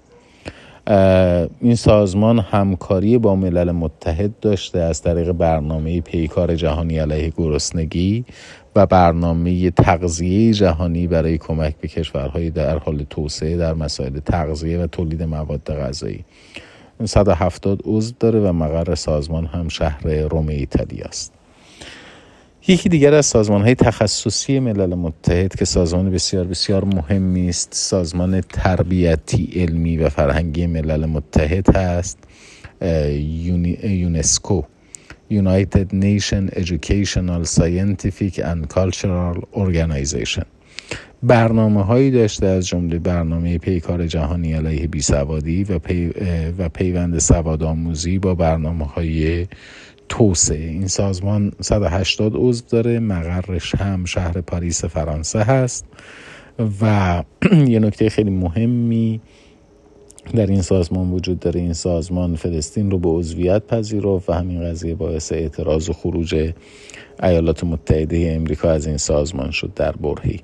این 1.60 1.74
سازمان 1.74 2.38
همکاری 2.38 3.18
با 3.18 3.36
ملل 3.36 3.70
متحد 3.70 4.40
داشته 4.40 4.78
از 4.78 5.02
طریق 5.02 5.32
برنامه 5.32 6.00
پیکار 6.00 6.54
جهانی 6.54 6.98
علیه 6.98 7.32
گرسنگی 7.36 8.24
و 8.76 8.86
برنامه 8.86 9.70
تغذیه 9.70 10.52
جهانی 10.52 11.06
برای 11.06 11.38
کمک 11.38 11.76
به 11.80 11.88
کشورهای 11.88 12.50
در 12.50 12.78
حال 12.78 13.06
توسعه 13.10 13.56
در 13.56 13.74
مسائل 13.74 14.20
تغذیه 14.20 14.78
و 14.78 14.86
تولید 14.86 15.22
مواد 15.22 15.74
غذایی. 15.80 16.24
170 17.04 17.80
عضو 17.84 18.14
داره 18.20 18.40
و 18.40 18.52
مقر 18.52 18.94
سازمان 18.94 19.46
هم 19.46 19.68
شهر 19.68 20.08
روم 20.08 20.48
ایتالیا 20.48 21.04
است. 21.04 21.32
یکی 22.68 22.88
دیگر 22.88 23.14
از 23.14 23.26
سازمان 23.26 23.62
های 23.62 23.74
تخصصی 23.74 24.60
ملل 24.60 24.94
متحد 24.94 25.56
که 25.56 25.64
سازمان 25.64 26.10
بسیار 26.10 26.44
بسیار 26.44 26.84
مهمی 26.84 27.48
است 27.48 27.68
سازمان 27.74 28.40
تربیتی 28.40 29.50
علمی 29.54 29.96
و 29.96 30.08
فرهنگی 30.08 30.66
ملل 30.66 31.06
متحد 31.06 31.76
هست 31.76 32.18
یونسکو. 33.82 34.62
United 35.30 35.92
Nation 35.92 36.50
Educational 36.52 37.44
Scientific 37.44 38.38
and 38.38 38.68
Cultural 38.68 39.36
Organization. 39.52 40.44
برنامه 41.22 41.82
هایی 41.82 42.10
داشته 42.10 42.46
از 42.46 42.66
جمله 42.66 42.98
برنامه 42.98 43.58
پیکار 43.58 44.06
جهانی 44.06 44.52
علیه 44.52 44.86
بی 44.86 45.00
سوادی 45.00 45.64
و, 45.64 45.78
پی 45.78 46.12
و 46.58 46.68
پیوند 46.68 47.18
سواد 47.18 47.62
آموزی 47.62 48.18
با 48.18 48.34
برنامه 48.34 48.84
های 48.84 49.46
توسعه. 50.08 50.68
این 50.68 50.86
سازمان 50.86 51.52
180 51.60 52.32
عضو 52.36 52.64
داره 52.70 52.98
مقرش 52.98 53.74
هم 53.74 54.04
شهر 54.04 54.40
پاریس 54.40 54.84
فرانسه 54.84 55.42
هست. 55.42 55.84
و 56.80 57.22
یه 57.68 57.78
نکته 57.78 58.08
خیلی 58.08 58.30
مهمی 58.30 59.20
در 60.34 60.46
این 60.46 60.62
سازمان 60.62 61.10
وجود 61.10 61.40
داره. 61.40 61.60
این 61.60 61.72
سازمان 61.72 62.34
فلسطین 62.34 62.90
رو 62.90 62.98
به 62.98 63.08
عضویت 63.08 63.66
پذیرفت 63.66 64.30
و 64.30 64.32
همین 64.32 64.62
قضیه 64.62 64.94
باعث 64.94 65.32
اعتراض 65.32 65.88
و 65.88 65.92
خروج 65.92 66.52
ایالات 67.22 67.64
متحده 67.64 68.32
امریکا 68.36 68.70
از 68.70 68.86
این 68.86 68.96
سازمان 68.96 69.50
شد 69.50 69.74
در 69.74 69.92
برهی. 69.92 70.40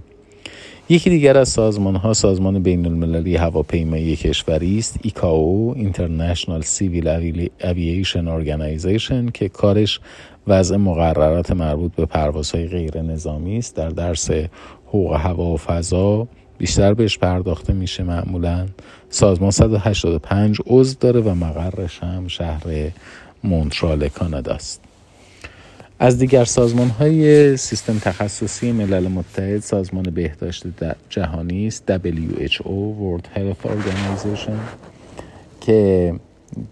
یکی 0.88 1.10
دیگر 1.10 1.38
از 1.38 1.48
سازمان 1.48 1.96
ها 1.96 2.12
سازمان 2.12 2.62
بین 2.62 2.86
المللی 2.86 3.36
هواپیمایی 3.36 4.16
کشوری 4.16 4.78
است 4.78 4.98
ایکاو 5.02 5.74
International 5.74 6.64
Civil 6.64 7.06
Aviation 7.60 8.26
Organization 8.38 9.32
که 9.34 9.48
کارش 9.48 10.00
وضع 10.46 10.76
مقررات 10.76 11.50
مربوط 11.50 11.94
به 11.94 12.06
پروازهای 12.06 12.66
غیر 12.66 13.02
نظامی 13.02 13.58
است. 13.58 13.76
در 13.76 13.88
درس 13.88 14.30
حقوق 14.86 15.14
هوا 15.14 15.44
و 15.44 15.56
فضا 15.56 16.28
بیشتر 16.62 16.94
بهش 16.94 17.18
پرداخته 17.18 17.72
میشه 17.72 18.02
معمولا. 18.02 18.66
سازمان 19.10 19.50
185 19.50 20.58
عضو 20.66 20.96
داره 21.00 21.20
و 21.20 21.34
مقرش 21.34 21.98
هم 22.02 22.28
شهر 22.28 22.90
مونترال 23.44 24.08
کانادا 24.08 24.54
است. 24.54 24.80
از 25.98 26.18
دیگر 26.18 26.44
سازمان 26.44 26.88
های 26.88 27.56
سیستم 27.56 27.98
تخصصی 27.98 28.72
ملل 28.72 29.08
متحد 29.08 29.58
سازمان 29.60 30.02
بهداشت 30.02 30.62
جهانی 31.08 31.66
است 31.66 31.96
WHO 31.96 32.62
World 33.00 33.38
Health 33.38 33.66
Organization 33.66 34.58
که 35.60 36.14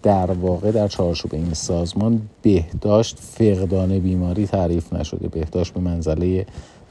در 0.03 0.31
واقع 0.31 0.71
در 0.71 0.87
چارچوب 0.87 1.35
این 1.35 1.53
سازمان 1.53 2.21
بهداشت 2.41 3.17
فقدان 3.19 3.99
بیماری 3.99 4.47
تعریف 4.47 4.93
نشده. 4.93 5.27
بهداشت 5.27 5.73
به 5.73 5.79
منزله 5.79 6.45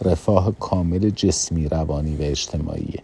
رفاه 0.04 0.52
کامل 0.60 1.10
جسمی 1.10 1.68
روانی 1.68 2.16
و 2.16 2.22
اجتماعی. 2.22 2.94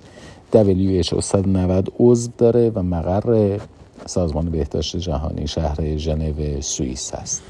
WHO 0.52 1.20
190 1.20 1.92
عضو 2.00 2.30
داره 2.38 2.70
و 2.70 2.82
مقر 2.82 3.60
سازمان 4.06 4.50
بهداشت 4.50 4.96
جهانی 4.96 5.48
شهر 5.48 5.96
ژنو 5.96 6.60
سوئیس 6.60 7.14
است. 7.14 7.42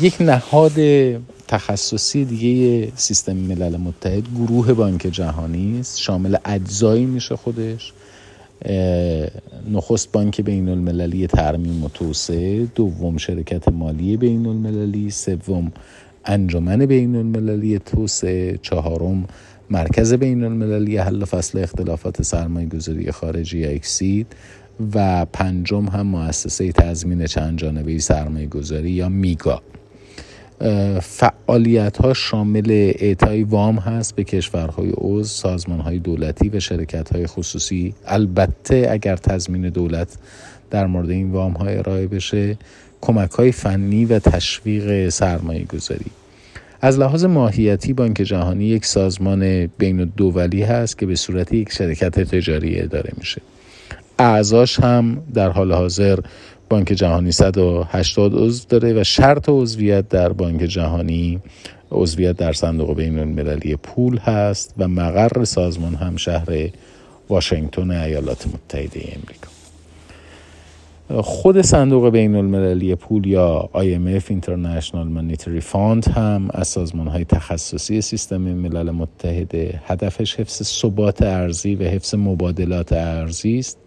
یک 0.00 0.16
نهاد 0.20 0.72
تخصصی 1.48 2.24
دیگه 2.24 2.92
سیستم 2.96 3.36
ملل 3.36 3.76
متحد 3.76 4.24
گروه 4.36 4.72
بانک 4.72 5.00
جهانی 5.00 5.80
است. 5.80 6.00
شامل 6.00 6.36
اجزایی 6.44 7.06
میشه 7.06 7.36
خودش. 7.36 7.92
نخست 9.70 10.12
بانک 10.12 10.40
بین 10.40 10.68
المللی 10.68 11.26
ترمیم 11.26 11.84
و 11.84 11.88
توسعه 11.88 12.64
دوم 12.74 13.16
شرکت 13.16 13.68
مالی 13.68 14.16
بین 14.16 14.46
المللی 14.46 15.10
سوم 15.10 15.72
انجمن 16.24 16.86
بین 16.86 17.16
المللی 17.16 17.78
توسعه 17.78 18.58
چهارم 18.62 19.24
مرکز 19.70 20.14
بین 20.14 20.44
المللی 20.44 20.96
حل 20.96 21.24
فصل 21.24 21.58
اختلافات 21.58 22.22
سرمایه 22.22 22.68
گذاری 22.68 23.10
خارجی 23.10 23.66
اکسید 23.66 24.26
و 24.94 25.26
پنجم 25.32 25.84
هم 25.84 26.06
مؤسسه 26.06 26.72
تضمین 26.72 27.26
چند 27.26 27.58
جانبه 27.58 27.98
سرمایه 27.98 28.46
گذاری 28.46 28.90
یا 28.90 29.08
میگا. 29.08 29.62
فعالیت 31.00 31.96
ها 31.96 32.14
شامل 32.14 32.70
اعطای 32.98 33.42
وام 33.42 33.76
هست 33.76 34.16
به 34.16 34.24
کشورهای 34.24 34.92
عضو 34.98 35.24
سازمان 35.24 35.80
های 35.80 35.98
دولتی 35.98 36.48
و 36.48 36.60
شرکت 36.60 37.12
های 37.12 37.26
خصوصی. 37.26 37.94
البته 38.06 38.88
اگر 38.90 39.16
تضمین 39.16 39.68
دولت 39.68 40.16
در 40.70 40.86
مورد 40.86 41.10
این 41.10 41.30
وام 41.30 41.52
های 41.52 41.76
ارائه 41.76 42.06
بشه 42.06 42.58
کمک 43.02 43.30
های 43.30 43.52
فنی 43.52 44.04
و 44.04 44.18
تشویق 44.18 45.08
سرمایه 45.08 45.64
گذاری 45.64 46.10
از 46.84 46.98
لحاظ 46.98 47.24
ماهیتی 47.24 47.92
بانک 47.92 48.16
جهانی 48.16 48.64
یک 48.64 48.84
سازمان 48.84 49.66
بین 49.66 50.04
دولی 50.16 50.62
هست 50.62 50.98
که 50.98 51.06
به 51.06 51.14
صورت 51.14 51.52
یک 51.52 51.72
شرکت 51.72 52.20
تجاری 52.20 52.80
اداره 52.80 53.12
میشه. 53.18 53.42
اعضاش 54.18 54.80
هم 54.80 55.22
در 55.34 55.50
حال 55.50 55.72
حاضر 55.72 56.18
بانک 56.68 56.86
جهانی 56.86 57.32
180 57.32 58.34
عضو 58.34 58.64
داره 58.68 59.00
و 59.00 59.04
شرط 59.04 59.48
عضویت 59.48 60.08
در 60.08 60.32
بانک 60.32 60.60
جهانی 60.60 61.40
عضویت 61.90 62.36
در 62.36 62.52
صندوق 62.52 62.96
بین 62.96 63.18
المللی 63.18 63.76
پول 63.76 64.18
هست 64.18 64.74
و 64.78 64.88
مقر 64.88 65.44
سازمان 65.44 65.94
هم 65.94 66.16
شهر 66.16 66.68
واشنگتن 67.28 67.90
ایالات 67.90 68.46
متحده 68.46 69.00
امریکا. 69.00 69.51
خود 71.20 71.60
صندوق 71.60 72.08
بین 72.08 72.36
المللی 72.36 72.94
پول 72.94 73.26
یا 73.26 73.70
IMF 73.74 74.22
International 74.22 75.06
Monetary 75.16 75.62
Fund 75.72 76.08
هم 76.08 76.48
از 76.54 76.68
سازمان 76.68 77.06
های 77.08 77.24
تخصصی 77.24 78.00
سیستم 78.00 78.36
ملل 78.36 78.90
متحده 78.90 79.80
هدفش 79.86 80.36
حفظ 80.36 80.62
ثبات 80.62 81.22
ارزی 81.22 81.74
و 81.74 81.82
حفظ 81.82 82.14
مبادلات 82.14 82.92
ارزی 82.92 83.58
است. 83.58 83.78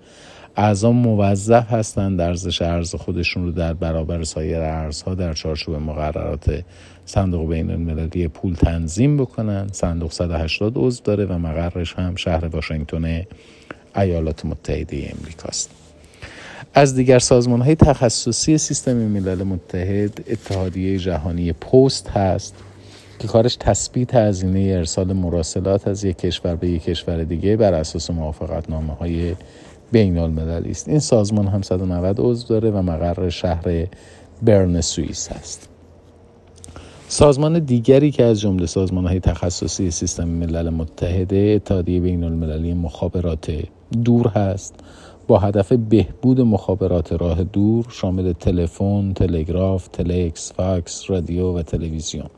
اعضا 0.57 0.91
موظف 0.91 1.73
هستند 1.73 2.21
ارزش 2.21 2.61
ارز 2.61 2.95
خودشون 2.95 3.43
رو 3.43 3.51
در 3.51 3.73
برابر 3.73 4.23
سایر 4.23 4.61
ارزها 4.61 5.15
در 5.15 5.33
چارچوب 5.33 5.75
مقررات 5.75 6.63
صندوق 7.05 7.49
بین 7.49 7.71
المللی 7.71 8.27
پول 8.27 8.53
تنظیم 8.53 9.17
بکنن. 9.17 9.67
صندوق 9.71 10.11
180 10.11 10.73
عضو 10.75 11.03
داره 11.03 11.25
و 11.25 11.37
مقرش 11.37 11.93
هم 11.93 12.15
شهر 12.15 12.45
واشنگتن 12.45 13.23
ایالات 13.95 14.45
متحده 14.45 15.13
امریکاست. 15.19 15.84
از 16.77 16.95
دیگر 16.95 17.19
سازمان 17.19 17.61
های 17.61 17.75
تخصصی 17.75 18.57
سیستم 18.57 18.93
ملل 18.93 19.43
متحد 19.43 20.23
اتحادیه 20.27 20.97
جهانی 20.99 21.53
پست 21.53 22.09
هست 22.09 22.55
که 23.19 23.27
کارش 23.27 23.55
تثبیت 23.59 24.15
هزینه 24.15 24.59
ارسال 24.59 25.13
مراسلات 25.13 25.87
از 25.87 26.03
یک 26.03 26.17
کشور 26.17 26.55
به 26.55 26.69
یک 26.69 26.83
کشور 26.83 27.23
دیگه 27.23 27.57
بر 27.57 27.73
اساس 27.73 28.09
موافقت 28.09 28.69
نامه 28.69 28.93
های 28.93 29.35
بین 29.91 30.17
المللی 30.17 30.71
است. 30.71 30.89
این 30.89 30.99
سازمان 30.99 31.47
هم 31.47 31.61
190 31.61 32.15
عضو 32.19 32.47
داره 32.47 32.71
و 32.71 32.81
مقر 32.81 33.29
شهر 33.29 33.87
برن 34.41 34.81
سوئیس 34.81 35.31
هست. 35.31 35.69
سازمان 37.07 37.59
دیگری 37.59 38.11
که 38.11 38.23
از 38.23 38.39
جمله 38.39 38.65
سازمان 38.65 39.07
های 39.07 39.19
تخصصی 39.19 39.91
سیستم 39.91 40.27
ملل 40.27 40.69
متحده 40.69 41.53
اتحادیه 41.55 41.99
بین 41.99 42.23
المللی 42.23 42.73
مخابرات 42.73 43.51
دور 44.03 44.27
هست. 44.27 44.75
با 45.27 45.39
هدف 45.39 45.73
بهبود 45.73 46.41
مخابرات 46.41 47.13
راه 47.13 47.43
دور 47.43 47.85
شامل 47.89 48.33
تلفن، 48.33 49.13
تلگراف، 49.13 49.87
تلکس، 49.87 50.53
فاکس، 50.53 51.09
رادیو 51.09 51.57
و 51.57 51.61
تلویزیون. 51.61 52.29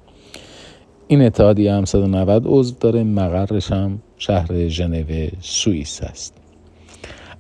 این 1.07 1.21
اتحادیه 1.21 1.73
هم 1.73 1.85
190 1.85 2.43
عضو 2.45 2.75
داره. 2.79 3.03
مقرش 3.03 3.71
هم 3.71 3.99
شهر 4.17 4.67
ژنو 4.67 5.27
سوئیس 5.41 6.01
است. 6.03 6.33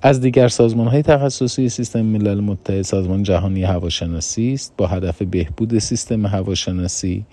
از 0.01 0.21
دیگر 0.21 0.47
سازمان 0.47 0.87
های 0.87 1.01
تخصصی 1.01 1.69
سیستم 1.69 2.01
ملل 2.01 2.39
متحد 2.39 2.81
سازمان 2.81 3.23
جهانی 3.23 3.63
هواشناسی 3.63 4.53
است. 4.53 4.73
با 4.77 4.87
هدف 4.87 5.21
بهبود 5.21 5.79
سیستم 5.79 6.25
هواشناسی 6.25 7.25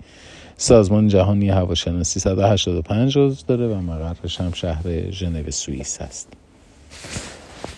سازمان 0.57 1.07
جهانی 1.07 1.49
هواشناسی 1.49 2.19
185 2.19 3.17
عضو 3.17 3.43
داره 3.47 3.67
و 3.67 3.81
مقرش 3.81 4.41
هم 4.41 4.51
شهر 4.53 5.11
ژنو 5.11 5.51
سوئیس 5.51 6.01
است. 6.01 6.33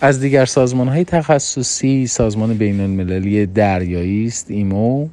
از 0.00 0.20
دیگر 0.20 0.44
سازمان 0.44 0.88
های 0.88 1.04
تخصصی 1.04 2.06
سازمان 2.06 2.54
بین 2.54 2.80
المللی 2.80 3.46
دریایی 3.46 4.26
است 4.26 4.50
ایمو. 4.50 5.08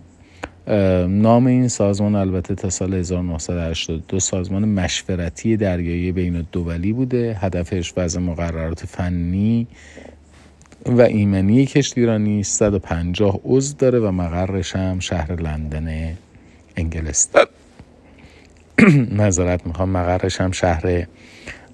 نام 1.07 1.45
این 1.45 1.67
سازمان 1.67 2.15
البته 2.15 2.55
تا 2.55 2.69
سال 2.69 2.93
1982 2.93 4.19
سازمان 4.19 4.65
مشورتی 4.65 5.57
دریایی 5.57 6.11
بین 6.11 6.35
الدولی 6.35 6.93
بوده 6.93 7.37
هدفش 7.41 7.93
وضع 7.97 8.19
مقررات 8.19 8.85
فنی 8.85 9.67
و 10.85 11.01
ایمنی 11.01 11.65
کشتیرانی 11.65 12.43
150 12.43 13.39
عضو 13.45 13.75
داره 13.77 13.99
و 13.99 14.11
مقرش 14.11 14.75
هم 14.75 14.99
شهر 14.99 15.35
لندن 15.41 16.17
انگلستان. 16.75 17.45
نظرت 19.11 19.67
می‌خوام 19.67 19.89
مقرش 19.89 20.41
هم 20.41 20.51
شهر 20.51 21.07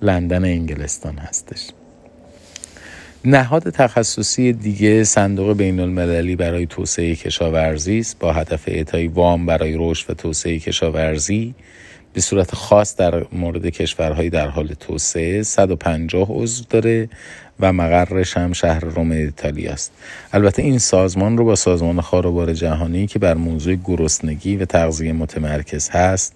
لندن 0.01 0.45
انگلستان 0.45 1.17
هستش. 1.17 1.69
نهاد 3.25 3.69
تخصصی 3.69 4.53
دیگه 4.53 5.03
صندوق 5.03 5.57
بین 5.57 5.79
المللی 5.79 6.35
برای 6.35 6.65
توسعه 6.65 7.15
کشاورزی 7.15 7.99
است. 7.99 8.19
با 8.19 8.33
هدف 8.33 8.63
اعطای 8.67 9.07
وام 9.07 9.45
برای 9.45 9.75
رشد 9.77 10.09
و 10.09 10.13
توسعه 10.13 10.59
کشاورزی. 10.59 11.55
به 12.13 12.21
صورت 12.21 12.55
خاص 12.55 12.95
در 12.95 13.25
مورد 13.31 13.65
کشورهای 13.65 14.29
در 14.29 14.47
حال 14.47 14.67
توسعه 14.67 15.43
150 15.43 16.27
عضو 16.29 16.63
داره 16.69 17.09
و 17.59 17.73
مقرش 17.73 18.37
هم 18.37 18.53
شهر 18.53 18.79
روم 18.79 19.11
ایتالیا 19.11 19.71
است. 19.71 19.91
البته 20.33 20.61
این 20.61 20.79
سازمان 20.79 21.37
رو 21.37 21.45
با 21.45 21.55
سازمان 21.55 22.01
خاروبار 22.01 22.53
جهانی 22.53 23.07
که 23.07 23.19
بر 23.19 23.33
موضوع 23.33 23.75
گرسنگی 23.75 24.55
و 24.55 24.65
تغذیه 24.65 25.13
متمرکز 25.13 25.89
هست 25.89 26.33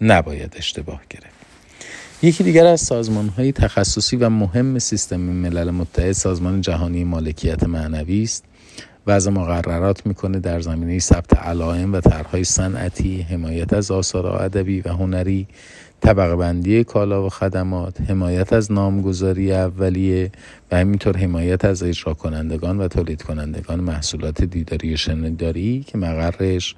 نباید 0.00 0.54
اشتباه 0.56 1.00
گرفت. 1.10 1.47
یکی 2.22 2.44
دیگر 2.44 2.66
از 2.66 2.80
سازمان 2.80 3.28
های 3.28 3.52
تخصصی 3.52 4.16
و 4.16 4.28
مهم 4.28 4.78
سیستم 4.78 5.16
ملل 5.16 5.70
متحد 5.70 6.12
سازمان 6.12 6.60
جهانی 6.60 7.04
مالکیت 7.04 7.64
معنوی 7.64 8.22
است 8.22 8.44
و 9.06 9.10
از 9.10 9.28
مقررات 9.28 10.06
می‌کنه 10.06 10.40
در 10.40 10.60
زمینه 10.60 10.98
ثبت 10.98 11.38
علائم 11.38 11.92
و 11.92 12.00
طرحهای 12.00 12.44
صنعتی 12.44 13.22
حمایت 13.22 13.72
از 13.72 13.90
آثار 13.90 14.26
ادبی 14.26 14.80
و 14.80 14.88
هنری 14.88 15.46
طبقه 16.00 16.36
بندی 16.36 16.84
کالا 16.84 17.26
و 17.26 17.28
خدمات 17.28 18.00
حمایت 18.00 18.52
از 18.52 18.72
نامگذاری 18.72 19.52
اولیه 19.52 20.30
و 20.72 20.76
همینطور 20.76 21.16
حمایت 21.16 21.64
از 21.64 21.82
اجرا 21.82 22.14
کنندگان 22.14 22.78
و 22.80 22.88
تولید 22.88 23.22
کنندگان 23.22 23.80
محصولات 23.80 24.44
دیداری 24.44 24.94
و 24.94 24.96
شنیداری 24.96 25.84
که 25.86 25.98
مقرش 25.98 26.74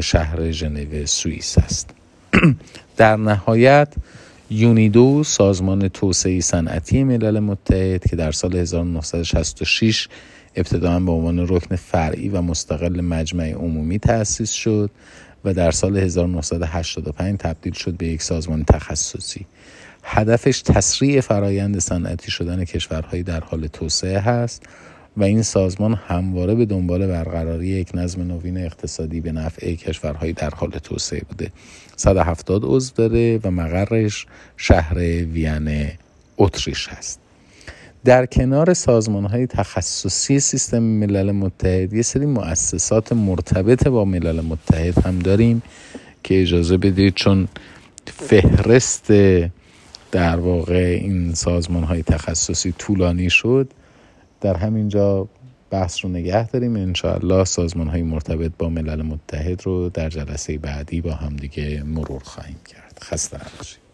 شهر 0.00 0.50
ژنو 0.50 1.06
سوئیس 1.06 1.58
است. 1.58 1.90
در 2.96 3.16
نهایت 3.16 3.88
یونیدو 4.50 5.24
سازمان 5.24 5.88
توسعه 5.88 6.40
صنعتی 6.40 7.04
ملل 7.04 7.38
متحد 7.38 8.08
که 8.08 8.16
در 8.16 8.32
سال 8.32 8.56
1966 8.56 10.08
ابتداعا 10.56 11.00
به 11.00 11.12
عنوان 11.12 11.46
رکن 11.48 11.76
فرعی 11.76 12.28
و 12.28 12.42
مستقل 12.42 13.00
مجمع 13.00 13.52
عمومی 13.52 13.98
تأسیس 13.98 14.50
شد 14.50 14.90
و 15.44 15.54
در 15.54 15.70
سال 15.70 15.96
1985 15.96 17.38
تبدیل 17.38 17.72
شد 17.72 17.96
به 17.96 18.06
یک 18.06 18.22
سازمان 18.22 18.64
تخصصی. 18.64 19.46
هدفش 20.02 20.62
تسریع 20.62 21.20
فرایند 21.20 21.78
صنعتی 21.78 22.30
شدن 22.30 22.64
کشورهای 22.64 23.22
در 23.22 23.40
حال 23.40 23.66
توسعه 23.66 24.18
هست 24.18 24.62
و 25.16 25.22
این 25.22 25.42
سازمان 25.42 25.94
همواره 25.94 26.54
به 26.54 26.64
دنبال 26.64 27.06
برقراری 27.06 27.68
یک 27.68 27.90
نظم 27.94 28.22
نوین 28.22 28.58
اقتصادی 28.58 29.20
به 29.20 29.32
نفع 29.32 29.74
کشورهای 29.74 30.32
در 30.32 30.50
حال 30.50 30.70
توسعه 30.70 31.22
بوده. 31.28 31.52
170 31.98 32.62
عضو 32.64 32.92
داره 32.94 33.40
و 33.44 33.50
مقرش 33.50 34.26
شهر 34.56 34.98
وین 35.24 35.88
اتریش 36.38 36.88
هست. 36.88 37.20
در 38.04 38.26
کنار 38.26 38.74
سازمان 38.74 39.24
های 39.24 39.46
تخصصی 39.46 40.40
سیستم 40.40 40.78
ملل 40.78 41.30
متحد 41.30 41.92
یه 41.92 42.02
سری 42.02 42.26
مؤسسات 42.26 43.12
مرتبط 43.12 43.88
با 43.88 44.04
ملل 44.04 44.40
متحد 44.40 45.06
هم 45.06 45.18
داریم 45.18 45.62
که 46.22 46.42
اجازه 46.42 46.76
بدید 46.76 47.14
چون 47.14 47.48
فهرست 48.06 49.12
در 50.12 50.36
واقع 50.36 50.98
این 51.02 51.34
سازمان 51.34 51.82
های 51.84 52.02
تخصصی 52.02 52.72
طولانی 52.78 53.30
شد 53.30 53.70
در 54.40 54.56
همینجا 54.56 55.28
بحث 55.70 56.04
رو 56.04 56.10
نگه 56.10 56.46
داریم. 56.46 56.76
انشاءالله 56.76 57.44
سازمان 57.44 57.88
های 57.88 58.02
مرتبط 58.02 58.52
با 58.58 58.68
ملل 58.68 59.02
متحد 59.02 59.62
رو 59.66 59.88
در 59.88 60.08
جلسه 60.08 60.58
بعدی 60.58 61.00
با 61.00 61.12
همدیگه 61.12 61.82
مرور 61.82 62.22
خواهیم 62.22 62.60
کرد. 62.68 62.98
خسته 63.02 63.36
نباشید. 63.36 63.88